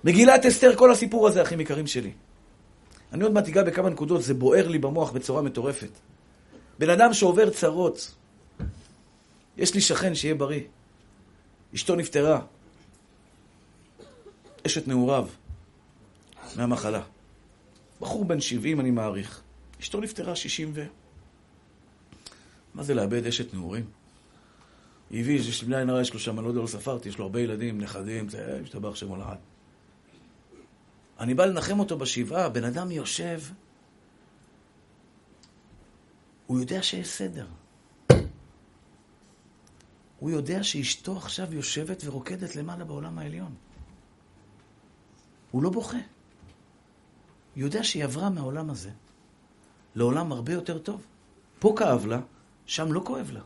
מגילת 0.04 0.46
אסתר, 0.46 0.76
כל 0.76 0.92
הסיפור 0.92 1.28
הזה, 1.28 1.42
אחים 1.42 1.60
יקרים 1.62 1.88
שלי. 1.88 2.12
אני 3.14 3.24
עוד 3.24 3.34
מעט 3.34 3.48
אגע 3.48 3.64
בכמה 3.64 3.90
נקודות, 3.90 4.24
זה 4.24 4.34
בוער 4.34 4.68
לי 4.68 4.80
במוח 4.80 5.12
בצורה 5.12 5.42
מטורפת. 5.42 5.90
בן 6.80 6.90
אדם 6.90 7.14
שעובר 7.14 7.50
צרות, 7.50 8.16
יש 9.58 9.76
לי 9.76 9.82
שכן 9.82 10.16
שיהיה 10.16 10.36
בריא, 10.36 10.62
אשתו 11.76 11.96
נפטרה, 11.96 12.42
אשת 14.66 14.88
נעוריו, 14.88 15.28
מהמחלה. 16.56 17.02
בחור 18.02 18.26
בן 18.26 18.42
70 18.42 18.80
אני 18.80 18.92
מעריך, 18.92 19.42
אשתו 19.82 20.02
נפטרה 20.02 20.36
60 20.36 20.72
ו... 20.74 20.86
מה 22.74 22.84
זה 22.84 22.94
לאבד 22.94 23.26
אשת 23.26 23.54
נעורים? 23.54 23.86
היא 25.10 25.22
הביא, 25.22 25.40
יש 25.40 25.62
לי 25.62 25.68
בלי 25.68 25.78
עין 25.78 25.90
הרע, 25.90 26.02
יש 26.02 26.14
לו 26.14 26.20
שם, 26.20 26.40
אני 26.40 26.44
לא 26.46 26.50
יודע, 26.50 26.62
לא 26.62 26.68
ספרתי, 26.68 27.10
יש 27.10 27.18
לו 27.18 27.24
הרבה 27.24 27.42
ילדים, 27.42 27.82
נכדים, 27.82 28.30
זה, 28.30 28.60
משתבח 28.64 28.96
שם 28.96 29.08
הולד. 29.08 29.38
אני 31.20 31.34
בא 31.34 31.46
לנחם 31.46 31.80
אותו 31.80 31.98
בשבעה, 31.98 32.50
בן 32.50 32.64
אדם 32.64 32.92
יושב, 32.92 33.42
הוא 36.48 36.60
יודע 36.60 36.84
שיש 36.84 37.08
סדר. 37.08 37.48
הוא 40.20 40.30
יודע 40.30 40.64
שאשתו 40.64 41.18
עכשיו 41.18 41.54
יושבת 41.54 42.02
ורוקדת 42.06 42.56
למעלה 42.56 42.86
בעולם 42.86 43.20
העליון. 43.20 43.56
הוא 45.52 45.64
לא 45.64 45.70
בוכה. 45.70 45.98
הוא 47.56 47.64
יודע 47.64 47.84
שהיא 47.84 48.04
עברה 48.04 48.30
מהעולם 48.30 48.70
הזה 48.70 48.90
לעולם 49.96 50.32
הרבה 50.32 50.54
יותר 50.54 50.78
טוב. 50.78 51.06
פה 51.60 51.74
כאב 51.78 52.06
לה, 52.06 52.20
שם 52.66 52.94
לא 52.94 53.02
כואב 53.06 53.32
לה. 53.32 53.42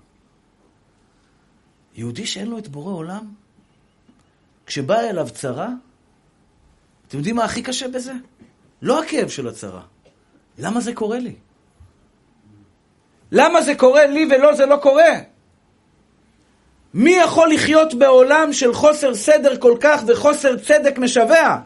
יהודי 1.96 2.26
שאין 2.26 2.48
לו 2.48 2.58
את 2.58 2.68
בורא 2.68 2.94
עולם, 2.94 3.34
כשבאה 4.66 5.10
אליו 5.10 5.28
צרה, 5.34 5.70
אתם 7.08 7.18
יודעים 7.18 7.36
מה 7.36 7.44
הכי 7.44 7.62
קשה 7.62 7.88
בזה? 7.88 8.14
לא 8.82 9.04
הכאב 9.04 9.30
של 9.30 9.48
הצרה. 9.48 9.82
למה 10.58 10.82
זה 10.82 10.94
קורה 10.94 11.20
לי? 11.20 11.36
למה 13.32 13.62
זה 13.62 13.76
קורה 13.76 14.06
לי 14.06 14.28
ולא 14.32 14.54
זה 14.56 14.66
לא 14.66 14.76
קורה? 14.76 15.14
מי 16.94 17.12
יכול 17.12 17.54
לחיות 17.54 17.94
בעולם 17.94 18.54
של 18.54 18.74
חוסר 18.74 19.16
סדר 19.16 19.58
כל 19.58 19.78
כך 19.80 20.04
וחוסר 20.08 20.58
צדק 20.58 20.98
משווע? 20.98 21.58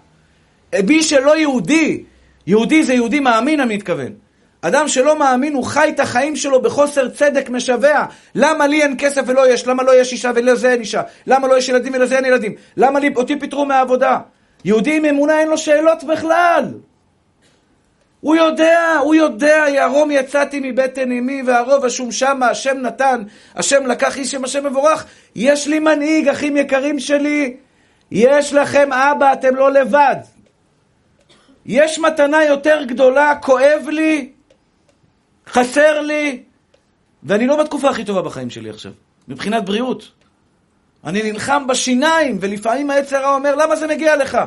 מי 0.88 1.04
שלא 1.04 1.38
יהודי, 1.38 2.04
יהודי 2.48 2.84
זה 2.84 2.94
יהודי 2.94 3.20
מאמין, 3.20 3.60
אני 3.60 3.76
מתכוון. 3.76 4.14
אדם 4.62 4.88
שלא 4.88 5.20
מאמין, 5.20 5.54
הוא 5.54 5.64
חי 5.64 5.90
את 5.96 6.00
החיים 6.00 6.36
שלו 6.36 6.62
בחוסר 6.62 7.10
צדק 7.10 7.50
משווע. 7.50 8.06
למה 8.36 8.68
לי 8.68 8.82
אין 8.82 8.96
כסף 8.98 9.22
ולא 9.28 9.54
יש? 9.54 9.68
למה 9.68 9.84
לא 9.84 10.02
יש 10.02 10.12
אישה 10.12 10.32
ולזה 10.36 10.72
אין 10.72 10.80
אישה? 10.80 11.02
למה 11.28 11.48
לא 11.48 11.58
יש 11.58 11.70
ילדים 11.70 11.94
ולזה 11.94 12.16
אין 12.16 12.26
ילדים? 12.26 12.56
למה 12.78 13.00
לי, 13.00 13.10
אותי 13.16 13.40
פיטרו 13.40 13.66
מהעבודה? 13.66 14.20
יהודי 14.66 14.98
עם 14.98 15.06
אמונה 15.06 15.40
אין 15.40 15.48
לו 15.48 15.58
שאלות 15.58 16.04
בכלל. 16.04 16.74
הוא 18.22 18.36
יודע, 18.36 18.98
הוא 19.04 19.16
יודע, 19.16 19.66
ירום 19.70 20.12
יצאתי 20.12 20.60
מבטן 20.64 21.12
אמי 21.12 21.42
והרוב 21.46 21.86
אשום 21.86 22.12
שמה, 22.12 22.50
השם 22.50 22.78
נתן, 22.78 23.24
השם 23.56 23.86
לקח 23.86 24.18
איש 24.18 24.32
שם 24.32 24.44
השם 24.44 24.66
מבורך. 24.66 25.06
יש 25.36 25.68
לי 25.68 25.80
מנהיג, 25.80 26.28
אחים 26.28 26.58
יקרים 26.58 27.00
שלי. 27.00 27.58
יש 28.12 28.54
לכם 28.54 28.94
אבא, 28.94 29.34
אתם 29.34 29.56
לא 29.56 29.72
לבד. 29.72 30.16
יש 31.66 32.00
מתנה 32.00 32.44
יותר 32.44 32.84
גדולה, 32.84 33.36
כואב 33.36 33.88
לי, 33.90 34.32
חסר 35.48 36.02
לי, 36.02 36.44
ואני 37.24 37.48
לא 37.48 37.64
בתקופה 37.64 37.90
הכי 37.90 38.06
טובה 38.06 38.22
בחיים 38.22 38.50
שלי 38.50 38.70
עכשיו, 38.70 38.92
מבחינת 39.28 39.66
בריאות. 39.66 40.12
אני 41.08 41.32
נלחם 41.32 41.68
בשיניים, 41.68 42.38
ולפעמים 42.42 42.90
העץ 42.90 43.14
הרע 43.14 43.36
אומר, 43.36 43.56
למה 43.56 43.76
זה 43.76 43.88
מגיע 43.88 44.16
לך? 44.16 44.38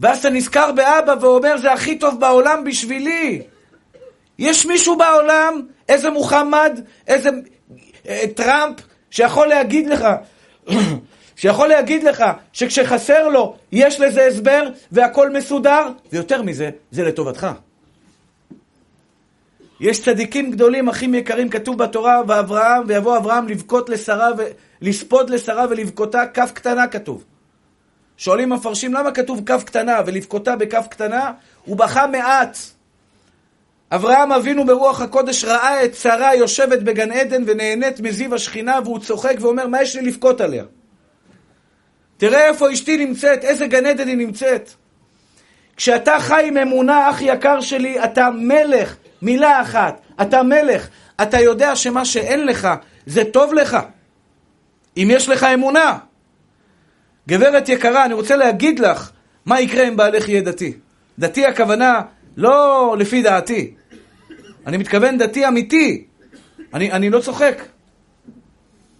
ואז 0.00 0.18
אתה 0.18 0.30
נזכר 0.30 0.72
באבא 0.72 1.14
ואומר, 1.20 1.56
זה 1.58 1.72
הכי 1.72 1.98
טוב 1.98 2.20
בעולם 2.20 2.64
בשבילי. 2.64 3.42
יש 4.38 4.66
מישהו 4.66 4.96
בעולם, 4.96 5.62
איזה 5.88 6.10
מוחמד, 6.10 6.80
איזה 7.06 7.30
אה, 8.08 8.24
טראמפ, 8.34 8.76
שיכול 9.10 9.46
להגיד 9.46 9.86
לך, 9.86 10.06
שיכול 11.36 11.68
להגיד 11.68 12.02
לך 12.02 12.24
שכשחסר 12.52 13.28
לו, 13.28 13.56
יש 13.72 14.00
לזה 14.00 14.26
הסבר 14.26 14.68
והכל 14.92 15.30
מסודר, 15.30 15.88
ויותר 16.12 16.42
מזה, 16.42 16.70
זה 16.90 17.04
לטובתך. 17.04 17.46
יש 19.80 20.02
צדיקים 20.02 20.50
גדולים, 20.50 20.88
אחים 20.88 21.14
יקרים, 21.14 21.48
כתוב 21.48 21.78
בתורה, 21.78 22.22
ואברהם, 22.28 22.82
ויבוא 22.86 23.16
אברהם 23.16 23.48
לבכות 23.48 23.88
לשרה, 23.88 24.30
ו... 24.38 24.42
לספוד 24.82 25.30
לשרה 25.30 25.66
ולבכותה, 25.70 26.26
כף 26.26 26.50
קטנה 26.54 26.86
כתוב. 26.86 27.24
שואלים 28.16 28.52
המפרשים, 28.52 28.94
למה 28.94 29.12
כתוב 29.12 29.42
כף 29.46 29.62
קטנה 29.64 30.00
ולבכותה 30.06 30.56
בכף 30.56 30.86
קטנה? 30.90 31.32
הוא 31.64 31.76
בכה 31.76 32.06
מעט. 32.06 32.58
אברהם 33.92 34.32
אבינו 34.32 34.66
ברוח 34.66 35.00
הקודש 35.00 35.44
ראה 35.44 35.84
את 35.84 35.94
שרה 35.94 36.34
יושבת 36.34 36.82
בגן 36.82 37.12
עדן 37.12 37.42
ונהנית 37.46 38.00
מזיו 38.00 38.34
השכינה 38.34 38.78
והוא 38.84 38.98
צוחק 38.98 39.34
ואומר, 39.40 39.66
מה 39.66 39.82
יש 39.82 39.96
לי 39.96 40.02
לבכות 40.02 40.40
עליה? 40.40 40.64
תראה 42.16 42.48
איפה 42.48 42.72
אשתי 42.72 43.06
נמצאת, 43.06 43.44
איזה 43.44 43.66
גן 43.66 43.86
עדן 43.86 44.08
היא 44.08 44.16
נמצאת. 44.16 44.70
כשאתה 45.76 46.16
חי 46.20 46.44
עם 46.46 46.56
אמונה, 46.56 47.10
אח 47.10 47.20
יקר 47.20 47.60
שלי, 47.60 48.04
אתה 48.04 48.30
מלך. 48.30 48.96
מילה 49.22 49.62
אחת, 49.62 50.00
אתה 50.22 50.42
מלך. 50.42 50.88
אתה 51.22 51.40
יודע 51.40 51.76
שמה 51.76 52.04
שאין 52.04 52.46
לך, 52.46 52.68
זה 53.06 53.24
טוב 53.24 53.54
לך. 53.54 53.78
אם 54.96 55.08
יש 55.10 55.28
לך 55.28 55.44
אמונה. 55.44 55.98
גברת 57.28 57.68
יקרה, 57.68 58.04
אני 58.04 58.14
רוצה 58.14 58.36
להגיד 58.36 58.78
לך 58.78 59.10
מה 59.46 59.60
יקרה 59.60 59.88
אם 59.88 59.96
בעלך 59.96 60.28
יהיה 60.28 60.42
דתי. 60.42 60.72
דתי 61.18 61.46
הכוונה 61.46 62.00
לא 62.36 62.94
לפי 62.98 63.22
דעתי. 63.22 63.74
אני 64.66 64.76
מתכוון 64.76 65.18
דתי 65.18 65.48
אמיתי. 65.48 66.04
אני, 66.74 66.92
אני 66.92 67.10
לא 67.10 67.20
צוחק. 67.20 67.62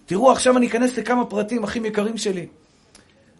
תראו, 0.06 0.32
עכשיו 0.32 0.56
אני 0.56 0.66
אכנס 0.66 0.98
לכמה 0.98 1.24
פרטים, 1.24 1.64
אחים 1.64 1.84
יקרים 1.84 2.16
שלי. 2.16 2.46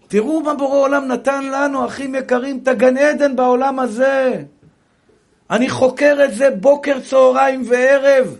תראו 0.08 0.40
מה 0.40 0.54
בורא 0.54 0.76
עולם 0.76 1.08
נתן 1.08 1.44
לנו, 1.44 1.86
אחים 1.86 2.14
יקרים, 2.14 2.60
את 2.62 2.68
הגן 2.68 2.96
עדן 2.96 3.36
בעולם 3.36 3.78
הזה. 3.78 4.42
אני 5.50 5.70
חוקר 5.70 6.16
את 6.24 6.34
זה 6.34 6.50
בוקר, 6.50 7.00
צהריים 7.00 7.62
וערב, 7.66 8.36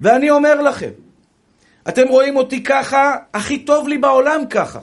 ואני 0.00 0.30
אומר 0.30 0.60
לכם, 0.62 0.90
אתם 1.88 2.08
רואים 2.08 2.36
אותי 2.36 2.62
ככה, 2.62 3.16
הכי 3.34 3.58
טוב 3.58 3.88
לי 3.88 3.98
בעולם 3.98 4.46
ככה. 4.50 4.80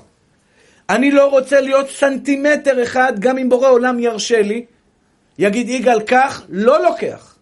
אני 0.90 1.12
לא 1.12 1.30
רוצה 1.30 1.62
להיות 1.62 1.90
סנטימטר 1.90 2.84
אחד, 2.84 3.20
גם 3.20 3.38
אם 3.38 3.50
בורא 3.50 3.70
עולם 3.70 4.00
ירשה 4.00 4.42
לי, 4.42 4.66
יגיד 5.38 5.70
יגאל 5.70 6.02
כך, 6.02 6.44
לא 6.50 6.84
לוקח. 6.84 7.36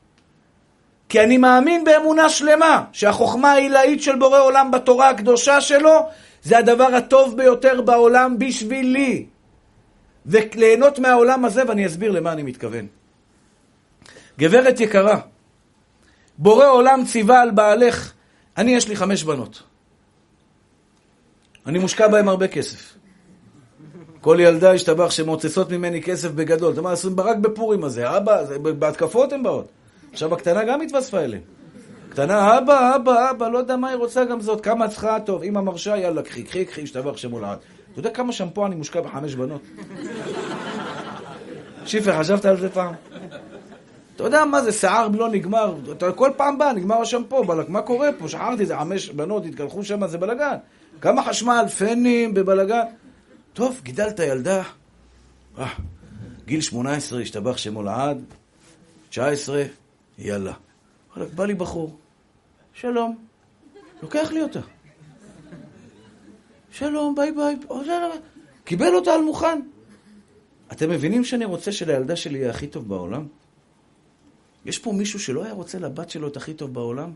כי 1.09 1.21
אני 1.21 1.37
מאמין 1.37 1.83
באמונה 1.83 2.29
שלמה, 2.29 2.83
שהחוכמה 2.91 3.51
העילאית 3.51 4.03
של 4.03 4.15
בורא 4.15 4.39
עולם 4.39 4.71
בתורה 4.71 5.09
הקדושה 5.09 5.61
שלו, 5.61 6.09
זה 6.43 6.57
הדבר 6.57 6.95
הטוב 6.95 7.37
ביותר 7.37 7.81
בעולם 7.81 8.39
בשבילי. 8.39 9.25
וליהנות 10.25 10.99
מהעולם 10.99 11.45
הזה, 11.45 11.63
ואני 11.67 11.85
אסביר 11.85 12.11
למה 12.11 12.31
אני 12.31 12.43
מתכוון. 12.43 12.87
גברת 14.39 14.79
יקרה, 14.79 15.19
בורא 16.37 16.67
עולם 16.67 17.05
ציווה 17.05 17.41
על 17.41 17.51
בעלך, 17.51 18.13
אני 18.57 18.75
יש 18.75 18.87
לי 18.87 18.95
חמש 18.95 19.23
בנות. 19.23 19.63
אני 21.65 21.79
מושקע 21.79 22.07
בהם 22.07 22.29
הרבה 22.29 22.47
כסף. 22.47 22.93
כל 24.21 24.37
ילדה 24.39 24.73
השתבח 24.73 25.11
שמוצצות 25.11 25.71
ממני 25.71 26.01
כסף 26.01 26.31
בגדול. 26.31 26.73
אתה 26.73 26.79
אומר, 26.79 26.93
רק 27.17 27.37
בפורים 27.37 27.83
הזה, 27.83 28.17
אבא, 28.17 28.57
בהתקפות 28.57 29.33
הן 29.33 29.43
באות. 29.43 29.67
עכשיו 30.11 30.33
הקטנה 30.33 30.63
גם 30.63 30.81
התווספה 30.81 31.19
אליהם. 31.19 31.41
קטנה, 32.09 32.57
אבא, 32.57 32.95
אבא, 32.95 33.31
אבא, 33.31 33.47
לא 33.47 33.57
יודע 33.57 33.75
מה 33.75 33.89
היא 33.89 33.97
רוצה 33.97 34.25
גם 34.25 34.41
זאת, 34.41 34.61
כמה 34.61 34.87
צריכה, 34.87 35.19
טוב, 35.19 35.43
אמא 35.43 35.61
מרשה, 35.61 35.97
יאללה, 35.97 36.21
קחי, 36.21 36.43
קחי, 36.43 36.65
קחי, 36.65 36.83
השתבח 36.83 37.17
שמו 37.17 37.39
לעד. 37.39 37.57
אתה 37.91 37.99
יודע 37.99 38.09
כמה 38.09 38.33
שמפו 38.33 38.65
אני 38.65 38.75
מושקע 38.75 39.01
בחמש 39.01 39.35
בנות? 39.35 39.61
שיפר, 41.85 42.19
חשבת 42.19 42.45
על 42.45 42.59
זה 42.59 42.69
פעם? 42.69 42.93
אתה 44.15 44.23
יודע 44.23 44.45
מה 44.45 44.61
זה, 44.61 44.71
שיער 44.71 45.07
לא 45.07 45.29
נגמר, 45.29 45.75
אתה 45.91 46.11
כל 46.11 46.31
פעם 46.37 46.57
בא, 46.57 46.71
נגמר 46.75 47.01
השמפו, 47.01 47.43
בלק, 47.43 47.69
מה 47.69 47.81
קורה 47.81 48.09
פה? 48.19 48.27
שחררתי 48.27 48.61
איזה 48.61 48.77
חמש 48.77 49.09
בנות, 49.09 49.45
התקלחו 49.45 49.83
שם, 49.83 50.07
זה 50.07 50.17
בלאגן. 50.17 50.55
כמה 51.01 51.23
חשמל, 51.23 51.65
פנים, 51.77 52.33
בבלאגן. 52.33 52.83
טוב, 53.53 53.81
גידלת 53.83 54.19
ילדה, 54.19 54.63
אה, 55.57 55.67
גיל 56.45 56.61
18, 56.61 57.21
השתבח 57.21 57.57
שמו 57.57 57.83
לעד, 57.83 58.23
19, 59.09 59.63
יאללה. 60.17 60.53
בא 61.35 61.45
לי 61.45 61.53
בחור, 61.53 61.97
שלום, 62.73 63.17
לוקח 64.01 64.31
לי 64.31 64.41
אותה. 64.41 64.59
שלום, 66.71 67.15
ביי 67.15 67.31
ביי, 67.31 67.55
קיבל 68.63 68.95
אותה 68.95 69.13
על 69.13 69.21
מוכן. 69.21 69.59
אתם 70.71 70.89
מבינים 70.89 71.23
שאני 71.23 71.45
רוצה 71.45 71.71
שלילדה 71.71 72.15
שלי 72.15 72.39
יהיה 72.39 72.49
הכי 72.49 72.67
טוב 72.67 72.89
בעולם? 72.89 73.27
יש 74.65 74.79
פה 74.79 74.91
מישהו 74.91 75.19
שלא 75.19 75.43
היה 75.43 75.53
רוצה 75.53 75.79
לבת 75.79 76.09
שלו 76.09 76.27
את 76.27 76.37
הכי 76.37 76.53
טוב 76.53 76.73
בעולם? 76.73 77.11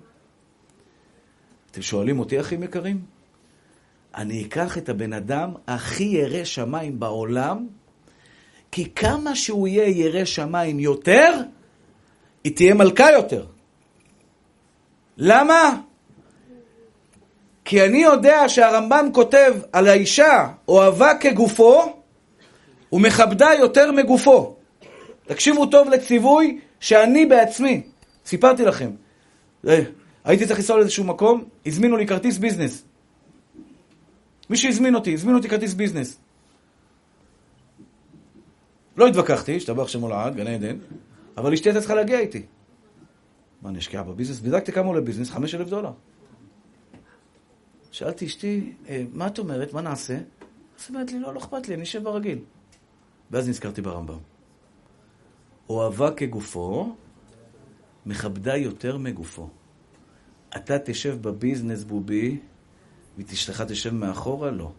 אתם 1.71 1.81
שואלים 1.81 2.19
אותי, 2.19 2.39
אחים 2.39 2.63
יקרים? 2.63 3.01
אני 4.15 4.43
אקח 4.45 4.77
את 4.77 4.89
הבן 4.89 5.13
אדם 5.13 5.53
הכי 5.67 6.03
ירא 6.03 6.43
שמיים 6.43 6.99
בעולם, 6.99 7.67
כי 8.71 8.91
כמה 8.95 9.35
שהוא 9.35 9.67
יהיה 9.67 9.87
ירא 9.87 10.25
שמיים 10.25 10.79
יותר, 10.79 11.31
היא 12.43 12.55
תהיה 12.55 12.73
מלכה 12.73 13.11
יותר. 13.11 13.45
למה? 15.17 15.81
כי 17.65 17.85
אני 17.85 17.97
יודע 17.97 18.49
שהרמב"ם 18.49 19.09
כותב 19.13 19.55
על 19.71 19.87
האישה, 19.87 20.47
אוהבה 20.67 21.15
כגופו, 21.19 22.01
ומכבדה 22.93 23.49
יותר 23.59 23.91
מגופו. 23.91 24.55
תקשיבו 25.25 25.65
טוב 25.65 25.89
לציווי 25.89 26.59
שאני 26.79 27.25
בעצמי, 27.25 27.83
סיפרתי 28.25 28.65
לכם, 28.65 28.91
אה, 29.67 29.83
הייתי 30.23 30.45
צריך 30.45 30.59
לנסוע 30.59 30.77
לאיזשהו 30.77 31.03
מקום, 31.03 31.43
הזמינו 31.65 31.97
לי 31.97 32.07
כרטיס 32.07 32.37
ביזנס. 32.37 32.83
מי 34.49 34.57
שהזמין 34.57 34.95
אותי, 34.95 35.13
הזמין 35.13 35.35
אותי 35.35 35.49
כרטיס 35.49 35.73
ביזנס. 35.73 36.19
לא 38.97 39.07
התווכחתי, 39.07 39.55
השתבח 39.55 39.87
שמו 39.87 40.09
לעד, 40.09 40.35
גן 40.35 40.47
עדן, 40.47 40.77
אבל 41.37 41.53
אשתי 41.53 41.69
הייתה 41.69 41.79
צריכה 41.79 41.95
להגיע 41.95 42.19
איתי. 42.19 42.45
מה, 43.61 43.69
אני 43.69 43.79
אשקיע 43.79 44.03
בביזנס? 44.03 44.39
בדקתי 44.39 44.71
כמה 44.71 44.87
עולה 44.87 45.01
ביזנס, 45.01 45.29
חמש 45.29 45.55
אלף 45.55 45.69
דולר. 45.69 45.91
שאלתי 47.91 48.25
אשתי, 48.25 48.73
אה, 48.89 49.03
מה 49.13 49.27
את 49.27 49.39
אומרת? 49.39 49.73
מה 49.73 49.81
נעשה? 49.81 50.17
אז 50.79 50.85
אומרת 50.89 51.11
לי, 51.11 51.19
לא, 51.19 51.33
לא 51.33 51.39
אכפת 51.39 51.67
לי, 51.67 51.75
אני 51.75 51.83
אשב 51.83 52.03
ברגיל. 52.03 52.39
ואז 53.31 53.49
נזכרתי 53.49 53.81
ברמב"ם. 53.81 54.36
אוהבה 55.69 56.11
כגופו, 56.11 56.95
מכבדה 58.05 58.55
יותר 58.55 58.97
מגופו. 58.97 59.49
אתה 60.55 60.79
תשב 60.79 61.17
בביזנס 61.21 61.83
בובי, 61.83 62.37
ואשתך 63.17 63.61
תשב 63.61 63.93
מאחורה? 63.93 64.51
לא. 64.51 64.71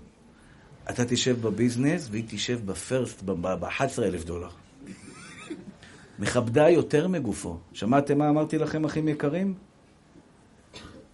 אתה 0.91 1.05
תשב 1.05 1.41
בביזנס, 1.41 2.09
והיא 2.11 2.24
תשב 2.28 2.66
בפרסט, 2.66 3.22
ב-11 3.22 4.03
אלף 4.03 4.24
דולר. 4.24 4.49
מכבדה 6.18 6.68
יותר 6.70 7.09
מגופו. 7.09 7.59
שמעתם 7.72 8.18
מה 8.18 8.28
אמרתי 8.28 8.59
לכם, 8.59 8.84
אחים 8.84 9.09
יקרים? 9.09 9.55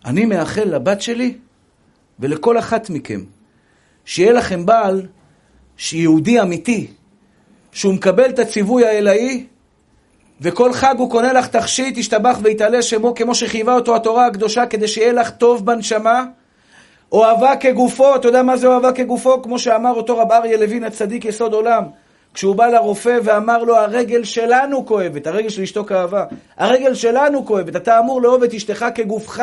אני 0.05 0.25
מאחל 0.25 0.65
לבת 0.65 1.03
שלי 1.03 1.39
ולכל 2.21 2.59
אחת 2.59 2.91
מכם, 2.91 3.25
שיהיה 4.05 4.33
לכם 4.33 4.67
בעל 4.67 5.07
שיהודי 5.77 6.41
אמיתי, 6.41 6.87
שהוא 7.73 7.95
מקבל 7.95 8.31
את 8.31 8.39
הציווי 8.39 8.87
האלוהי, 8.87 9.47
וכל 10.41 10.73
חג 10.73 10.95
הוא 10.99 11.11
קונה 11.11 11.33
לך 11.33 11.47
תכשיט, 11.47 11.97
ישתבח 11.97 12.39
ויתעלה 12.43 12.83
שמו 12.83 13.15
כמו 13.15 13.35
שחייבה 13.35 13.75
אותו 13.75 13.97
התורה 13.97 14.27
הקדושה, 14.27 14.67
כדי 14.67 14.89
שיהיה 14.89 15.13
לך 15.13 15.31
טוב 15.31 15.67
בנשמה. 15.67 16.25
אוהבה 17.13 17.57
כגופו, 17.57 18.17
אתה 18.17 18.29
יודע 18.29 18.43
מה 18.43 18.57
זה 18.57 18.67
אוהבה 18.67 18.93
כגופו? 18.93 19.43
כמו 19.43 19.59
שאמר 19.59 19.91
אותו 19.91 20.19
רב 20.19 20.33
אריה 20.33 20.57
לוין 20.57 20.85
הצדיק 20.85 21.25
יסוד 21.25 21.53
עולם. 21.53 21.85
כשהוא 22.35 22.57
בא 22.57 22.67
לרופא 22.67 23.19
ואמר 23.25 23.65
לו, 23.65 23.77
הרגל 23.77 24.25
שלנו 24.25 24.87
כואבת, 24.87 25.27
הרגל 25.27 25.49
של 25.49 25.63
אשתו 25.63 25.85
כאבה, 25.85 26.25
הרגל 26.57 26.95
שלנו 26.95 27.47
כואבת, 27.47 27.77
אתה 27.77 27.99
אמור 27.99 28.23
לאהוב 28.23 28.43
את 28.43 28.55
אשתך 28.55 28.87
כגופך. 28.95 29.43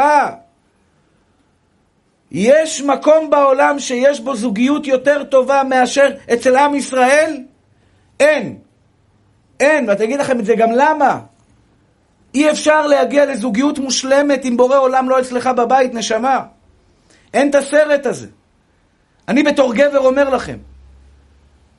יש 2.31 2.81
מקום 2.81 3.29
בעולם 3.29 3.79
שיש 3.79 4.19
בו 4.19 4.35
זוגיות 4.35 4.87
יותר 4.87 5.23
טובה 5.23 5.61
מאשר 5.69 6.09
אצל 6.33 6.55
עם 6.55 6.75
ישראל? 6.75 7.37
אין. 8.19 8.57
אין, 9.61 9.89
ואני 9.89 10.03
אגיד 10.03 10.19
לכם 10.19 10.39
את 10.39 10.45
זה 10.45 10.55
גם 10.55 10.71
למה. 10.71 11.19
אי 12.33 12.51
אפשר 12.51 12.87
להגיע 12.87 13.25
לזוגיות 13.25 13.79
מושלמת 13.79 14.45
אם 14.45 14.57
בורא 14.57 14.77
עולם 14.77 15.09
לא 15.09 15.19
אצלך 15.19 15.47
בבית, 15.47 15.93
נשמה. 15.93 16.43
אין 17.33 17.49
את 17.49 17.55
הסרט 17.55 18.05
הזה. 18.05 18.27
אני 19.27 19.43
בתור 19.43 19.73
גבר 19.73 19.99
אומר 19.99 20.29
לכם, 20.29 20.57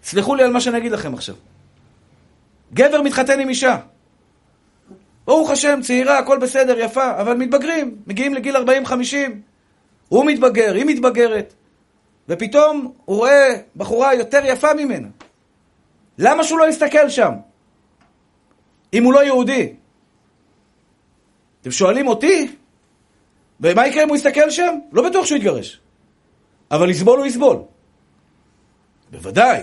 סלחו 0.03 0.35
לי 0.35 0.43
על 0.43 0.53
מה 0.53 0.61
שאני 0.61 0.79
אגיד 0.79 0.93
לכם 0.93 1.15
עכשיו. 1.15 1.35
גבר 2.75 3.03
מתחתן 3.03 3.41
עם 3.41 3.49
אישה. 3.49 3.77
ברוך 5.27 5.51
השם, 5.51 5.81
צעירה, 5.83 6.19
הכל 6.19 6.39
בסדר, 6.39 6.79
יפה, 6.79 7.21
אבל 7.21 7.37
מתבגרים, 7.37 7.97
מגיעים 8.07 8.35
לגיל 8.35 8.57
40-50. 8.57 8.61
הוא 10.09 10.25
מתבגר, 10.27 10.75
היא 10.75 10.85
מתבגרת, 10.85 11.55
ופתאום 12.29 12.93
הוא 13.05 13.17
רואה 13.17 13.55
בחורה 13.77 14.15
יותר 14.15 14.41
יפה 14.45 14.75
ממנה. 14.75 15.09
למה 16.19 16.45
שהוא 16.45 16.59
לא 16.59 16.69
יסתכל 16.69 17.09
שם? 17.09 17.33
אם 18.93 19.05
הוא 19.05 19.13
לא 19.13 19.25
יהודי. 19.25 19.73
אתם 21.61 21.71
שואלים 21.71 22.07
אותי? 22.07 22.57
ומה 23.61 23.87
יקרה 23.87 24.03
אם 24.03 24.09
הוא 24.09 24.17
יסתכל 24.17 24.51
שם? 24.51 24.79
לא 24.93 25.09
בטוח 25.09 25.27
שהוא 25.27 25.37
יתגרש. 25.37 25.81
אבל 26.71 26.89
לסבול 26.89 27.19
הוא 27.19 27.27
יסבול. 27.27 27.57
בוודאי. 29.11 29.63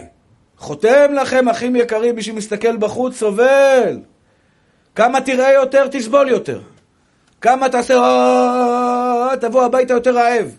חותם 0.57 1.13
לכם, 1.13 1.49
אחים 1.49 1.75
יקרים, 1.75 2.15
מי 2.15 2.21
שמסתכל 2.21 2.77
בחוץ 2.77 3.15
סובל. 3.15 3.99
כמה 4.95 5.21
תראה 5.21 5.53
יותר, 5.53 5.87
תסבול 5.91 6.29
יותר. 6.29 6.61
כמה 7.41 7.69
תעשה, 7.69 7.93
אה, 7.93 9.37
תבוא 9.41 9.63
הביתה 9.63 9.93
יותר 9.93 10.15
רעב. 10.15 10.57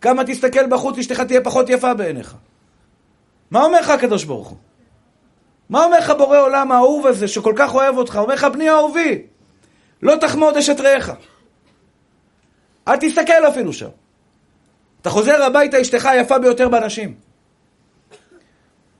כמה 0.00 0.24
תסתכל 0.24 0.66
בחוץ, 0.66 0.98
אשתך 0.98 1.20
תהיה 1.20 1.40
פחות 1.40 1.68
יפה 1.68 1.94
בעיניך. 1.94 2.34
מה 3.50 3.64
אומר 3.64 3.80
לך 3.80 3.90
הקדוש 3.90 4.24
ברוך 4.24 4.48
הוא? 4.48 4.58
מה 5.70 5.84
אומר 5.84 5.98
לך 5.98 6.10
בורא 6.10 6.38
עולם 6.38 6.72
האהוב 6.72 7.06
הזה, 7.06 7.28
שכל 7.28 7.52
כך 7.56 7.74
אוהב 7.74 7.96
אותך? 7.96 8.16
אומר 8.16 8.34
לך, 8.34 8.44
בני 8.44 8.70
אהובי, 8.70 9.22
לא 10.02 10.16
תחמוד 10.16 10.56
אשת 10.56 10.80
רעך. 10.80 11.10
אל 12.88 12.96
תסתכל 12.96 13.48
אפילו 13.48 13.72
שם. 13.72 13.88
אתה 15.02 15.10
חוזר 15.10 15.42
הביתה, 15.42 15.80
אשתך 15.80 16.06
היפה 16.06 16.38
ביותר 16.38 16.68
באנשים. 16.68 17.14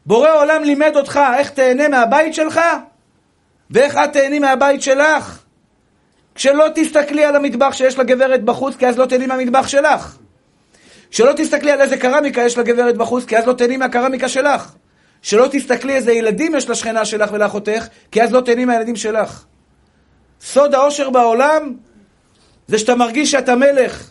בורא 0.06 0.30
עולם 0.30 0.62
לימד 0.62 0.96
אותך 0.96 1.20
איך 1.38 1.50
תהנה 1.50 1.88
מהבית 1.88 2.34
שלך, 2.34 2.60
ואיך 3.70 3.96
את 3.96 4.12
תהני 4.12 4.38
מהבית 4.38 4.82
שלך. 4.82 5.42
כשלא 6.34 6.66
תסתכלי 6.74 7.24
על 7.24 7.36
המטבח 7.36 7.72
שיש 7.72 7.98
לגברת 7.98 8.44
בחוץ, 8.44 8.76
כי 8.76 8.86
אז 8.86 8.98
לא 8.98 9.06
תהני 9.06 9.26
מהמטבח 9.26 9.68
שלך. 9.68 10.16
שלא 11.10 11.32
תסתכלי 11.36 11.70
על 11.70 11.80
איזה 11.80 11.96
קרמיקה 11.96 12.42
יש 12.42 12.58
לגברת 12.58 12.96
בחוץ, 12.96 13.24
כי 13.24 13.38
אז 13.38 13.46
לא 13.46 13.52
תהני 13.52 13.76
מהקרמיקה 13.76 14.28
שלך. 14.28 14.72
שלא 15.22 15.48
תסתכלי 15.52 15.94
איזה 15.94 16.12
ילדים 16.12 16.54
יש 16.54 16.70
לשכנה 16.70 17.04
שלך 17.04 17.32
ולאחותך, 17.32 17.86
כי 18.10 18.22
אז 18.22 18.32
לא 18.32 18.40
תהני 18.40 18.64
מהילדים 18.64 18.96
שלך. 18.96 19.44
סוד 20.40 20.74
האושר 20.74 21.10
בעולם 21.10 21.74
זה 22.68 22.78
שאתה 22.78 22.94
מרגיש 22.94 23.30
שאתה 23.30 23.54
מלך, 23.54 24.10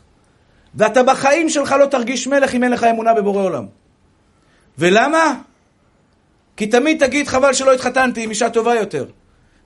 ואתה 0.75 1.03
בחיים 1.03 1.49
שלך 1.49 1.75
לא 1.79 1.85
תרגיש 1.85 2.27
מלך 2.27 2.55
אם 2.55 2.63
אין 2.63 2.71
לך 2.71 2.83
אמונה 2.83 3.13
בבורא 3.13 3.43
עולם. 3.43 3.65
ולמה? 4.77 5.35
כי 6.57 6.67
תמיד 6.67 7.05
תגיד 7.05 7.27
חבל 7.27 7.53
שלא 7.53 7.73
התחתנתי 7.73 8.23
עם 8.23 8.29
אישה 8.29 8.49
טובה 8.49 8.75
יותר. 8.75 9.05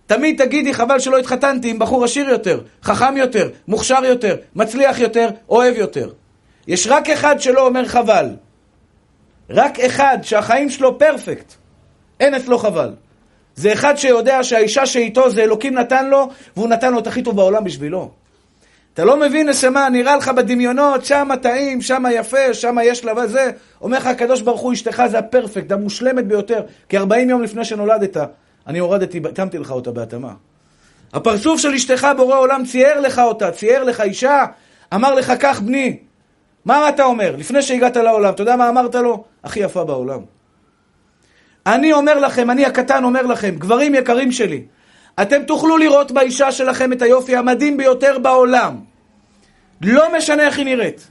תמיד 0.08 0.44
תגידי 0.44 0.74
חבל 0.74 1.00
שלא 1.00 1.18
התחתנתי 1.18 1.70
עם 1.70 1.80
בחור 1.80 2.04
עשיר 2.04 2.30
יותר, 2.30 2.62
חכם 2.84 3.18
יותר, 3.18 3.50
מוכשר 3.68 4.06
יותר, 4.06 4.36
מצליח 4.56 5.00
יותר, 5.00 5.30
אוהב 5.50 5.78
יותר. 5.78 6.10
יש 6.68 6.88
רק 6.88 7.10
אחד 7.10 7.42
שלא 7.42 7.68
אומר 7.68 7.86
חבל. 7.86 8.30
רק 9.50 9.80
אחד 9.80 10.18
שהחיים 10.22 10.70
שלו 10.70 11.00
פרפקט. 11.00 11.54
אין 12.20 12.36
אצלו 12.36 12.58
חבל. 12.58 12.94
זה 13.56 13.74
אחד 13.74 13.96
שיודע 13.96 14.44
שהאישה 14.44 14.86
שאיתו 14.86 15.30
זה 15.30 15.44
אלוקים 15.44 15.74
נתן 15.74 16.10
לו, 16.10 16.30
והוא 16.58 16.70
נתן 16.70 16.94
לו 16.94 17.00
את 17.00 17.08
הכי 17.08 17.22
טוב 17.22 17.36
בעולם 17.36 17.64
בשבילו. 17.64 18.12
אתה 18.94 19.06
לא 19.06 19.18
מבין 19.18 19.50
נשמה, 19.50 19.90
נראה 19.90 20.16
לך 20.16 20.30
בדמיונות, 20.30 21.06
שמה 21.06 21.38
טעים, 21.38 21.82
שמה 21.82 22.14
יפה, 22.14 22.54
שמה 22.54 22.84
יש 22.84 23.06
לה 23.06 23.14
וזה. 23.24 23.52
אומר 23.82 23.98
לך 23.98 24.08
הקדוש 24.08 24.42
ברוך 24.42 24.62
הוא, 24.62 24.74
אשתך 24.74 25.04
זה 25.12 25.20
הפרפקט, 25.20 25.72
המושלמת 25.72 26.28
ביותר. 26.28 26.62
כי 26.90 26.98
40 26.98 27.30
יום 27.30 27.42
לפני 27.42 27.66
שנולדת, 27.66 28.18
אני 28.68 28.80
הורדתי, 28.80 29.22
התאמתי 29.30 29.58
לך 29.58 29.72
אותה 29.72 29.92
בהתאמה. 29.92 30.34
הפרצוף 31.14 31.60
של 31.60 31.74
אשתך, 31.74 32.08
בורא 32.18 32.38
עולם, 32.38 32.64
צייר 32.66 33.00
לך 33.00 33.20
אותה, 33.20 33.52
צייר 33.52 33.84
לך 33.84 34.02
אישה, 34.02 34.46
אמר 34.94 35.14
לך, 35.14 35.34
קח 35.40 35.60
בני. 35.60 35.98
מה 36.66 36.90
אתה 36.90 37.04
אומר? 37.04 37.36
לפני 37.38 37.62
שהגעת 37.62 37.98
לעולם, 37.98 38.34
אתה 38.34 38.42
יודע 38.42 38.56
מה 38.56 38.70
אמרת 38.70 38.96
לו? 38.96 39.24
הכי 39.44 39.60
יפה 39.60 39.84
בעולם. 39.84 40.20
אני 41.66 41.94
אומר 41.94 42.20
לכם, 42.20 42.50
אני 42.50 42.66
הקטן 42.66 43.04
אומר 43.04 43.22
לכם, 43.22 43.56
גברים 43.58 43.96
יקרים 43.96 44.32
שלי, 44.32 44.66
אתם 45.22 45.44
תוכלו 45.44 45.78
לראות 45.78 46.12
באישה 46.12 46.52
שלכם 46.52 46.94
את 46.94 47.02
היופי 47.02 47.36
המדהים 47.36 47.78
ביותר 47.78 48.20
בעולם. 48.20 48.76
לא 49.82 50.18
משנה 50.18 50.44
איך 50.44 50.58
היא 50.58 50.66
נראית. 50.66 51.08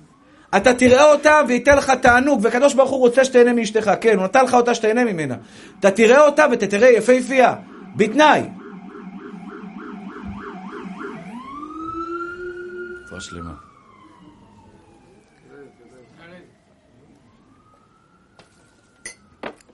אתה 0.57 0.75
תראה 0.75 1.13
אותה 1.13 1.41
וייתן 1.49 1.77
לך 1.77 1.91
תענוג, 1.91 2.41
וקדוש 2.43 2.75
ברוך 2.75 2.91
הוא 2.91 3.01
רוצה 3.01 3.25
שתהנה 3.25 3.53
מאשתך. 3.53 3.91
כן, 4.01 4.17
הוא 4.17 4.25
נתן 4.25 4.45
לך 4.45 4.55
אותה 4.55 4.75
שתהנה 4.75 5.05
ממנה. 5.05 5.35
אתה 5.81 5.91
תראה 5.91 6.27
אותה 6.27 6.47
ותתראה 6.53 6.89
יפהפייה, 6.89 7.55
בתנאי. 7.97 8.43
שלמה. 13.21 13.52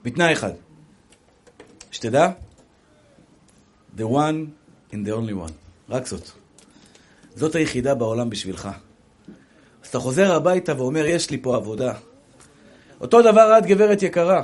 בתנאי 0.05 0.33
אחד. 0.33 0.53
שתדע, 1.91 2.31
the 3.97 4.01
one 4.01 4.47
in 4.93 4.95
the 4.95 5.11
only 5.11 5.49
one. 5.49 5.53
רק 5.89 6.07
זאת. 6.07 6.31
זאת 7.35 7.55
היחידה 7.55 7.95
בעולם 7.95 8.31
בשבילך. 8.31 8.69
אז 9.83 9.89
אתה 9.89 9.99
חוזר 9.99 10.35
הביתה 10.35 10.79
ואומר, 10.79 11.07
יש 11.07 11.31
לי 11.31 11.39
פה 11.43 11.57
עבודה. 11.57 11.93
אותו 13.01 13.23
דבר 13.23 13.59
את, 13.59 13.67
גברת 13.67 14.03
יקרה. 14.03 14.43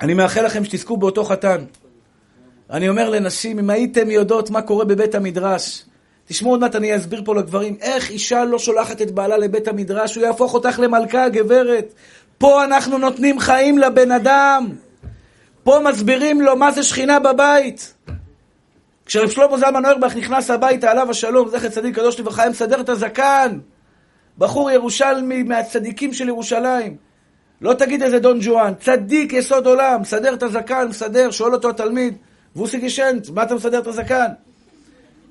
אני 0.00 0.14
מאחל 0.14 0.44
לכם 0.46 0.64
שתזכו 0.64 0.96
באותו 0.96 1.24
חתן. 1.24 1.64
אני 2.70 2.88
אומר 2.88 3.10
לנשים, 3.10 3.58
אם 3.58 3.70
הייתם 3.70 4.10
יודעות 4.10 4.50
מה 4.50 4.62
קורה 4.62 4.84
בבית 4.84 5.14
המדרש, 5.14 5.84
תשמעו 6.26 6.50
עוד 6.50 6.60
מעט, 6.60 6.76
אני 6.76 6.96
אסביר 6.96 7.22
פה 7.24 7.34
לגברים, 7.34 7.76
איך 7.80 8.10
אישה 8.10 8.44
לא 8.44 8.58
שולחת 8.58 9.02
את 9.02 9.10
בעלה 9.10 9.36
לבית 9.36 9.68
המדרש, 9.68 10.14
הוא 10.14 10.24
יהפוך 10.24 10.54
אותך 10.54 10.78
למלכה, 10.78 11.28
גברת. 11.28 11.94
פה 12.42 12.64
אנחנו 12.64 12.98
נותנים 12.98 13.38
חיים 13.38 13.78
לבן 13.78 14.12
אדם. 14.12 14.68
פה 15.64 15.78
מסבירים 15.84 16.40
לו 16.40 16.56
מה 16.56 16.72
זה 16.72 16.82
שכינה 16.82 17.18
בבית. 17.18 17.94
כשרב 19.06 19.30
שלמה 19.30 19.58
זלמן 19.58 19.84
אוירבך 19.84 20.16
נכנס 20.16 20.50
הביתה, 20.50 20.90
עליו 20.90 21.10
השלום, 21.10 21.48
זכר 21.48 21.68
צדיק 21.68 21.94
קדוש 21.96 22.20
לברכה, 22.20 22.42
היה 22.42 22.50
מסדר 22.50 22.80
את 22.80 22.88
הזקן. 22.88 23.58
בחור 24.38 24.70
ירושלמי 24.70 25.42
מהצדיקים 25.42 26.12
של 26.12 26.28
ירושלים. 26.28 26.96
לא 27.60 27.74
תגיד 27.74 28.02
איזה 28.02 28.18
דון 28.18 28.38
ג'ואן, 28.42 28.72
צדיק 28.80 29.32
יסוד 29.32 29.66
עולם, 29.66 30.00
מסדר 30.00 30.34
את 30.34 30.42
הזקן, 30.42 30.86
מסדר, 30.88 31.30
שואל 31.30 31.52
אותו 31.54 31.70
התלמיד, 31.70 32.14
ווסי 32.56 32.78
גישנט, 32.78 33.28
מה 33.28 33.42
אתה 33.42 33.54
מסדר 33.54 33.78
את 33.78 33.86
הזקן? 33.86 34.28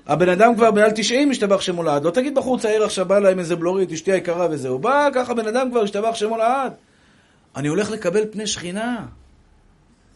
הבן 0.07 0.30
אדם 0.30 0.55
כבר 0.55 0.72
מעל 0.72 0.91
90 0.91 1.32
השתבח 1.32 1.62
שמו 1.62 1.84
לעד, 1.84 2.03
לא 2.03 2.12
תגיד 2.12 2.36
בחור 2.36 2.59
צעיר 2.59 2.84
עכשיו 2.84 3.05
בא 3.05 3.20
להם 3.20 3.39
איזה 3.39 3.55
בלורית, 3.55 3.91
אשתי 3.91 4.12
היקרה 4.12 4.47
וזהו, 4.51 4.80
בא 4.80 5.09
ככה 5.14 5.34
בן 5.34 5.47
אדם 5.47 5.72
כבר 5.72 5.84
השתבח 5.84 6.16
שמו 6.16 6.38
לעד. 6.38 6.74
אני 7.56 7.68
הולך 7.68 7.91
לקבל 7.91 8.26
פני 8.32 8.47
שכינה. 8.47 9.06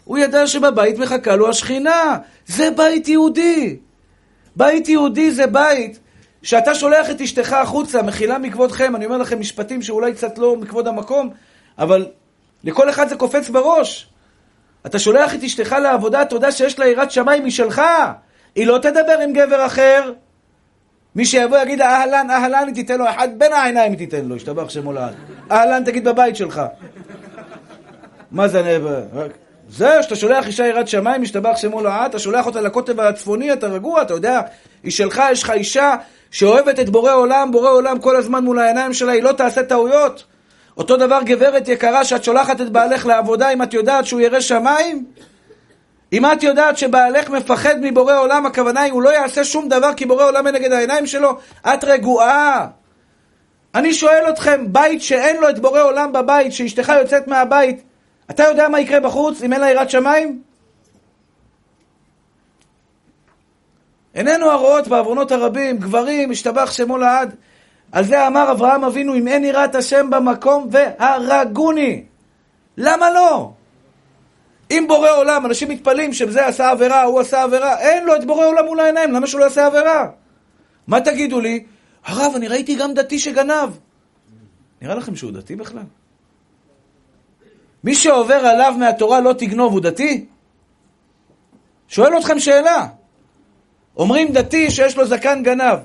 הוא 0.04 0.18
ידע 0.18 0.48
שבבית 0.48 0.98
מחכה 0.98 1.36
לו 1.36 1.50
השכינה, 1.50 2.18
זה 2.46 2.72
בית 2.72 3.08
יהודי. 3.08 3.78
בית 4.56 4.90
יהודי 4.90 5.32
זה 5.32 5.48
בית 5.48 6.00
שאתה 6.44 6.76
שולח 6.76 7.10
את 7.10 7.22
אשתך 7.22 7.54
החוצה, 7.54 8.02
מחילה 8.02 8.38
מכבודכם, 8.38 8.96
אני 8.96 9.06
אומר 9.06 9.18
לכם 9.18 9.40
משפטים 9.40 9.82
שאולי 9.82 10.14
קצת 10.14 10.38
לא 10.38 10.56
מכבוד 10.58 10.88
המקום, 10.88 11.30
אבל 11.78 12.08
לכל 12.64 12.90
אחד 12.90 13.10
זה 13.10 13.16
קופץ 13.16 13.50
בראש. 13.50 14.10
אתה 14.86 15.00
שולח 15.00 15.36
את 15.36 15.44
אשתך 15.44 15.72
לעבודה, 15.72 16.22
אתה 16.22 16.36
יודע 16.36 16.52
שיש 16.52 16.80
לה 16.80 16.88
יראת 16.88 17.12
שמיים 17.12 17.46
משלך. 17.46 17.82
היא 18.56 18.68
לא 18.68 18.78
תדבר 18.78 19.20
עם 19.24 19.34
גבר 19.34 19.66
אחר. 19.66 20.12
מי 21.16 21.26
שיבוא 21.26 21.58
יגיד 21.58 21.80
לה 21.80 21.86
אהלן, 21.86 22.30
אהלן, 22.30 22.68
היא 22.68 22.76
תיתן 22.76 22.98
לו 22.98 23.10
אחד 23.10 23.28
בין 23.38 23.54
העיניים 23.54 23.92
היא 23.92 23.98
תיתן 23.98 24.26
לו, 24.26 24.36
ישתבח 24.36 24.70
שמו 24.70 24.94
לעד. 24.94 25.16
אהלן 25.52 25.84
תגיד 25.84 26.08
בבית 26.08 26.36
שלך. 26.36 26.62
מה 28.32 28.48
זה... 28.48 28.80
זהו, 29.70 30.04
שאתה 30.04 30.16
שולח 30.16 30.48
אישה 30.48 30.68
יראת 30.68 30.88
שמיים, 30.88 31.22
משתבח 31.22 31.58
שמו 31.58 31.82
לעד, 31.82 32.10
אתה 32.10 32.20
שולח 32.20 32.46
אותה 32.46 32.62
לקוטב 32.62 33.00
הצפוני, 33.00 33.54
אתה 33.54 33.68
רגוע, 33.68 34.02
אתה 34.02 34.14
יודע, 34.14 34.42
היא 34.84 34.92
שלך, 34.92 35.22
יש 35.32 35.44
לך 35.44 35.50
אישה 35.50 35.96
שאוהבת 36.32 36.80
את 36.80 36.90
בורא 36.90 37.14
עולם, 37.14 37.52
בורא 37.52 37.70
עולם 37.70 38.00
כל 38.00 38.16
הזמן 38.16 38.44
מול 38.44 38.60
העיניים 38.60 38.94
שלה, 38.94 39.12
היא 39.12 39.24
לא 39.24 39.32
תעשה 39.32 39.64
טעויות. 39.64 40.24
אותו 40.78 40.98
דבר 40.98 41.20
גברת 41.26 41.68
יקרה 41.68 42.06
שאת 42.06 42.24
שולחת 42.24 42.62
את 42.62 42.70
בעלך 42.70 43.06
לעבודה 43.06 43.50
אם 43.50 43.64
את 43.64 43.74
יודעת 43.74 44.06
שהוא 44.06 44.22
ירא 44.22 44.40
שמיים? 44.40 45.06
אם 46.14 46.26
את 46.26 46.44
יודעת 46.44 46.78
שבעלך 46.78 47.30
מפחד 47.30 47.76
מבורא 47.82 48.18
עולם, 48.20 48.46
הכוונה 48.46 48.82
היא 48.82 48.92
הוא 48.92 49.02
לא 49.02 49.10
יעשה 49.10 49.44
שום 49.44 49.70
דבר 49.70 49.94
כי 49.94 50.06
בורא 50.06 50.26
עולם 50.26 50.48
נגד 50.48 50.72
העיניים 50.72 51.08
שלו, 51.08 51.38
את 51.66 51.84
רגועה. 51.84 52.68
אני 53.76 53.94
שואל 53.94 54.30
אתכם, 54.30 54.66
בית 54.68 55.02
שאין 55.02 55.38
לו 55.38 55.50
את 55.50 55.60
בורא 55.60 55.82
עולם 55.82 56.14
בבית, 56.14 56.54
שאשתך 56.54 56.94
יוצאת 57.00 57.28
מהבית, 57.28 57.84
אתה 58.30 58.44
יודע 58.44 58.70
מה 58.70 58.80
יקרה 58.80 59.00
בחוץ 59.00 59.42
אם 59.42 59.54
אין 59.54 59.62
לה 59.62 59.72
יראת 59.72 59.90
שמיים? 59.90 60.42
איננו 64.16 64.52
הרואות 64.52 64.88
בעוונות 64.88 65.32
הרבים, 65.32 65.78
גברים, 65.78 66.32
השתבח 66.32 66.72
שמו 66.72 66.98
לעד. 66.98 67.36
על 67.92 68.04
זה 68.04 68.28
אמר 68.28 68.52
אברהם 68.52 68.84
אבינו, 68.84 69.16
אם 69.16 69.28
אין 69.28 69.44
יראת 69.44 69.76
השם 69.76 70.10
במקום, 70.10 70.70
והרגוני. 70.72 72.04
למה 72.78 73.10
לא? 73.10 73.52
אם 74.72 74.86
בורא 74.88 75.10
עולם, 75.10 75.46
אנשים 75.46 75.70
מתפלאים 75.70 76.14
שזה 76.14 76.46
עשה 76.46 76.70
עבירה, 76.70 77.04
הוא 77.04 77.20
עשה 77.20 77.44
עבירה, 77.44 77.80
אין 77.80 78.06
לו 78.06 78.16
את 78.16 78.26
בורא 78.26 78.46
עולם 78.46 78.66
מול 78.66 78.80
העיניים, 78.80 79.12
למה 79.12 79.28
שהוא 79.28 79.40
לא 79.40 79.46
יעשה 79.46 79.66
עבירה? 79.66 80.08
מה 80.88 81.02
תגידו 81.02 81.40
לי? 81.40 81.64
הרב, 82.06 82.34
אני 82.36 82.48
ראיתי 82.48 82.76
גם 82.76 82.94
דתי 82.94 83.20
שגנב. 83.20 83.70
נראה 84.82 84.96
לכם 84.96 85.16
שהוא 85.16 85.32
דתי 85.32 85.56
בכלל? 85.56 85.84
מי 87.86 87.96
שעובר 87.96 88.34
עליו 88.34 88.74
מהתורה 88.80 89.22
לא 89.22 89.34
תגנוב, 89.34 89.74
הוא 89.74 89.82
דתי? 89.82 90.26
שואל 91.88 92.18
אתכם 92.18 92.40
שאלה. 92.40 92.88
אומרים 93.98 94.32
דתי 94.32 94.72
שיש 94.72 94.98
לו 94.98 95.06
זקן 95.06 95.44
גנב. 95.44 95.80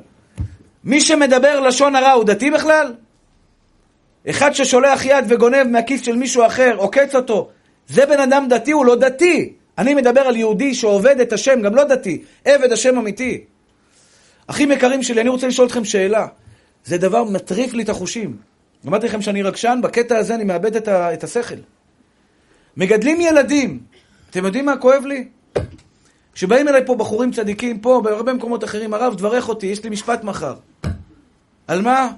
מי 0.84 1.00
שמדבר 1.00 1.60
לשון 1.60 1.96
הרע 1.96 2.10
הוא 2.10 2.24
דתי 2.24 2.50
בכלל? 2.50 2.94
אחד 4.30 4.52
ששולח 4.52 5.04
יד 5.04 5.24
וגונב 5.28 5.62
מהכיס 5.62 6.02
של 6.02 6.16
מישהו 6.16 6.46
אחר, 6.46 6.74
עוקץ 6.76 7.14
אותו, 7.14 7.48
זה 7.88 8.06
בן 8.06 8.20
אדם 8.20 8.46
דתי, 8.48 8.70
הוא 8.70 8.86
לא 8.86 8.96
דתי. 8.96 9.52
אני 9.78 9.94
מדבר 9.94 10.20
על 10.20 10.36
יהודי 10.36 10.74
שעובד 10.74 11.20
את 11.20 11.32
השם, 11.32 11.62
גם 11.62 11.74
לא 11.74 11.84
דתי, 11.84 12.22
עבד 12.44 12.72
השם 12.72 12.98
אמיתי. 12.98 13.44
אחים 14.46 14.72
יקרים 14.72 15.02
שלי, 15.02 15.20
אני 15.20 15.28
רוצה 15.28 15.46
לשאול 15.46 15.66
אתכם 15.66 15.84
שאלה. 15.84 16.26
זה 16.84 16.98
דבר 16.98 17.24
מטריף 17.24 17.72
לי 17.72 17.82
את 17.82 17.88
החושים. 17.88 18.36
אמרתי 18.86 19.06
לכם 19.06 19.22
שאני 19.22 19.42
רגשן, 19.42 19.80
בקטע 19.82 20.18
הזה 20.18 20.34
אני 20.34 20.44
מאבד 20.44 20.76
את, 20.76 20.88
ה- 20.88 21.14
את 21.14 21.24
השכל. 21.24 21.54
מגדלים 22.76 23.20
ילדים, 23.20 23.80
אתם 24.30 24.44
יודעים 24.44 24.66
מה 24.66 24.76
כואב 24.76 25.04
לי? 25.04 25.28
כשבאים 26.32 26.68
אליי 26.68 26.86
פה 26.86 26.94
בחורים 26.94 27.32
צדיקים, 27.32 27.80
פה, 27.80 28.00
בהרבה 28.04 28.32
מקומות 28.32 28.64
אחרים, 28.64 28.94
הרב, 28.94 29.14
תברך 29.18 29.48
אותי, 29.48 29.66
יש 29.66 29.84
לי 29.84 29.90
משפט 29.90 30.24
מחר. 30.24 30.54
על 31.66 31.82
מה? 31.82 32.10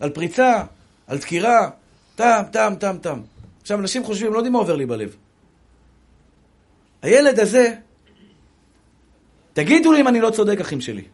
על 0.00 0.10
פריצה, 0.10 0.62
על 1.06 1.18
דקירה, 1.18 1.70
טם, 2.16 2.42
טם, 2.52 2.74
טם, 2.80 2.96
טם. 3.02 3.20
עכשיו, 3.62 3.80
אנשים 3.80 4.04
חושבים, 4.04 4.32
לא 4.32 4.38
יודעים 4.38 4.52
מה 4.52 4.58
עובר 4.58 4.76
לי 4.76 4.86
בלב. 4.86 5.16
הילד 7.02 7.40
הזה, 7.40 7.74
תגידו 9.52 9.92
לי 9.92 10.00
אם 10.00 10.08
אני 10.08 10.20
לא 10.20 10.30
צודק, 10.30 10.60
אחים 10.60 10.80
שלי. 10.80 11.04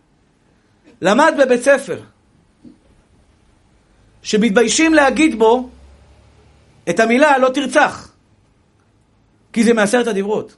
למד 1.00 1.34
בבית 1.38 1.62
ספר, 1.62 2.00
שמתביישים 4.22 4.94
להגיד 4.94 5.38
בו 5.38 5.68
את 6.90 7.00
המילה 7.00 7.38
לא 7.38 7.48
תרצח, 7.48 8.11
כי 9.52 9.64
זה 9.64 9.74
מעשרת 9.74 10.06
הדיברות. 10.06 10.56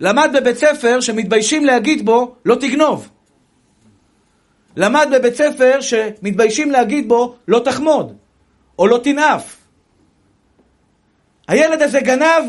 למד 0.00 0.30
בבית 0.34 0.56
ספר 0.56 1.00
שמתביישים 1.00 1.64
להגיד 1.64 2.06
בו 2.06 2.34
לא 2.44 2.54
תגנוב. 2.54 3.08
למד 4.76 5.08
בבית 5.12 5.34
ספר 5.34 5.80
שמתביישים 5.80 6.70
להגיד 6.70 7.08
בו 7.08 7.36
לא 7.48 7.60
תחמוד, 7.64 8.16
או 8.78 8.86
לא 8.86 8.98
תנאף. 8.98 9.56
הילד 11.48 11.82
הזה 11.82 12.00
גנב 12.00 12.44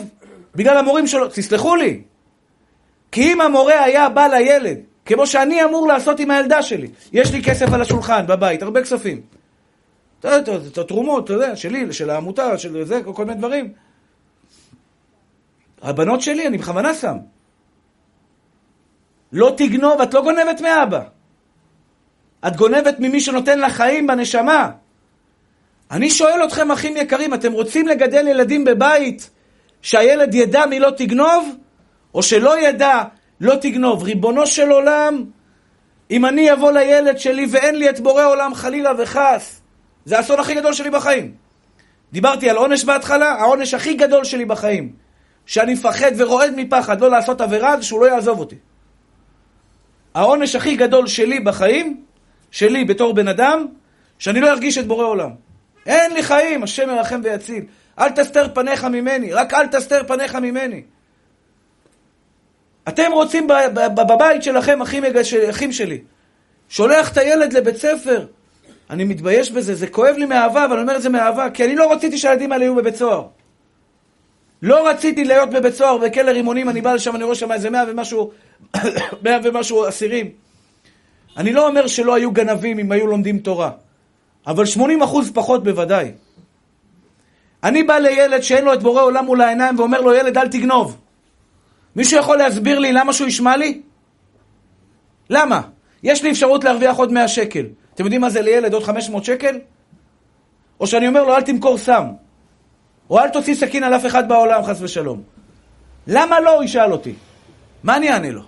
בגלל 0.55 0.77
המורים 0.77 1.07
שלו, 1.07 1.27
תסלחו 1.27 1.75
לי. 1.75 2.01
כי 3.11 3.33
אם 3.33 3.41
המורה 3.41 3.83
היה 3.83 4.09
בא 4.09 4.27
לילד, 4.27 4.77
כמו 5.05 5.27
שאני 5.27 5.63
אמור 5.63 5.87
לעשות 5.87 6.19
עם 6.19 6.31
הילדה 6.31 6.61
שלי, 6.61 6.87
יש 7.13 7.31
לי 7.31 7.43
כסף 7.43 7.73
על 7.73 7.81
השולחן 7.81 8.27
בבית, 8.27 8.61
הרבה 8.61 8.81
כספים. 8.81 9.21
את 10.19 10.77
התרומות, 10.77 11.23
אתה 11.23 11.33
יודע, 11.33 11.55
שלי, 11.55 11.93
של 11.93 12.09
העמותה, 12.09 12.57
של 12.57 12.85
זה, 12.85 13.01
כל 13.13 13.25
מיני 13.25 13.37
דברים. 13.37 13.73
הבנות 15.81 16.21
שלי, 16.21 16.47
אני 16.47 16.57
בכוונה 16.57 16.93
שם. 16.93 17.17
לא 19.31 19.53
תגנוב, 19.57 20.01
את 20.01 20.13
לא 20.13 20.21
גונבת 20.21 20.61
מאבא. 20.61 21.01
את 22.47 22.55
גונבת 22.55 22.95
ממי 22.99 23.19
שנותן 23.19 23.59
לך 23.59 23.73
חיים 23.73 24.07
בנשמה. 24.07 24.69
אני 25.91 26.09
שואל 26.09 26.43
אתכם, 26.43 26.71
אחים 26.71 26.97
יקרים, 26.97 27.33
אתם 27.33 27.51
רוצים 27.51 27.87
לגדל 27.87 28.27
ילדים 28.27 28.65
בבית 28.65 29.29
שהילד 29.81 30.33
ידע 30.33 30.65
מי 30.65 30.79
לא 30.79 30.89
תגנוב, 30.97 31.55
או 32.13 32.23
שלא 32.23 32.59
ידע 32.59 33.03
לא 33.41 33.55
תגנוב? 33.55 34.03
ריבונו 34.03 34.47
של 34.47 34.71
עולם, 34.71 35.23
אם 36.11 36.25
אני 36.25 36.53
אבוא 36.53 36.71
לילד 36.71 37.19
שלי 37.19 37.45
ואין 37.49 37.75
לי 37.75 37.89
את 37.89 37.99
בורא 37.99 38.25
עולם 38.25 38.53
חלילה 38.53 38.91
וחס, 38.97 39.61
זה 40.05 40.17
האסון 40.17 40.39
הכי 40.39 40.55
גדול 40.55 40.73
שלי 40.73 40.89
בחיים. 40.89 41.33
דיברתי 42.11 42.49
על 42.49 42.57
עונש 42.57 42.83
בהתחלה, 42.83 43.29
העונש 43.29 43.73
הכי 43.73 43.93
גדול 43.93 44.23
שלי 44.23 44.45
בחיים, 44.45 44.93
שאני 45.49 45.73
מפחד 45.73 46.11
ורועד 46.17 46.53
מפחד 46.55 47.01
לא 47.01 47.09
לעשות 47.09 47.41
עבירה, 47.41 47.77
זה 47.77 47.83
שהוא 47.83 48.01
לא 48.01 48.05
יעזוב 48.05 48.39
אותי. 48.39 48.55
העונש 50.13 50.55
הכי 50.55 50.75
גדול 50.75 51.07
שלי 51.07 51.39
בחיים, 51.39 52.03
שלי 52.51 52.85
בתור 52.85 53.13
בן 53.13 53.27
אדם, 53.27 53.65
שאני 54.19 54.41
לא 54.41 54.49
ארגיש 54.49 54.77
את 54.77 54.87
בורא 54.87 55.05
עולם. 55.05 55.29
אין 55.85 56.13
לי 56.13 56.23
חיים, 56.23 56.63
השם 56.63 56.89
ירחם 56.89 57.21
ויציל. 57.23 57.63
אל 57.99 58.09
תסתר 58.09 58.47
פניך 58.53 58.83
ממני, 58.83 59.33
רק 59.33 59.53
אל 59.53 59.67
תסתר 59.67 60.03
פניך 60.07 60.35
ממני. 60.35 60.83
אתם 62.87 63.11
רוצים 63.11 63.47
בבית 63.75 64.43
שלכם, 64.43 64.81
אחים, 64.81 65.03
אחים 65.49 65.71
שלי, 65.71 66.01
שולח 66.69 67.11
את 67.11 67.17
הילד 67.17 67.53
לבית 67.53 67.77
ספר, 67.77 68.25
אני 68.89 69.03
מתבייש 69.03 69.51
בזה, 69.51 69.75
זה 69.75 69.87
כואב 69.87 70.15
לי 70.17 70.25
מאהבה, 70.25 70.65
אבל 70.65 70.73
אני 70.73 70.81
אומר 70.81 70.95
את 70.95 71.01
זה 71.01 71.09
מאהבה, 71.09 71.49
כי 71.49 71.65
אני 71.65 71.75
לא 71.75 71.91
רציתי 71.91 72.17
שהילדים 72.17 72.51
האלה 72.51 72.63
יהיו 72.63 72.75
בבית 72.75 72.95
סוהר. 72.95 73.38
לא 74.61 74.89
רציתי 74.89 75.23
להיות 75.23 75.49
בבית 75.49 75.73
סוהר, 75.73 75.97
בכלא 75.97 76.31
רימונים, 76.31 76.69
אני 76.69 76.81
בא 76.81 76.93
לשם, 76.93 77.15
אני 77.15 77.23
רואה 77.23 77.35
שם 77.35 77.51
איזה 77.51 77.69
מאה 77.69 77.83
ומשהו, 77.87 78.31
מאה 79.23 79.37
ומשהו 79.43 79.87
אסירים. 79.87 80.31
אני 81.37 81.53
לא 81.53 81.67
אומר 81.67 81.87
שלא 81.87 82.15
היו 82.15 82.31
גנבים 82.31 82.79
אם 82.79 82.91
היו 82.91 83.07
לומדים 83.07 83.39
תורה, 83.39 83.71
אבל 84.47 84.65
80 84.65 85.01
אחוז 85.01 85.31
פחות 85.33 85.63
בוודאי. 85.63 86.11
אני 87.63 87.83
בא 87.83 87.97
לילד 87.97 88.41
שאין 88.41 88.65
לו 88.65 88.73
את 88.73 88.83
בורא 88.83 89.01
עולם 89.01 89.25
מול 89.25 89.41
העיניים 89.41 89.79
ואומר 89.79 90.01
לו, 90.01 90.13
ילד, 90.13 90.37
אל 90.37 90.47
תגנוב. 90.47 90.97
מישהו 91.95 92.19
יכול 92.19 92.37
להסביר 92.37 92.79
לי 92.79 92.93
למה 92.93 93.13
שהוא 93.13 93.27
ישמע 93.27 93.57
לי? 93.57 93.81
למה? 95.29 95.61
יש 96.03 96.23
לי 96.23 96.31
אפשרות 96.31 96.63
להרוויח 96.63 96.97
עוד 96.97 97.11
100 97.11 97.27
שקל. 97.27 97.65
אתם 97.95 98.03
יודעים 98.03 98.21
מה 98.21 98.29
זה 98.29 98.41
לילד 98.41 98.73
עוד 98.73 98.83
500 98.83 99.25
שקל? 99.25 99.59
או 100.79 100.87
שאני 100.87 101.07
אומר 101.07 101.23
לו, 101.23 101.35
אל 101.35 101.41
תמכור 101.41 101.77
סם. 101.77 102.05
או 103.09 103.19
אל 103.19 103.29
תוציא 103.29 103.55
סכין 103.55 103.83
על 103.83 103.95
אף 103.95 104.05
אחד 104.05 104.29
בעולם, 104.29 104.63
חס 104.63 104.81
ושלום. 104.81 105.23
למה 106.07 106.39
לא? 106.39 106.55
הוא 106.55 106.63
ישאל 106.63 106.91
אותי. 106.91 107.13
מה 107.83 107.97
אני 107.97 108.11
אענה 108.11 108.31
לו? 108.31 108.43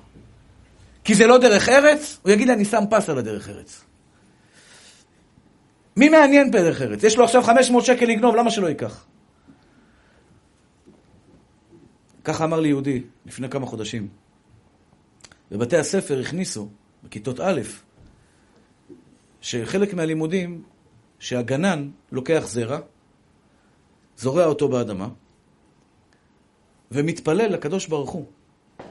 כי 1.03 1.15
זה 1.15 1.27
לא 1.27 1.37
דרך 1.37 1.69
ארץ? 1.69 2.19
הוא 2.21 2.31
יגיד 2.31 2.47
לי, 2.47 2.53
אני 2.53 2.65
שם 2.65 2.83
פס 2.89 3.09
על 3.09 3.17
הדרך 3.17 3.49
ארץ. 3.49 3.83
מי 5.97 6.09
מעניין 6.09 6.51
בדרך 6.51 6.81
ארץ? 6.81 7.03
יש 7.03 7.17
לו 7.17 7.23
עכשיו 7.23 7.43
500 7.43 7.85
שקל 7.85 8.05
לגנוב, 8.05 8.35
למה 8.35 8.51
שלא 8.51 8.67
ייקח? 8.67 9.05
ככה 12.23 12.43
אמר 12.43 12.59
לי 12.59 12.67
יהודי 12.67 13.03
לפני 13.25 13.49
כמה 13.49 13.65
חודשים. 13.65 14.07
בבתי 15.51 15.77
הספר 15.77 16.19
הכניסו, 16.19 16.69
בכיתות 17.03 17.39
א', 17.39 17.61
שחלק 19.41 19.93
מהלימודים, 19.93 20.63
שהגנן 21.19 21.89
לוקח 22.11 22.43
זרע, 22.47 22.79
זורע 24.17 24.45
אותו 24.45 24.69
באדמה, 24.69 25.09
ומתפלל 26.91 27.53
לקדוש 27.53 27.87
ברוך 27.87 28.09
הוא 28.11 28.25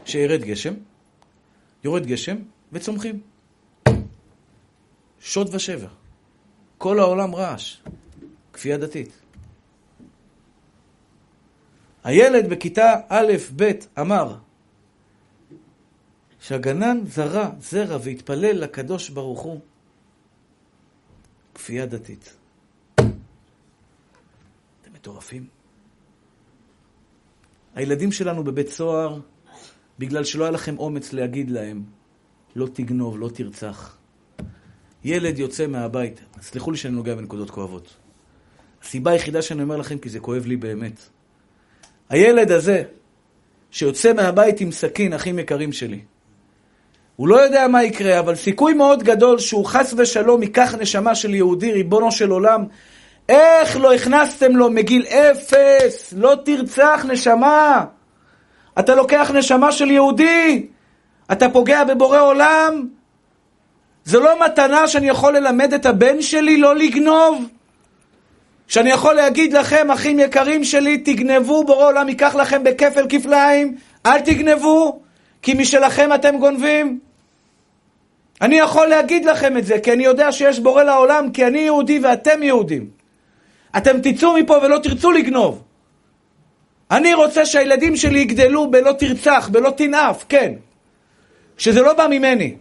שירד 0.04 0.40
גשם, 0.40 0.74
יורד 1.84 2.06
גשם, 2.06 2.36
וצומחים. 2.72 3.20
שוד 5.20 5.54
ושבר. 5.54 5.88
כל 6.78 6.98
העולם 6.98 7.34
רעש. 7.34 7.76
כפייה 8.52 8.78
דתית. 8.78 9.20
הילד 12.04 12.48
בכיתה 12.50 12.94
א'-ב' 13.08 13.70
אמר 14.00 14.36
שהגנן 16.40 17.00
זרע 17.06 17.50
זרע 17.60 17.98
והתפלל 18.04 18.56
לקדוש 18.58 19.08
ברוך 19.08 19.40
הוא 19.40 19.60
כפייה 21.54 21.86
דתית. 21.86 22.36
מטורפים. 25.00 25.46
הילדים 27.74 28.12
שלנו 28.12 28.44
בבית 28.44 28.68
סוהר 28.68 29.20
בגלל 29.98 30.24
שלא 30.24 30.44
היה 30.44 30.50
לכם 30.50 30.78
אומץ 30.78 31.12
להגיד 31.12 31.50
להם 31.50 31.82
לא 32.56 32.66
תגנוב, 32.72 33.18
לא 33.18 33.28
תרצח. 33.28 33.96
ילד 35.04 35.38
יוצא 35.38 35.66
מהבית, 35.66 36.20
סלחו 36.40 36.70
לי 36.70 36.76
שאני 36.76 36.94
נוגע 36.94 37.14
בנקודות 37.14 37.50
כואבות. 37.50 37.96
הסיבה 38.82 39.10
היחידה 39.10 39.42
שאני 39.42 39.62
אומר 39.62 39.76
לכם, 39.76 39.98
כי 39.98 40.08
זה 40.08 40.20
כואב 40.20 40.46
לי 40.46 40.56
באמת. 40.56 41.00
הילד 42.08 42.50
הזה, 42.50 42.82
שיוצא 43.70 44.12
מהבית 44.12 44.60
עם 44.60 44.72
סכין, 44.72 45.12
אחים 45.12 45.38
יקרים 45.38 45.72
שלי, 45.72 46.00
הוא 47.16 47.28
לא 47.28 47.36
יודע 47.36 47.68
מה 47.68 47.84
יקרה, 47.84 48.18
אבל 48.18 48.34
סיכוי 48.34 48.74
מאוד 48.74 49.02
גדול 49.02 49.38
שהוא 49.38 49.66
חס 49.66 49.94
ושלום 49.96 50.42
ייקח 50.42 50.74
נשמה 50.74 51.14
של 51.14 51.34
יהודי, 51.34 51.72
ריבונו 51.72 52.12
של 52.12 52.30
עולם. 52.30 52.64
איך 53.30 53.76
לא 53.76 53.92
הכנסתם 53.92 54.56
לו 54.56 54.70
מגיל 54.70 55.06
אפס? 55.06 56.14
לא 56.16 56.34
תרצח 56.44 57.04
נשמה. 57.08 57.84
אתה 58.78 58.94
לוקח 58.94 59.30
נשמה 59.34 59.72
של 59.72 59.90
יהודי, 59.90 60.66
אתה 61.32 61.48
פוגע 61.48 61.84
בבורא 61.84 62.20
עולם. 62.20 62.86
זו 64.04 64.20
לא 64.20 64.44
מתנה 64.44 64.88
שאני 64.88 65.08
יכול 65.08 65.36
ללמד 65.36 65.74
את 65.74 65.86
הבן 65.86 66.22
שלי 66.22 66.56
לא 66.56 66.76
לגנוב. 66.76 67.44
שאני 68.68 68.90
יכול 68.90 69.14
להגיד 69.14 69.52
לכם, 69.52 69.90
אחים 69.90 70.18
יקרים 70.18 70.64
שלי, 70.64 70.98
תגנבו, 70.98 71.64
בורא 71.64 71.86
עולם 71.86 72.08
ייקח 72.08 72.34
לכם 72.34 72.64
בכפל 72.64 73.06
כפליים, 73.08 73.76
אל 74.06 74.20
תגנבו, 74.20 75.00
כי 75.42 75.54
משלכם 75.54 76.14
אתם 76.14 76.36
גונבים. 76.36 76.98
אני 78.42 78.58
יכול 78.58 78.86
להגיד 78.86 79.24
לכם 79.24 79.56
את 79.56 79.66
זה, 79.66 79.78
כי 79.78 79.92
אני 79.92 80.04
יודע 80.04 80.32
שיש 80.32 80.58
בורא 80.58 80.82
לעולם, 80.82 81.30
כי 81.30 81.46
אני 81.46 81.58
יהודי 81.58 81.98
ואתם 82.02 82.42
יהודים. 82.42 82.99
אתם 83.76 84.00
תצאו 84.02 84.34
מפה 84.34 84.58
ולא 84.62 84.78
תרצו 84.78 85.10
לגנוב. 85.10 85.62
אני 86.90 87.14
רוצה 87.14 87.46
שהילדים 87.46 87.96
שלי 87.96 88.18
יגדלו 88.18 88.70
בלא 88.70 88.92
תרצח, 88.92 89.48
בלא 89.52 89.70
תנאף, 89.70 90.24
כן. 90.28 90.52
שזה 91.58 91.82
לא 91.82 91.92
בא 91.92 92.06
ממני. 92.10 92.54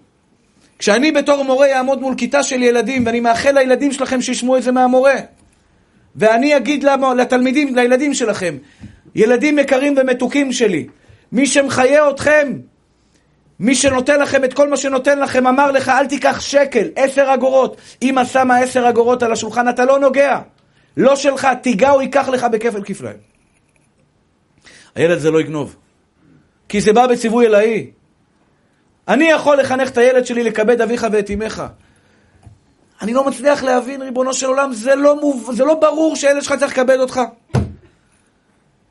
כשאני 0.80 1.12
בתור 1.12 1.44
מורה 1.44 1.78
אעמוד 1.78 2.02
מול 2.02 2.16
כיתה 2.18 2.44
של 2.44 2.64
ילדים, 2.64 3.06
ואני 3.06 3.20
מאחל 3.20 3.52
לילדים 3.52 3.92
שלכם 3.92 4.22
שישמעו 4.22 4.58
את 4.58 4.64
זה 4.64 4.72
מהמורה. 4.72 5.16
ואני 6.16 6.58
אגיד 6.58 6.86
לתלמידים, 7.18 7.76
לילדים 7.76 8.14
שלכם, 8.14 8.58
ילדים 9.16 9.60
יקרים 9.60 9.96
ומתוקים 9.98 10.52
שלי, 10.52 10.88
מי 11.32 11.48
שמחיה 11.48 12.10
אתכם, 12.10 12.54
מי 13.60 13.76
שנותן 13.76 14.20
לכם 14.20 14.44
את 14.44 14.54
כל 14.54 14.70
מה 14.70 14.78
שנותן 14.78 15.20
לכם, 15.20 15.48
אמר 15.48 15.72
לך, 15.72 15.90
אל 15.90 16.08
תיקח 16.08 16.40
שקל, 16.40 16.88
עשר 16.96 17.34
אגורות. 17.34 17.78
אמא 18.02 18.26
שמה 18.26 18.58
עשר 18.58 18.90
אגורות 18.90 19.24
על 19.24 19.32
השולחן, 19.32 19.70
אתה 19.70 19.86
לא 19.86 20.00
נוגע. 20.00 20.40
לא 20.98 21.16
שלך, 21.16 21.48
תיגע, 21.62 21.90
הוא 21.90 22.02
ייקח 22.02 22.30
לך 22.30 22.44
בכפל 22.44 22.84
כפליים. 22.84 23.18
הילד 24.96 25.18
הזה 25.18 25.32
לא 25.32 25.42
יגנוב. 25.42 25.76
כי 26.70 26.82
זה 26.82 26.94
בא 26.94 27.08
בציווי 27.08 27.46
אלוהי. 27.46 27.92
אני 29.08 29.26
יכול 29.26 29.60
לחנך 29.60 29.90
את 29.90 29.98
הילד 29.98 30.26
שלי 30.26 30.44
לכבד 30.44 30.82
אביך 30.82 31.08
ואת 31.12 31.30
אמך. 31.30 31.64
אני 33.02 33.14
לא 33.14 33.28
מצליח 33.28 33.64
להבין, 33.64 34.02
ריבונו 34.02 34.34
של 34.34 34.46
עולם, 34.46 34.74
זה 34.74 34.96
לא, 34.96 35.16
מוב... 35.22 35.50
זה 35.54 35.66
לא 35.66 35.74
ברור 35.74 36.16
שהילד 36.16 36.42
שלך 36.42 36.54
צריך 36.54 36.72
לכבד 36.72 37.00
אותך. 37.00 37.22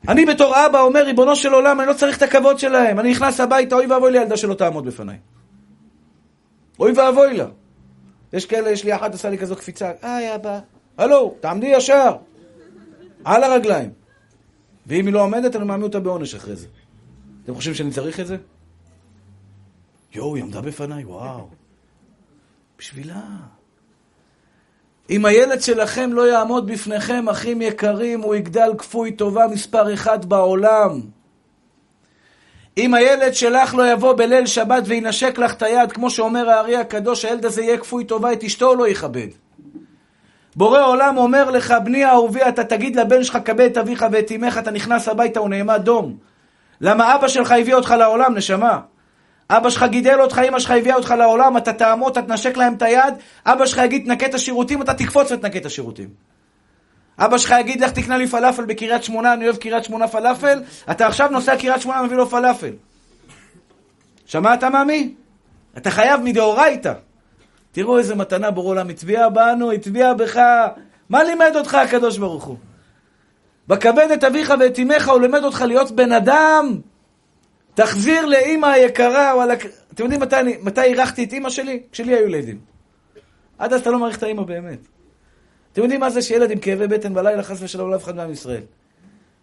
אני 0.08 0.26
בתור 0.26 0.66
אבא 0.66 0.80
אומר, 0.80 1.04
ריבונו 1.04 1.36
של 1.36 1.52
עולם, 1.52 1.80
אני 1.80 1.88
לא 1.88 1.92
צריך 1.92 2.16
את 2.16 2.22
הכבוד 2.22 2.58
שלהם. 2.58 3.00
אני 3.00 3.10
נכנס 3.10 3.40
הביתה, 3.40 3.74
אוי 3.74 3.86
ואבוי 3.86 4.12
לילדה 4.12 4.36
שלא 4.36 4.54
תעמוד 4.54 4.84
בפניי. 4.84 5.16
אוי 6.80 6.92
ואבוי 6.92 7.36
לה. 7.36 7.46
יש 8.32 8.46
כאלה, 8.46 8.70
יש 8.70 8.84
לי 8.84 8.94
אחת 8.94 9.12
עושה 9.12 9.30
לי 9.30 9.38
כזו 9.38 9.56
קפיצה, 9.56 9.92
היי 10.02 10.34
אבא, 10.34 10.58
הלו, 10.98 11.34
תעמדי 11.40 11.66
ישר. 11.66 12.16
על 13.24 13.44
הרגליים. 13.44 13.90
ואם 14.86 15.06
היא 15.06 15.14
לא 15.14 15.22
עומדת, 15.22 15.56
אני 15.56 15.64
מעמיד 15.64 15.84
אותה 15.84 16.00
בעונש 16.00 16.34
אחרי 16.34 16.56
זה. 16.56 16.66
אתם 17.44 17.54
חושבים 17.54 17.74
שאני 17.74 17.90
צריך 17.90 18.20
את 18.20 18.26
זה? 18.26 18.36
יואו, 20.14 20.34
היא 20.34 20.44
עמדה 20.44 20.60
בפניי, 20.60 21.04
וואו. 21.04 21.48
בשבילה. 22.78 23.22
אם 25.10 25.24
הילד 25.24 25.60
שלכם 25.60 26.12
לא 26.12 26.28
יעמוד 26.28 26.66
בפניכם, 26.66 27.28
אחים 27.28 27.62
יקרים, 27.62 28.20
הוא 28.20 28.34
יגדל 28.34 28.70
כפוי 28.78 29.12
טובה 29.12 29.46
מספר 29.46 29.94
אחד 29.94 30.24
בעולם. 30.24 31.00
אם 32.78 32.94
הילד 32.94 33.34
שלך 33.34 33.74
לא 33.74 33.92
יבוא 33.92 34.12
בליל 34.12 34.46
שבת 34.46 34.82
וינשק 34.86 35.38
לך 35.38 35.54
את 35.54 35.62
היד, 35.62 35.92
כמו 35.92 36.10
שאומר 36.10 36.50
הארי 36.50 36.76
הקדוש, 36.76 37.24
הילד 37.24 37.44
הזה 37.44 37.62
יהיה 37.62 37.78
כפוי 37.78 38.04
טובה, 38.04 38.32
את 38.32 38.44
אשתו 38.44 38.74
לא 38.74 38.88
יכבד. 38.88 39.28
בורא 40.58 40.84
עולם 40.84 41.16
אומר 41.16 41.50
לך, 41.50 41.74
בני 41.84 42.04
אהובי, 42.06 42.42
אתה 42.48 42.64
תגיד 42.64 42.96
לבן 42.96 43.24
שלך, 43.24 43.38
כבד 43.44 43.60
את 43.60 43.76
אביך 43.76 44.06
ואת 44.12 44.32
אמך, 44.32 44.58
אתה 44.58 44.70
נכנס 44.70 45.08
הביתה, 45.08 45.40
הוא 45.40 45.48
נעמד 45.48 45.80
דום. 45.84 46.16
למה 46.80 47.14
אבא 47.14 47.28
שלך 47.28 47.52
הביא 47.52 47.74
אותך 47.74 47.94
לעולם, 47.98 48.34
נשמה? 48.34 48.80
אבא 49.50 49.70
שלך 49.70 49.82
גידל 49.82 50.20
אותך, 50.20 50.40
אמא 50.48 50.58
שלך 50.58 50.70
הביאה 50.70 50.96
אותך 50.96 51.14
לעולם, 51.18 51.56
אתה 51.56 51.72
תעמוד, 51.72 52.18
אתה 52.18 52.26
תנשק 52.26 52.56
להם 52.56 52.74
את 52.74 52.82
היד, 52.82 53.14
אבא 53.46 53.66
שלך 53.66 53.80
יגיד 53.84 54.04
תנקה 54.04 54.26
את 54.26 54.34
השירותים, 54.34 54.82
אתה 54.82 54.94
תקפוץ 54.94 55.32
ותנקה 55.32 55.58
את 55.58 55.66
השירותים. 55.66 56.08
אבא 57.18 57.38
שלך 57.38 57.54
יגיד 57.60 57.80
לך 57.80 57.90
תקנה 57.90 58.16
לי 58.16 58.26
פלאפל 58.26 58.64
בקריית 58.64 59.04
שמונה, 59.04 59.32
אני 59.32 59.44
אוהב 59.44 59.56
קריית 59.56 59.84
שמונה 59.84 60.08
פלאפל, 60.08 60.62
אתה 60.90 61.06
עכשיו 61.06 61.28
נוסע 61.30 61.56
קריית 61.56 61.80
שמונה 61.80 62.02
מביא 62.02 62.16
לו 62.16 62.28
פלאפל. 62.28 62.72
שמעת 64.26 64.64
מאמי? 64.64 65.14
אתה 65.76 65.90
חייב 65.90 66.20
מדאורייתא. 66.20 66.92
תראו 67.72 67.98
איזה 67.98 68.14
מתנה 68.14 68.50
בור 68.50 68.64
עולם 68.64 68.88
הצביע 68.88 69.28
בנו, 69.28 69.72
הצביע 69.72 70.14
בך. 70.14 70.40
מה 71.08 71.24
לימד 71.24 71.52
אותך 71.56 71.74
הקדוש 71.74 72.18
ברוך 72.18 72.44
הוא? 72.44 72.56
בכבד 73.68 74.08
את 74.14 74.24
אביך 74.24 74.54
ואת 74.60 74.78
אמך, 74.78 75.08
הוא 75.08 75.20
לימד 75.20 75.44
אותך 75.44 75.64
להיות 75.66 75.90
בן 75.90 76.12
אדם. 76.12 76.80
תחזיר 77.74 78.26
לאימא 78.26 78.66
היקרה, 78.66 79.32
וואלה, 79.34 79.54
אתם 79.94 80.02
יודעים 80.02 80.20
מתי, 80.20 80.36
מתי 80.62 80.82
אירחתי 80.82 81.24
את 81.24 81.32
אימא 81.32 81.50
שלי? 81.50 81.82
כשלי 81.92 82.14
היו 82.14 82.26
ילדים. 82.26 82.58
עד 83.58 83.72
אז 83.72 83.80
אתה 83.80 83.90
לא 83.90 83.98
מעריך 83.98 84.18
את 84.18 84.22
האימא 84.22 84.42
באמת. 84.42 84.78
אתם 85.72 85.82
יודעים 85.82 86.00
מה 86.00 86.10
זה 86.10 86.22
שילד 86.22 86.50
עם 86.50 86.58
כאבי 86.58 86.86
בטן 86.86 87.14
בלילה, 87.14 87.42
חס 87.42 87.62
ושלום, 87.62 87.90
לא 87.90 87.96
אף 87.96 88.04
אחד 88.04 88.16
מעם 88.16 88.32
ישראל. 88.32 88.62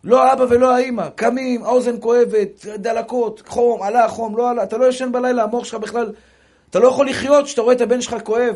לא 0.04 0.24
האבא 0.24 0.46
ולא 0.50 0.76
האימא, 0.76 1.10
קמים, 1.16 1.64
האוזן 1.64 1.96
כואבת, 2.00 2.66
דלקות, 2.66 3.44
חום, 3.48 3.82
עלה 3.82 4.08
חום, 4.08 4.38
לא 4.38 4.50
עלה, 4.50 4.64
אתה 4.64 4.78
לא 4.78 4.86
ישן 4.86 5.12
בלילה, 5.12 5.44
המוח 5.44 5.64
שלך 5.64 5.76
בכלל, 5.76 6.12
אתה 6.76 6.84
לא 6.84 6.88
יכול 6.88 7.10
לחיות 7.10 7.46
כשאתה 7.46 7.62
רואה 7.62 7.76
את 7.76 7.82
הבן 7.82 8.02
שלך 8.02 8.16
כואב. 8.24 8.56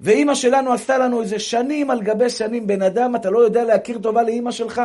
ואימא 0.00 0.34
שלנו 0.34 0.72
עשתה 0.72 0.98
לנו 0.98 1.22
איזה 1.22 1.38
שנים 1.38 1.90
על 1.90 2.02
גבי 2.02 2.30
שנים, 2.30 2.66
בן 2.66 2.82
אדם, 2.82 3.16
אתה 3.16 3.30
לא 3.30 3.38
יודע 3.38 3.64
להכיר 3.64 3.98
טובה 3.98 4.22
לאימא 4.22 4.50
שלך. 4.50 4.82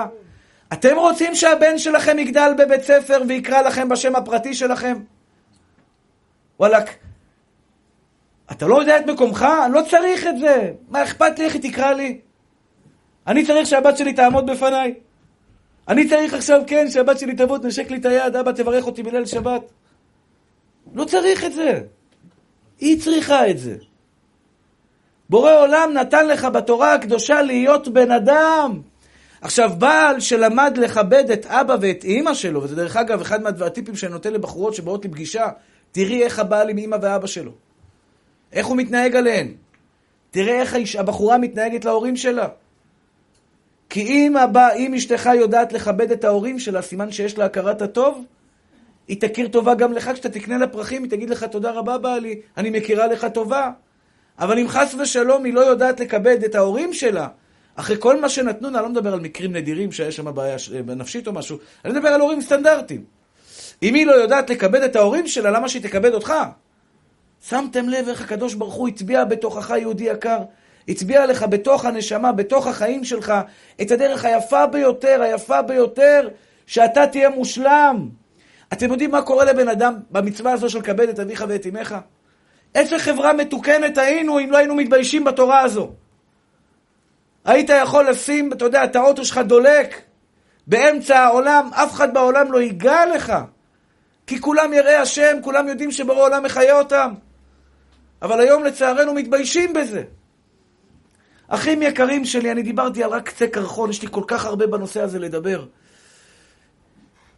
אתם 0.73 0.95
רוצים 0.97 1.35
שהבן 1.35 1.77
שלכם 1.77 2.19
יגדל 2.19 2.51
בבית 2.57 2.83
ספר 2.83 3.21
ויקרא 3.27 3.61
לכם 3.61 3.89
בשם 3.89 4.15
הפרטי 4.15 4.53
שלכם? 4.53 4.97
וואלכ, 6.59 6.89
אתה 8.51 8.67
לא 8.67 8.79
יודע 8.79 8.97
את 8.97 9.05
מקומך? 9.05 9.45
אני 9.65 9.73
לא 9.73 9.81
צריך 9.89 10.27
את 10.27 10.39
זה. 10.39 10.71
מה 10.89 11.03
אכפת 11.03 11.39
לי 11.39 11.45
איך 11.45 11.53
היא 11.53 11.71
תקרא 11.71 11.91
לי? 11.91 12.19
אני 13.27 13.45
צריך 13.45 13.67
שהבת 13.67 13.97
שלי 13.97 14.13
תעמוד 14.13 14.51
בפניי. 14.51 14.93
אני 15.87 16.09
צריך 16.09 16.33
עכשיו, 16.33 16.61
כן, 16.67 16.89
שהבת 16.89 17.19
שלי 17.19 17.35
תבוא, 17.35 17.57
תנשק 17.57 17.91
לי 17.91 17.97
את 17.97 18.05
היד, 18.05 18.35
אבא 18.35 18.51
תברך 18.51 18.85
אותי 18.85 19.03
בליל 19.03 19.25
שבת. 19.25 19.61
לא 20.93 21.05
צריך 21.05 21.45
את 21.45 21.53
זה. 21.53 21.81
היא 22.79 23.01
צריכה 23.01 23.49
את 23.49 23.57
זה. 23.57 23.75
בורא 25.29 25.53
עולם 25.53 25.89
נתן 25.93 26.27
לך 26.27 26.45
בתורה 26.45 26.93
הקדושה 26.93 27.41
להיות 27.41 27.87
בן 27.87 28.11
אדם. 28.11 28.81
עכשיו, 29.41 29.71
בעל 29.77 30.19
שלמד 30.19 30.77
לכבד 30.77 31.31
את 31.31 31.45
אבא 31.45 31.75
ואת 31.81 32.03
אימא 32.03 32.33
שלו, 32.33 32.63
וזה 32.63 32.75
דרך 32.75 32.95
אגב 32.95 33.21
אחד 33.21 33.41
מהטיפים 33.41 33.95
שאני 33.95 34.11
נותן 34.11 34.33
לבחורות 34.33 34.75
שבאות 34.75 35.05
לפגישה, 35.05 35.47
תראי 35.91 36.23
איך 36.23 36.39
הבעל 36.39 36.69
עם 36.69 36.77
אימא 36.77 36.97
ואבא 37.01 37.27
שלו. 37.27 37.51
איך 38.53 38.67
הוא 38.67 38.77
מתנהג 38.77 39.15
עליהן. 39.15 39.53
תראה 40.31 40.61
איך 40.61 40.75
הבחורה 40.99 41.37
מתנהגת 41.37 41.85
להורים 41.85 42.15
שלה. 42.15 42.47
כי 43.89 44.01
אם, 44.01 44.37
הבא, 44.37 44.73
אם 44.73 44.93
אשתך 44.93 45.29
יודעת 45.35 45.73
לכבד 45.73 46.11
את 46.11 46.23
ההורים 46.23 46.59
שלה, 46.59 46.81
סימן 46.81 47.11
שיש 47.11 47.37
לה 47.37 47.45
הכרת 47.45 47.81
הטוב, 47.81 48.25
היא 49.09 49.21
תכיר 49.21 49.47
טובה 49.47 49.75
גם 49.75 49.93
לך 49.93 50.11
כשאתה 50.13 50.29
תקנה 50.29 50.57
לה 50.57 50.67
פרחים, 50.67 51.03
היא 51.03 51.11
תגיד 51.11 51.29
לך 51.29 51.43
תודה 51.43 51.71
רבה 51.71 51.97
בעלי, 51.97 52.41
אני 52.57 52.69
מכירה 52.69 53.07
לך 53.07 53.27
טובה. 53.33 53.71
אבל 54.39 54.59
אם 54.59 54.67
חס 54.67 54.95
ושלום 54.99 55.45
היא 55.45 55.53
לא 55.53 55.61
יודעת 55.61 55.99
לכבד 55.99 56.43
את 56.43 56.55
ההורים 56.55 56.93
שלה, 56.93 57.27
אחרי 57.75 57.95
כל 57.99 58.21
מה 58.21 58.29
שנתנו, 58.29 58.67
אני 58.67 58.75
לא 58.75 58.89
מדבר 58.89 59.13
על 59.13 59.19
מקרים 59.19 59.55
נדירים 59.55 59.91
שיש 59.91 60.15
שם 60.15 60.35
בעיה 60.35 60.55
נפשית 60.95 61.27
או 61.27 61.33
משהו, 61.33 61.57
אני 61.85 61.93
מדבר 61.93 62.09
על 62.09 62.21
הורים 62.21 62.41
סטנדרטיים. 62.41 63.03
אם 63.83 63.93
היא 63.93 64.05
לא 64.05 64.11
יודעת 64.11 64.49
לכבד 64.49 64.81
את 64.81 64.95
ההורים 64.95 65.27
שלה, 65.27 65.51
למה 65.51 65.69
שהיא 65.69 65.83
תכבד 65.83 66.13
אותך? 66.13 66.33
שמתם 67.49 67.89
לב 67.89 68.07
איך 68.07 68.21
הקדוש 68.21 68.53
ברוך 68.53 68.73
הוא 68.73 68.87
הצביע 68.87 69.25
בתוכך, 69.25 69.69
יהודי 69.69 70.03
יקר? 70.03 70.39
הצביע 70.87 71.25
לך 71.25 71.45
בתוך 71.49 71.85
הנשמה, 71.85 72.31
בתוך 72.31 72.67
החיים 72.67 73.03
שלך, 73.03 73.33
את 73.81 73.91
הדרך 73.91 74.25
היפה 74.25 74.65
ביותר, 74.65 75.21
היפה 75.21 75.61
ביותר, 75.61 76.29
שאתה 76.65 77.07
תהיה 77.07 77.29
מושלם. 77.29 78.18
אתם 78.73 78.91
יודעים 78.91 79.11
מה 79.11 79.21
קורה 79.21 79.45
לבן 79.45 79.67
אדם 79.67 79.93
במצווה 80.11 80.51
הזו 80.51 80.69
של 80.69 80.81
כבד 80.81 81.09
את 81.09 81.19
אביך 81.19 81.45
ואת 81.47 81.65
אמך? 81.65 81.95
איזה 82.75 82.99
חברה 82.99 83.33
מתוקנת 83.33 83.97
היינו 83.97 84.39
אם 84.39 84.51
לא 84.51 84.57
היינו 84.57 84.75
מתביישים 84.75 85.23
בתורה 85.23 85.59
הזו. 85.61 85.91
היית 87.45 87.69
יכול 87.69 88.09
לשים, 88.09 88.53
אתה 88.53 88.65
יודע, 88.65 88.83
את 88.83 88.95
האוטו 88.95 89.25
שלך 89.25 89.37
דולק 89.37 90.01
באמצע 90.67 91.19
העולם, 91.19 91.69
אף 91.73 91.93
אחד 91.93 92.13
בעולם 92.13 92.51
לא 92.51 92.61
ייגע 92.61 93.05
לך. 93.15 93.33
כי 94.27 94.41
כולם 94.41 94.73
יראי 94.73 94.95
השם, 94.95 95.37
כולם 95.41 95.67
יודעים 95.67 95.91
שבורא 95.91 96.21
עולם 96.21 96.43
מחיה 96.43 96.79
אותם. 96.79 97.13
אבל 98.21 98.39
היום 98.39 98.63
לצערנו 98.63 99.13
מתביישים 99.13 99.73
בזה. 99.73 100.03
אחים 101.47 101.81
יקרים 101.81 102.25
שלי, 102.25 102.51
אני 102.51 102.63
דיברתי 102.63 103.03
על 103.03 103.09
רק 103.09 103.29
קצה 103.29 103.47
קרחון, 103.47 103.89
יש 103.89 104.01
לי 104.01 104.07
כל 104.11 104.23
כך 104.27 104.45
הרבה 104.45 104.67
בנושא 104.67 105.01
הזה 105.01 105.19
לדבר. 105.19 105.65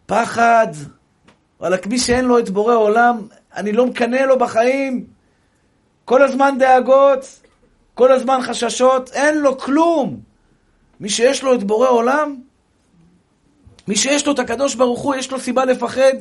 פחד, 0.06 0.68
וואלה, 1.62 1.78
מי 1.90 2.00
שאין 2.00 2.26
לו 2.26 2.40
את 2.40 2.50
בורא 2.50 2.76
עולם, 2.76 3.28
אני 3.56 3.72
לא 3.72 3.86
מקנא 3.86 4.16
לו 4.16 4.40
בחיים. 4.40 5.06
כל 6.06 6.24
הזמן 6.24 6.56
דאגות, 6.60 7.42
כל 7.94 8.12
הזמן 8.12 8.40
חששות, 8.42 9.10
אין 9.12 9.38
לו 9.38 9.58
כלום. 9.58 10.20
מי 11.00 11.10
שיש 11.10 11.44
לו 11.44 11.54
את 11.54 11.64
בורא 11.64 11.90
עולם, 11.90 12.42
מי 13.88 13.96
שיש 13.96 14.28
לו 14.28 14.34
את 14.34 14.40
הקדוש 14.40 14.76
ברוך 14.76 15.02
הוא, 15.02 15.16
יש 15.16 15.32
לו 15.32 15.40
סיבה 15.40 15.66
לפחד. 15.66 16.14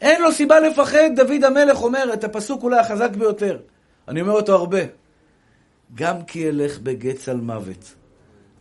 אין 0.00 0.22
לו 0.22 0.32
סיבה 0.32 0.60
לפחד, 0.60 1.10
דוד 1.16 1.44
המלך 1.44 1.82
אומר 1.82 2.10
את 2.14 2.24
הפסוק 2.24 2.62
אולי 2.62 2.78
החזק 2.78 3.10
ביותר. 3.10 3.58
אני 4.08 4.20
אומר 4.20 4.32
אותו 4.32 4.54
הרבה. 4.54 4.80
גם 5.94 6.24
כי 6.24 6.48
אלך 6.48 6.78
בגץ 6.78 7.28
על 7.28 7.36
מוות, 7.36 7.94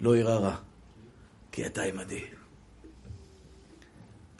לא 0.02 0.18
ירא 0.18 0.36
רע, 0.36 0.56
כי 1.52 1.66
אתה 1.66 1.82
עמדי. 1.82 2.35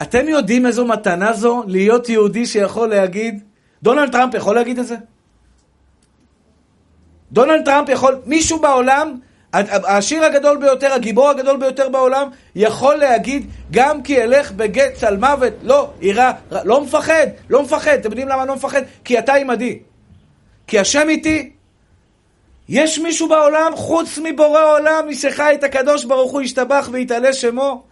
אתם 0.02 0.28
יודעים 0.28 0.66
איזו 0.66 0.84
מתנה 0.84 1.32
זו 1.32 1.62
להיות 1.66 2.08
יהודי 2.08 2.46
שיכול 2.46 2.88
להגיד, 2.88 3.42
דונלד 3.82 4.12
טראמפ 4.12 4.34
יכול 4.34 4.54
להגיד 4.54 4.78
את 4.78 4.86
זה? 4.86 4.96
דונלד 7.32 7.64
טראמפ 7.64 7.88
יכול, 7.88 8.18
מישהו 8.26 8.58
בעולם, 8.58 9.18
העשיר 9.52 10.24
הגדול 10.24 10.56
ביותר, 10.56 10.92
הגיבור 10.92 11.28
הגדול 11.28 11.56
ביותר 11.56 11.88
בעולם, 11.88 12.28
יכול 12.54 12.96
להגיד, 12.96 13.50
גם 13.70 14.02
כי 14.02 14.22
אלך 14.22 14.52
בגץ 14.52 15.04
על 15.04 15.16
מוות, 15.16 15.52
לא, 15.62 15.90
יראה, 16.00 16.32
לא 16.50 16.80
מפחד, 16.80 17.26
לא 17.50 17.62
מפחד. 17.62 17.92
אתם 17.92 18.08
יודעים 18.08 18.28
למה 18.28 18.44
לא 18.44 18.54
מפחד? 18.54 18.82
כי 19.04 19.18
אתה 19.18 19.34
עימדי. 19.34 19.78
כי 20.66 20.78
השם 20.78 21.08
איתי. 21.08 21.50
יש 22.68 22.98
מישהו 22.98 23.28
בעולם, 23.28 23.72
חוץ 23.76 24.18
מבורא 24.24 24.64
עולם, 24.64 25.06
מי 25.06 25.14
שחי 25.14 25.52
את 25.54 25.64
הקדוש 25.64 26.04
ברוך 26.04 26.32
הוא, 26.32 26.42
ישתבח 26.42 26.88
ויתעלה 26.92 27.32
שמו? 27.32 27.82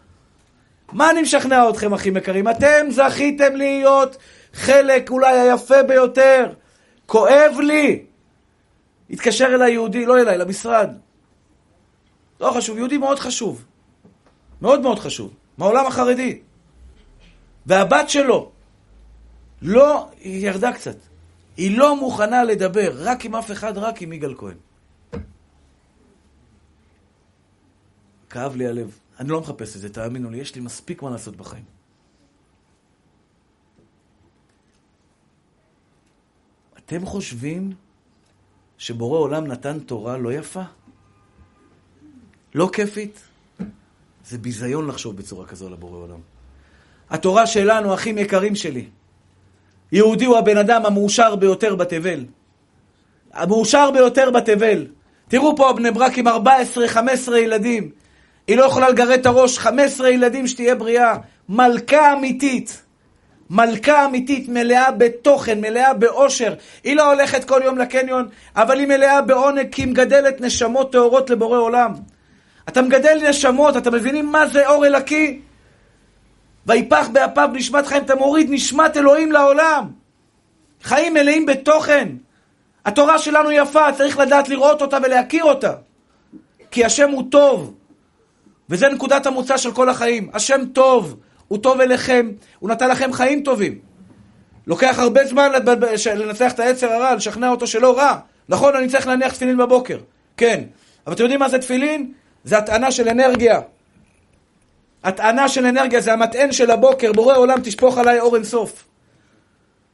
מה 0.93 1.11
אני 1.11 1.22
משכנע 1.22 1.70
אתכם, 1.70 1.95
אחים 1.95 2.16
יקרים? 2.16 2.49
אתם 2.49 2.87
זכיתם 2.91 3.57
להיות 3.57 4.16
חלק 4.53 5.11
אולי 5.11 5.41
היפה 5.41 5.82
ביותר. 5.82 6.53
כואב 7.07 7.57
לי. 7.61 8.05
התקשר 9.11 9.47
אליי 9.47 9.72
יהודי, 9.72 10.07
לא 10.07 10.18
אליי, 10.18 10.39
למשרד. 10.39 10.91
לא 12.41 12.51
חשוב, 12.57 12.78
יהודי 12.78 12.99
מאוד 12.99 13.18
חשוב. 13.18 13.64
מאוד 14.62 14.80
מאוד 14.80 14.99
חשוב. 14.99 15.35
מהעולם 15.59 15.87
החרדי. 15.87 16.39
והבת 17.66 18.11
שלו, 18.11 18.51
לא, 19.62 20.09
היא 20.20 20.47
ירדה 20.47 20.72
קצת. 20.72 20.97
היא 21.57 21.78
לא 21.78 21.97
מוכנה 21.97 22.45
לדבר 22.45 22.93
רק 22.97 23.24
עם 23.24 23.35
אף 23.35 23.51
אחד, 23.51 23.78
רק 23.78 24.03
עם 24.03 24.12
יגאל 24.12 24.35
כהן. 24.35 24.57
כאב 28.30 28.57
לי 28.57 28.66
הלב. 28.66 28.99
אני 29.21 29.29
לא 29.29 29.41
מחפש 29.41 29.77
את 29.77 29.81
זה, 29.81 29.89
תאמינו 29.89 30.31
לי, 30.31 30.39
יש 30.39 30.55
לי 30.55 30.61
מספיק 30.61 31.03
מה 31.03 31.11
לעשות 31.11 31.37
בחיים. 31.37 31.65
אתם 36.79 37.07
חושבים 37.07 37.73
שבורא 38.79 39.19
עולם 39.19 39.47
נתן 39.47 39.81
תורה 39.81 40.17
לא 40.17 40.33
יפה? 40.33 40.62
לא 42.55 42.71
כיפית? 42.73 43.21
זה 44.25 44.39
ביזיון 44.39 44.87
לחשוב 44.87 45.17
בצורה 45.17 45.47
כזו 45.47 45.69
לבורא 45.69 45.99
עולם. 45.99 46.21
התורה 47.11 47.47
שלנו, 47.47 47.95
אחים 47.95 48.19
יקרים 48.19 48.55
שלי, 48.55 48.89
יהודי 49.93 50.25
הוא 50.25 50.37
הבן 50.37 50.57
אדם 50.57 50.87
המאושר 50.87 51.37
ביותר 51.37 51.75
בתבל. 51.75 52.25
המאושר 53.33 53.91
ביותר 53.91 54.31
בתבל. 54.31 54.87
תראו 55.29 55.57
פה 55.57 55.73
בני 55.77 55.91
ברק 55.91 56.19
עם 56.19 56.29
14-15 56.29 56.31
ילדים. 57.37 57.91
היא 58.47 58.57
לא 58.57 58.64
יכולה 58.64 58.88
לגרד 58.88 59.11
את 59.11 59.26
הראש, 59.26 59.59
15 59.59 60.11
ילדים 60.11 60.47
שתהיה 60.47 60.74
בריאה. 60.74 61.16
מלכה 61.49 62.12
אמיתית. 62.12 62.82
מלכה 63.51 64.05
אמיתית, 64.05 64.49
מלאה 64.49 64.90
בתוכן, 64.90 65.61
מלאה 65.61 65.95
באושר. 65.95 66.55
היא 66.84 66.97
לא 66.97 67.12
הולכת 67.12 67.45
כל 67.45 67.61
יום 67.64 67.78
לקניון, 67.78 68.28
אבל 68.57 68.78
היא 68.78 68.86
מלאה 68.86 69.22
בעונג, 69.22 69.68
כי 69.72 69.82
היא 69.82 69.88
מגדלת 69.88 70.40
נשמות 70.40 70.92
טהורות 70.92 71.30
לבורא 71.30 71.59
עולם. 71.59 71.92
אתה 72.68 72.82
מגדל 72.82 73.28
נשמות, 73.28 73.76
אתה 73.76 73.90
מבינים 73.90 74.26
מה 74.26 74.47
זה 74.47 74.68
אור 74.68 74.86
אלקי? 74.86 75.40
ויפח 76.66 77.09
באפיו 77.12 77.49
נשמת 77.53 77.86
חיים, 77.86 78.03
אתה 78.03 78.14
מוריד 78.14 78.47
נשמת 78.51 78.97
אלוהים 78.97 79.32
לעולם. 79.32 79.90
חיים 80.82 81.14
מלאים 81.14 81.47
בתוכן. 81.47 82.09
התורה 82.84 83.18
שלנו 83.18 83.51
יפה, 83.51 83.92
צריך 83.92 84.18
לדעת 84.18 84.49
לראות 84.49 84.82
אותה 84.82 84.99
ולהכיר 85.03 85.45
אותה. 85.45 85.72
כי 86.70 86.84
השם 86.84 87.11
הוא 87.11 87.24
טוב. 87.30 87.74
וזה 88.71 88.89
נקודת 88.89 89.27
המוצא 89.27 89.57
של 89.57 89.73
כל 89.73 89.89
החיים. 89.89 90.31
השם 90.33 90.61
טוב, 90.73 91.17
הוא 91.49 91.59
טוב 91.59 91.81
אליכם, 91.81 92.31
הוא 92.59 92.71
נתן 92.71 92.89
לכם 92.89 93.12
חיים 93.12 93.43
טובים. 93.43 93.79
לוקח 94.67 94.99
הרבה 94.99 95.25
זמן 95.25 95.53
לנצח 96.17 96.53
את 96.53 96.61
היצר 96.61 96.93
הרע, 96.93 97.15
לשכנע 97.15 97.51
אותו 97.51 97.67
שלא 97.67 97.99
רע. 97.99 98.19
נכון, 98.49 98.77
אני 98.77 98.89
צריך 98.89 99.07
להניח 99.07 99.33
תפילין 99.33 99.57
בבוקר. 99.57 99.99
כן. 100.37 100.65
אבל 101.07 101.15
אתם 101.15 101.23
יודעים 101.23 101.41
מה 101.41 101.49
זה 101.49 101.59
תפילין? 101.59 102.12
זה 102.45 102.59
הטענה 102.59 102.91
של 102.91 103.09
אנרגיה. 103.09 103.61
הטענה 105.05 105.49
של 105.49 105.67
אנרגיה 105.67 106.01
זה 106.01 106.12
המטען 106.12 106.53
של 106.53 106.71
הבוקר, 106.71 107.12
בורא 107.12 107.37
עולם 107.37 107.59
תשפוך 107.62 107.99
עליי 107.99 108.21
אור 108.21 108.37
אינסוף. 108.37 108.85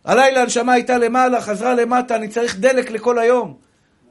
הלילה 0.04 0.42
הנשמה 0.42 0.72
הייתה 0.72 0.98
למעלה, 0.98 1.40
חזרה 1.40 1.74
למטה, 1.74 2.16
אני 2.16 2.28
צריך 2.28 2.56
דלק 2.56 2.90
לכל 2.90 3.18
היום. 3.18 3.54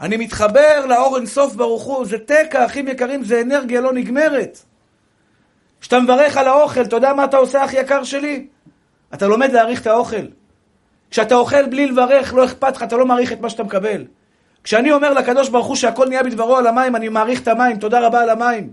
אני 0.02 0.18
מתחבר 0.18 0.86
לאור 0.86 1.18
אינסוף 1.18 1.56
ברוך 1.56 1.84
הוא, 1.84 2.06
זה 2.06 2.18
תקע, 2.18 2.66
אחים 2.66 2.88
יקרים, 2.88 3.24
זה 3.24 3.41
אנרגיה 3.41 3.82
לא 3.82 3.93
נגמרת. 3.93 4.60
כשאתה 5.82 6.00
מברך 6.00 6.38
על 6.38 6.47
האוכל, 6.47 6.82
אתה 6.82 6.95
יודע 6.95 7.14
מה 7.14 7.24
אתה 7.24 7.38
עושה, 7.38 7.66
אח 7.66 7.74
יקר 7.74 8.04
שלי? 8.04 8.47
אתה 9.14 9.28
לומד 9.28 9.52
להעריך 9.52 9.82
את 9.82 9.88
האוכל. 9.88 10.26
כשאתה 11.12 11.36
אוכל 11.36 11.66
בלי 11.66 11.88
לברך, 11.88 12.34
לא 12.34 12.45
אכפת 12.45 12.76
לך, 12.76 12.84
אתה 12.84 12.97
לא 12.97 13.06
מעריך 13.06 13.32
את 13.32 13.41
מה 13.41 13.50
שאתה 13.50 13.64
מקבל. 13.64 14.06
כשאני 14.64 14.91
אומר 14.91 15.14
לקדוש 15.14 15.50
ברוך 15.50 15.68
הוא 15.68 15.76
שהכל 15.76 16.08
נהיה 16.08 16.24
בדברו 16.24 16.58
על 16.58 16.68
המים, 16.68 16.95
אני 16.95 17.10
מעריך 17.10 17.41
את 17.41 17.47
המים, 17.47 17.78
תודה 17.78 18.08
רבה 18.08 18.22
על 18.22 18.30
המים. 18.30 18.72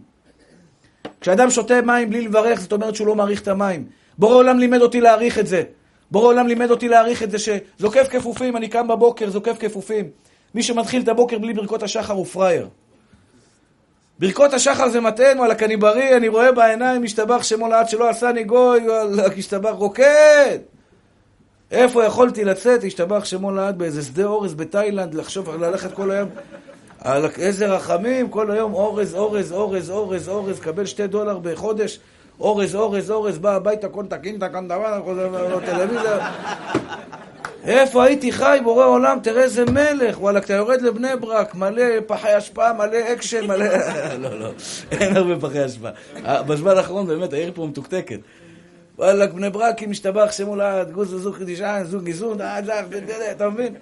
כשאדם 1.20 1.50
שותה 1.50 1.82
מים 1.82 2.10
בלי 2.10 2.22
לברך, 2.22 2.60
זאת 2.60 2.72
אומרת 2.72 2.94
שהוא 2.94 3.06
לא 3.06 3.14
מעריך 3.14 3.42
את 3.42 3.48
המים. 3.48 3.84
בורא 4.18 4.34
עולם 4.34 4.58
לימד 4.58 4.80
אותי 4.80 5.00
להעריך 5.00 5.38
את 5.38 5.46
זה. 5.46 5.62
בורא 6.10 6.26
עולם 6.26 6.46
לימד 6.46 6.70
אותי 6.70 6.88
להעריך 6.88 7.22
את 7.22 7.30
זה 7.30 7.38
שזוקף 7.38 8.08
כפופים, 8.10 8.56
אני 8.56 8.68
קם 8.68 8.88
בבוקר, 8.88 9.30
זוקף 9.30 9.56
כפופים. 9.58 10.04
מי 10.56 10.62
שמתחיל 10.62 11.02
את 11.02 11.08
הבוקר 11.08 11.38
בלי 11.38 11.54
ברכות 11.54 11.82
השחר 11.82 12.12
הוא 12.12 12.26
פראייר. 12.26 12.68
ברכות 14.18 14.52
השחר 14.54 14.88
זה 14.88 15.00
מטען, 15.00 15.38
וואלכ, 15.38 15.62
אני 15.62 15.76
בריא, 15.76 16.16
אני 16.16 16.28
רואה 16.28 16.52
בעיניים, 16.52 17.02
משתבח 17.02 17.42
שמו 17.42 17.68
לעד 17.68 17.88
שלא 17.88 18.08
עשני 18.08 18.44
גוי, 18.44 18.88
וואלכ, 18.88 19.38
השתבח 19.38 19.70
רוקד. 19.70 20.58
איפה 21.70 22.04
יכולתי 22.04 22.44
לצאת, 22.44 22.84
השתבח 22.84 23.24
שמו 23.24 23.50
לעד 23.52 23.78
באיזה 23.78 24.02
שדה 24.02 24.24
אורז 24.24 24.54
בתאילנד, 24.54 25.14
לחשוב, 25.14 25.64
ללכת 25.64 25.92
כל 25.92 26.10
היום. 26.10 26.28
על 27.00 27.26
איזה 27.38 27.66
רחמים, 27.66 28.28
כל 28.28 28.50
היום 28.50 28.74
אורז, 28.74 29.14
אורז, 29.14 29.52
אורז, 29.52 29.90
אורז, 29.90 30.28
אורז, 30.28 30.60
קבל 30.60 30.86
שתי 30.86 31.06
דולר 31.06 31.38
בחודש, 31.38 32.00
אורז, 32.40 32.74
אורז, 32.74 33.10
אורז, 33.10 33.38
בא 33.38 33.54
הביתה, 33.54 33.88
קון 33.88 34.06
תקין, 34.06 34.38
תקן 34.38 34.68
דבר, 34.68 35.02
טלוויזיה. 35.66 36.30
איפה 37.66 38.04
הייתי 38.04 38.32
חי, 38.32 38.58
בורא 38.64 38.86
עולם, 38.86 39.18
תראה 39.22 39.42
איזה 39.42 39.64
מלך, 39.64 40.20
וואלה, 40.20 40.38
אתה 40.38 40.52
יורד 40.52 40.82
לבני 40.82 41.16
ברק, 41.20 41.54
מלא 41.54 41.82
פחי 42.06 42.32
השפעה, 42.32 42.72
מלא 42.72 43.12
אקשן, 43.12 43.46
מלא... 43.46 43.64
לא, 44.22 44.40
לא, 44.40 44.50
אין 44.90 45.16
הרבה 45.16 45.40
פחי 45.40 45.60
השפעה. 45.60 45.92
בזמן 46.42 46.76
האחרון 46.76 47.06
באמת 47.06 47.32
העיר 47.32 47.52
פה 47.54 47.66
מתוקתקת. 47.66 48.18
וואלה, 48.98 49.26
בני 49.26 49.50
ברק, 49.50 49.82
אם 49.82 49.90
משתבח 49.90 50.32
שמו 50.32 50.56
לעד, 50.56 50.90
גוז 50.90 51.14
זוג 51.14 51.42
דישן, 51.42 51.82
זוג 51.84 52.06
איזון, 52.06 52.38
אתה 53.30 53.48
מבין? 53.48 53.74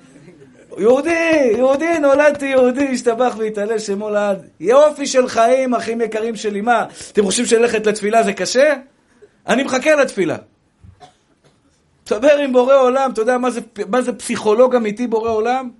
יהודי, 0.79 1.53
יהודי, 1.57 1.99
נולדתי 1.99 2.47
יהודי, 2.47 2.89
השתבח 2.93 3.35
והתעלל 3.39 3.79
שמו 3.79 4.11
לעד. 4.11 4.47
יופי 4.61 5.07
של 5.07 5.29
חיים, 5.29 5.75
אחים 5.75 6.01
יקרים 6.01 6.37
שלי. 6.37 6.61
מה, 6.61 6.87
אתם 7.13 7.25
חושבים 7.25 7.47
שללכת 7.47 7.87
לתפילה 7.87 8.23
זה 8.23 8.33
קשה? 8.33 8.75
אני 9.47 9.63
מחכה 9.63 9.95
לתפילה. 9.95 10.37
תדבר 12.05 12.39
עם 12.39 12.53
בורא 12.53 12.77
עולם, 12.77 13.11
אתה 13.13 13.21
יודע 13.21 13.39
מה 13.39 13.51
זה, 13.51 13.61
מה 13.89 14.03
זה 14.03 14.13
פסיכולוג 14.13 14.75
אמיתי 14.75 15.07
בורא 15.07 15.31
עולם? 15.31 15.71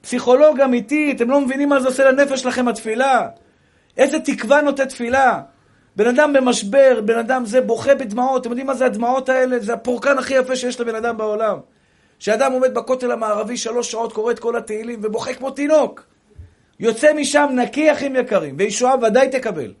פסיכולוג 0.00 0.60
אמיתי, 0.60 1.12
אתם 1.16 1.30
לא 1.30 1.40
מבינים 1.40 1.68
מה 1.68 1.80
זה 1.80 1.88
עושה 1.88 2.10
לנפש 2.10 2.40
שלכם 2.40 2.68
התפילה. 2.68 3.28
איזה 3.96 4.20
תקווה 4.20 4.60
נותן 4.60 4.84
תפילה. 4.84 5.40
בן 5.96 6.06
אדם 6.06 6.32
במשבר, 6.32 7.00
בן 7.04 7.18
אדם 7.18 7.44
זה 7.44 7.60
בוכה 7.60 7.94
בדמעות, 7.94 8.40
אתם 8.42 8.50
יודעים 8.50 8.66
מה 8.66 8.74
זה 8.74 8.86
הדמעות 8.86 9.28
האלה? 9.28 9.58
זה 9.58 9.74
הפורקן 9.74 10.18
הכי 10.18 10.34
יפה 10.34 10.56
שיש 10.56 10.80
לבן 10.80 10.94
אדם 10.94 11.16
בעולם. 11.16 11.58
שאדם 12.18 12.52
עומד 12.52 12.74
בכותל 12.74 13.12
המערבי 13.12 13.56
שלוש 13.56 13.90
שעות, 13.90 14.12
קורא 14.12 14.32
את 14.32 14.38
כל 14.38 14.56
התהילים 14.56 15.00
ובוכה 15.02 15.34
כמו 15.34 15.50
תינוק. 15.50 16.04
יוצא 16.80 17.12
משם 17.12 17.48
נקי, 17.52 17.92
אחים 17.92 18.16
יקרים, 18.16 18.54
וישועה 18.58 18.94
ודאי 19.02 19.28
תקבל. 19.28 19.72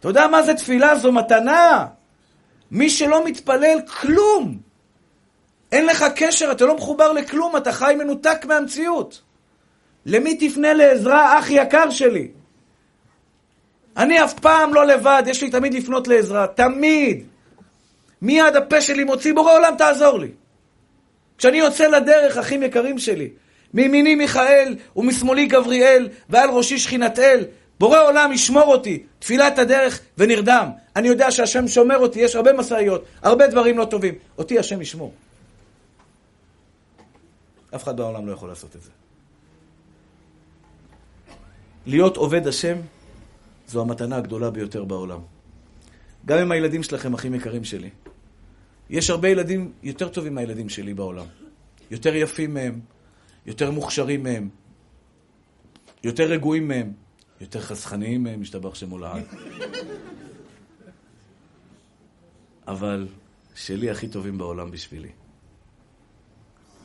אתה 0.00 0.08
יודע 0.08 0.26
מה 0.26 0.42
זה 0.42 0.54
תפילה? 0.54 0.96
זו 0.96 1.12
מתנה. 1.12 1.86
מי 2.72 2.90
שלא 2.90 3.24
מתפלל, 3.24 3.78
כלום. 4.00 4.58
אין 5.72 5.86
לך 5.86 6.04
קשר, 6.16 6.52
אתה 6.52 6.64
לא 6.64 6.76
מחובר 6.76 7.12
לכלום, 7.12 7.56
אתה 7.56 7.72
חי 7.72 7.94
מנותק 7.98 8.44
מהמציאות. 8.48 9.22
למי 10.06 10.34
תפנה 10.34 10.72
לעזרה, 10.72 11.38
אח 11.38 11.50
יקר 11.50 11.90
שלי? 11.90 12.28
אני 13.96 14.24
אף 14.24 14.34
פעם 14.34 14.74
לא 14.74 14.86
לבד, 14.86 15.22
יש 15.26 15.42
לי 15.42 15.50
תמיד 15.50 15.74
לפנות 15.74 16.08
לעזרה, 16.08 16.46
תמיד. 16.46 17.26
מיד 18.22 18.56
הפה 18.56 18.80
שלי 18.80 19.04
מוציא, 19.04 19.34
בורא 19.34 19.52
עולם 19.52 19.74
תעזור 19.78 20.18
לי. 20.18 20.30
כשאני 21.38 21.58
יוצא 21.58 21.86
לדרך, 21.86 22.36
אחים 22.38 22.62
יקרים 22.62 22.98
שלי, 22.98 23.30
מימיני 23.74 24.14
מיכאל 24.14 24.76
ומשמאלי 24.96 25.46
גבריאל 25.46 26.08
ועל 26.28 26.50
ראשי 26.50 26.78
שכינת 26.78 27.18
אל, 27.18 27.44
בורא 27.80 28.02
עולם 28.02 28.32
ישמור 28.32 28.64
אותי, 28.64 29.02
תפילת 29.18 29.58
הדרך 29.58 30.00
ונרדם. 30.18 30.68
אני 30.96 31.08
יודע 31.08 31.30
שהשם 31.30 31.68
שומר 31.68 31.98
אותי, 31.98 32.20
יש 32.20 32.36
הרבה 32.36 32.52
משאיות, 32.52 33.04
הרבה 33.22 33.46
דברים 33.46 33.78
לא 33.78 33.84
טובים. 33.84 34.14
אותי 34.38 34.58
השם 34.58 34.82
ישמור. 34.82 35.12
אף 37.74 37.82
אחד 37.82 37.96
בעולם 37.96 38.26
לא 38.26 38.32
יכול 38.32 38.48
לעשות 38.48 38.76
את 38.76 38.82
זה. 38.82 38.90
להיות 41.86 42.16
עובד 42.16 42.46
השם 42.46 42.76
זו 43.66 43.80
המתנה 43.80 44.16
הגדולה 44.16 44.50
ביותר 44.50 44.84
בעולם. 44.84 45.20
גם 46.26 46.38
עם 46.38 46.52
הילדים 46.52 46.82
שלכם, 46.82 47.14
אחים 47.14 47.34
יקרים 47.34 47.64
שלי. 47.64 47.90
יש 48.90 49.10
הרבה 49.10 49.28
ילדים 49.28 49.72
יותר 49.82 50.08
טובים 50.08 50.34
מהילדים 50.34 50.68
שלי 50.68 50.94
בעולם. 50.94 51.26
יותר 51.90 52.16
יפים 52.16 52.54
מהם, 52.54 52.80
יותר 53.46 53.70
מוכשרים 53.70 54.22
מהם, 54.22 54.48
יותר 56.04 56.24
רגועים 56.24 56.68
מהם, 56.68 56.92
יותר 57.42 57.60
חסכניים 57.60 58.22
מהם, 58.22 58.40
משתבח 58.40 58.74
שמו 58.74 58.98
לעד. 58.98 59.24
אבל 62.68 63.08
שלי 63.54 63.90
הכי 63.90 64.08
טובים 64.08 64.38
בעולם 64.38 64.70
בשבילי. 64.70 65.08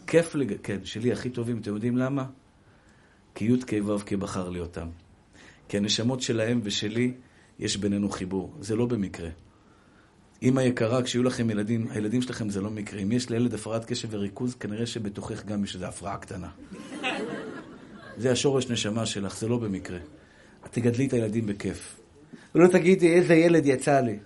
כיף 0.08 0.36
לג... 0.36 0.54
כן, 0.64 0.86
שלי 0.86 1.12
הכי 1.12 1.30
טובים, 1.30 1.60
אתם 1.60 1.74
יודעים 1.74 1.98
למה? 1.98 2.26
כי 3.36 3.46
י' 3.46 3.60
כ' 3.68 3.74
ו' 3.86 4.00
כ' 4.06 4.14
בחר 4.14 4.50
לי 4.50 4.60
אותם. 4.60 4.88
כי 5.70 5.78
הנשמות 5.78 6.22
שלהם 6.22 6.60
ושלי, 6.64 7.14
יש 7.60 7.78
בינינו 7.78 8.10
חיבור. 8.10 8.54
זה 8.60 8.76
לא 8.76 8.86
במקרה. 8.86 9.30
אמא 10.44 10.62
יקרה, 10.62 11.04
כשיהיו 11.04 11.24
לכם 11.24 11.50
ילדים, 11.50 11.88
הילדים 11.90 12.22
שלכם 12.22 12.50
זה 12.50 12.62
לא 12.62 12.70
מקרה. 12.70 13.02
אם 13.02 13.12
יש 13.12 13.30
לילד 13.30 13.54
הפרעת 13.54 13.86
קשב 13.86 14.08
וריכוז, 14.12 14.56
כנראה 14.56 14.86
שבתוכך 14.86 15.46
גם 15.46 15.64
יש 15.64 15.76
איזו 15.76 15.86
הפרעה 15.86 16.18
קטנה. 16.18 16.50
זה 18.18 18.32
השורש 18.32 18.70
נשמה 18.70 19.06
שלך, 19.06 19.38
זה 19.38 19.48
לא 19.48 19.58
במקרה. 19.58 20.00
תגדלי 20.72 21.06
את 21.06 21.14
הילדים 21.14 21.46
בכיף. 21.46 21.96
ולא 22.56 22.68
תגידי, 22.68 23.14
איזה 23.14 23.36
ילד 23.36 23.66
יצא 23.66 24.00
לי. 24.00 24.18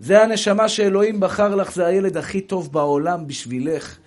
זה 0.00 0.22
הנשמה 0.22 0.68
שאלוהים 0.68 1.20
בחר 1.20 1.54
לך, 1.54 1.74
זה 1.74 1.86
הילד 1.86 2.16
הכי 2.16 2.40
טוב 2.40 2.72
בעולם 2.72 3.26
בשבילך. 3.26 3.98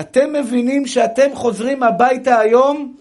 אתם 0.00 0.32
מבינים 0.32 0.86
שאתם 0.86 1.34
חוזרים 1.34 1.82
הביתה 1.82 2.38
היום 2.38 2.96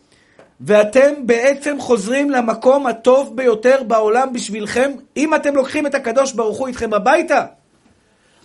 ואתם 0.61 1.13
בעצם 1.25 1.79
חוזרים 1.79 2.29
למקום 2.29 2.87
הטוב 2.87 3.35
ביותר 3.35 3.83
בעולם 3.87 4.33
בשבילכם, 4.33 4.91
אם 5.17 5.35
אתם 5.35 5.55
לוקחים 5.55 5.87
את 5.87 5.95
הקדוש 5.95 6.33
ברוך 6.33 6.57
הוא 6.57 6.67
איתכם 6.67 6.93
הביתה. 6.93 7.45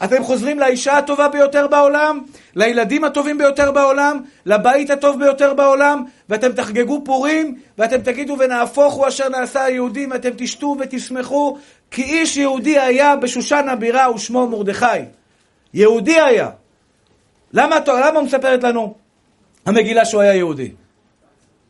אתם 0.04 0.24
חוזרים 0.24 0.58
לאישה 0.58 0.98
הטובה 0.98 1.28
ביותר 1.28 1.66
בעולם, 1.66 2.20
לילדים 2.56 3.04
הטובים 3.04 3.38
ביותר 3.38 3.72
בעולם, 3.72 4.20
לבית 4.46 4.90
הטוב 4.90 5.18
ביותר 5.18 5.54
בעולם, 5.54 6.04
ואתם 6.28 6.52
תחגגו 6.52 7.02
פורים, 7.04 7.58
ואתם 7.78 7.98
תגידו 7.98 8.36
ונהפוך 8.38 8.94
הוא 8.94 9.08
אשר 9.08 9.28
נעשה 9.28 9.64
היהודים, 9.64 10.10
ואתם 10.10 10.30
תשתו 10.36 10.76
ותשמחו, 10.80 11.58
כי 11.90 12.02
איש 12.02 12.36
יהודי 12.36 12.78
היה 12.78 13.16
בשושן 13.16 13.68
הבירה 13.68 14.14
ושמו 14.14 14.46
מרדכי. 14.46 14.86
יהודי 15.74 16.20
היה. 16.20 16.50
למה, 17.52 17.76
למה 17.88 18.22
מספרת 18.22 18.62
לנו 18.62 18.94
המגילה 19.66 20.04
שהוא 20.04 20.20
היה 20.20 20.34
יהודי? 20.34 20.72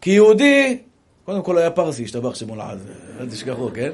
כי 0.01 0.11
יהודי, 0.11 0.79
קודם 1.25 1.43
כל 1.43 1.59
היה 1.59 1.71
פרסי, 1.71 2.05
השתבח 2.05 2.35
שמו 2.35 2.57
לעד, 2.57 2.79
אל 3.21 3.27
תשכחו, 3.31 3.71
כן? 3.75 3.91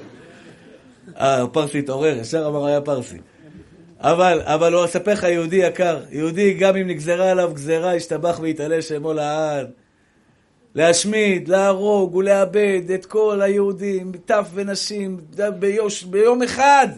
אה, 1.21 1.47
פרסי 1.53 1.79
התעורר, 1.79 2.19
ישר 2.21 2.47
אמר 2.47 2.67
היה 2.67 2.81
פרסי. 2.81 3.19
אבל, 4.05 4.41
אבל 4.45 4.75
הוא 4.75 4.85
אספר 4.85 5.13
לך 5.13 5.23
יהודי 5.23 5.57
יקר, 5.57 6.01
יהודי 6.11 6.55
גם 6.55 6.77
אם 6.77 6.87
נגזרה 6.87 7.31
עליו 7.31 7.51
גזרה, 7.55 7.95
השתבח 7.95 8.39
ויתעלה 8.43 8.83
שמו 8.83 9.13
לעד. 9.13 9.71
להשמיד, 10.75 11.49
להרוג 11.49 12.15
ולאבד 12.15 12.91
את 12.95 13.07
כל 13.07 13.43
היהודים, 13.43 14.13
טף 14.25 14.49
ונשים, 14.55 15.21
ביוש, 15.59 16.03
ביום 16.03 16.43
אחד. 16.43 16.89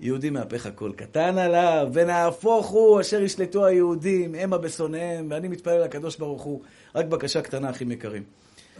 יהודי 0.00 0.30
מהפך 0.30 0.66
הכל 0.66 0.92
קטן 0.96 1.38
עליו, 1.38 1.88
ונהפוך 1.92 2.66
הוא 2.66 3.00
אשר 3.00 3.22
ישלטו 3.22 3.66
היהודים, 3.66 4.34
המה 4.34 4.58
בשונאיהם, 4.58 5.26
ואני 5.30 5.48
מתפלל 5.48 5.84
לקדוש 5.84 6.16
ברוך 6.16 6.42
הוא. 6.42 6.60
רק 6.94 7.06
בקשה 7.06 7.42
קטנה, 7.42 7.70
אחים 7.70 7.92
יקרים. 7.92 8.22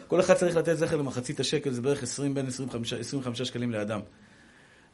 כל 0.07 0.21
אחד 0.21 0.35
צריך 0.35 0.57
לתת 0.57 0.75
זכר 0.75 0.97
למחצית 0.97 1.41
השקל, 1.41 1.71
זה 1.71 1.83
בערך 1.83 2.03
20, 2.03 2.35
בין 2.35 2.47
25, 2.47 2.93
25 2.93 3.43
שקלים 3.43 3.71
לאדם. 3.71 4.01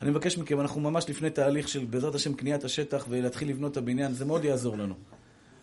אני 0.03 0.11
מבקש 0.11 0.39
מכם, 0.39 0.61
אנחנו 0.61 0.81
ממש 0.81 1.11
לפני 1.11 1.31
תהליך 1.31 1.69
של 1.69 1.85
בעזרת 1.85 2.15
השם 2.15 2.35
קניית 2.35 2.65
השטח 2.65 3.07
ולהתחיל 3.09 3.49
לבנות 3.49 3.73
את 3.73 3.77
הבניין, 3.77 4.13
זה 4.13 4.25
מאוד 4.25 4.45
יעזור 4.45 4.79
לנו. 4.79 4.95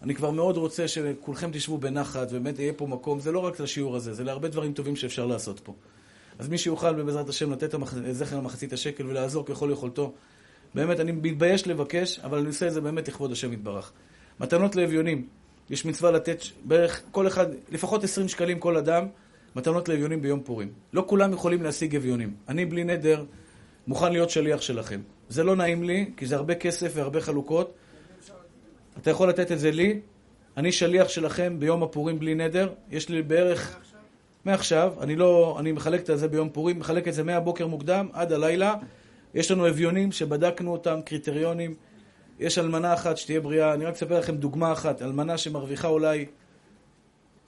אני 0.02 0.16
כבר 0.16 0.32
מאוד 0.32 0.58
רוצה 0.58 0.88
שכולכם 0.88 1.50
תשבו 1.54 1.78
בנחת, 1.78 2.28
ובאמת 2.32 2.60
יהיה 2.60 2.74
פה 2.74 2.88
מקום, 2.88 3.20
זה 3.20 3.32
לא 3.32 3.40
רק 3.40 3.60
לשיעור 3.60 3.96
הזה, 3.96 4.14
זה 4.14 4.24
להרבה 4.24 4.48
דברים 4.48 4.74
טובים 4.74 4.96
שאפשר 4.96 5.26
לעשות 5.26 5.60
פה. 5.60 5.74
אז 6.40 6.50
מי 6.50 6.58
שיוכל 6.58 7.04
בעזרת 7.04 7.30
השם 7.30 7.52
לתת 7.52 7.76
זכר 8.12 8.38
למחצית 8.38 8.74
השקל 8.74 9.08
ולעזור 9.08 9.46
ככל 9.46 9.70
יכולתו, 9.72 10.14
באמת, 10.76 11.00
אני 11.00 11.12
מתבייש 11.12 11.68
לבקש, 11.68 12.20
אבל 12.20 12.38
אני 12.38 12.47
עושה 12.47 12.68
את 12.68 12.74
זה 12.74 12.82
באמת 12.82 13.08
לכבוד 13.08 13.32
השם 13.32 13.54
יתברך. 13.54 13.92
מתנות 14.39 14.76
לאביונים, 14.76 15.28
יש 15.70 15.86
מצווה 15.86 16.12
לתת 16.12 16.43
בערך 16.64 17.01
כל 17.12 17.28
אחד, 17.28 17.46
לפחות 17.72 18.04
20 18.04 18.28
שקלים 18.28 18.60
כל 18.60 18.78
אדם, 18.78 19.05
מתנות 19.55 19.89
לאביונים 19.89 20.22
ביום 20.22 20.39
פורים. 20.43 20.72
לא 20.93 21.04
כולם 21.08 21.34
יכולים 21.34 21.64
להשיג 21.64 21.96
אביונים. 21.96 22.34
אני 22.50 22.66
בלי 22.66 22.84
נדר 22.84 23.26
מוכן 23.87 24.12
להיות 24.12 24.29
שליח 24.29 24.62
שלכם. 24.62 25.01
זה 25.29 25.43
לא 25.43 25.55
נעים 25.55 25.83
לי, 25.83 26.12
כי 26.17 26.25
זה 26.25 26.36
הרבה 26.36 26.55
כסף 26.55 26.91
והרבה 26.95 27.21
חלוקות. 27.21 27.74
אתה 28.97 29.09
יכול 29.09 29.29
לתת 29.29 29.51
את 29.51 29.59
זה 29.59 29.71
לי, 29.71 29.99
אני 30.58 30.71
שליח 30.71 31.09
שלכם 31.09 31.55
ביום 31.59 31.83
הפורים 31.83 32.20
בלי 32.20 32.36
נדר. 32.36 32.74
יש 32.89 33.09
לי 33.09 33.21
בערך... 33.21 33.78
מעכשיו, 34.45 34.93
אני 35.01 35.16
לא, 35.16 35.55
אני 35.59 35.71
מחלק 35.71 36.09
את 36.09 36.17
זה 36.20 36.28
ביום 36.28 36.49
פורים, 36.49 36.79
מחלק 36.79 37.08
את 37.08 37.13
זה 37.13 37.24
מהבוקר 37.24 37.67
מוקדם 37.67 38.08
עד 38.13 38.32
הלילה. 38.32 38.75
יש 39.33 39.51
לנו 39.51 39.70
אביונים 39.70 40.12
שבדקנו 40.12 40.71
אותם, 40.71 40.99
קריטריונים. 41.05 41.75
יש 42.39 42.58
אלמנה 42.58 42.93
אחת 42.93 43.17
שתהיה 43.17 43.41
בריאה, 43.41 43.74
אני 43.74 43.86
רק 43.86 43.93
אספר 43.93 44.20
לכם 44.20 44.36
דוגמה 44.36 44.71
אחת, 44.71 45.01
אלמנה 45.01 45.37
שמרוויחה 45.37 45.87
אולי 45.87 46.25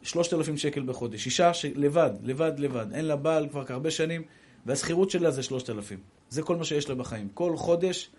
3,000 0.04 0.58
שקל 0.58 0.82
בחודש. 0.82 1.26
אישה 1.26 1.54
שלבד, 1.54 2.12
לבד, 2.24 2.52
לבד, 2.58 2.86
אין 2.94 3.06
לה 3.06 3.16
בעל 3.16 3.50
כבר 3.50 3.66
כהרבה 3.66 3.92
שנים, 3.92 4.22
והשכירות 4.66 5.10
שלה 5.10 5.32
זה 5.32 5.44
3,000. 5.44 6.00
זה 6.30 6.42
כל 6.42 6.56
מה 6.56 6.64
שיש 6.64 6.90
לה 6.90 6.96
בחיים. 6.96 7.28
כל 7.34 7.58
חודש 7.58 8.10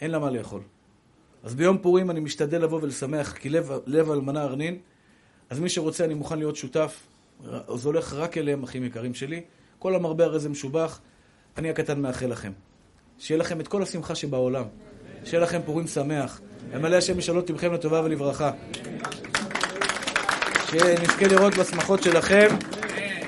אין 0.00 0.10
לה 0.10 0.18
מה 0.18 0.30
לאכול. 0.30 0.62
אז 1.42 1.54
ביום 1.54 1.78
פורים 1.78 2.10
אני 2.10 2.20
משתדל 2.20 2.62
לבוא 2.62 2.80
ולשמח, 2.82 3.32
כי 3.32 3.48
לב, 3.48 3.70
לב 3.86 4.10
אלמנה 4.10 4.42
ארנין. 4.42 4.78
אז 5.50 5.60
מי 5.60 5.68
שרוצה, 5.68 6.04
אני 6.04 6.14
מוכן 6.14 6.38
להיות 6.38 6.56
שותף. 6.56 7.06
זה 7.74 7.88
הולך 7.88 8.12
רק 8.12 8.38
אליהם, 8.38 8.62
אחים 8.62 8.84
יקרים 8.84 9.14
שלי. 9.14 9.42
כל 9.78 9.94
המרבה 9.94 10.24
הרי 10.24 10.38
זה 10.38 10.48
משובח. 10.48 11.00
אני 11.56 11.70
הקטן 11.70 12.00
מאחל 12.00 12.26
לכם. 12.26 12.52
שיהיה 13.18 13.38
לכם 13.38 13.60
את 13.60 13.68
כל 13.68 13.82
השמחה 13.82 14.14
שבעולם. 14.14 14.64
שיהיה 15.24 15.42
לכם 15.42 15.60
פורים 15.64 15.86
שמח. 15.86 16.40
ימלא 16.74 16.96
השם 16.96 17.18
משאלות 17.18 17.50
לבכם 17.50 17.72
לטובה 17.72 18.00
ולברכה. 18.04 18.50
שנזכה 20.70 21.26
לראות 21.26 21.54
בשמחות 21.54 22.02
שלכם. 22.02 22.48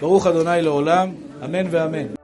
ברוך 0.00 0.26
אדוני 0.26 0.62
לעולם. 0.62 1.14
אמן 1.44 1.66
ואמן. 1.70 2.17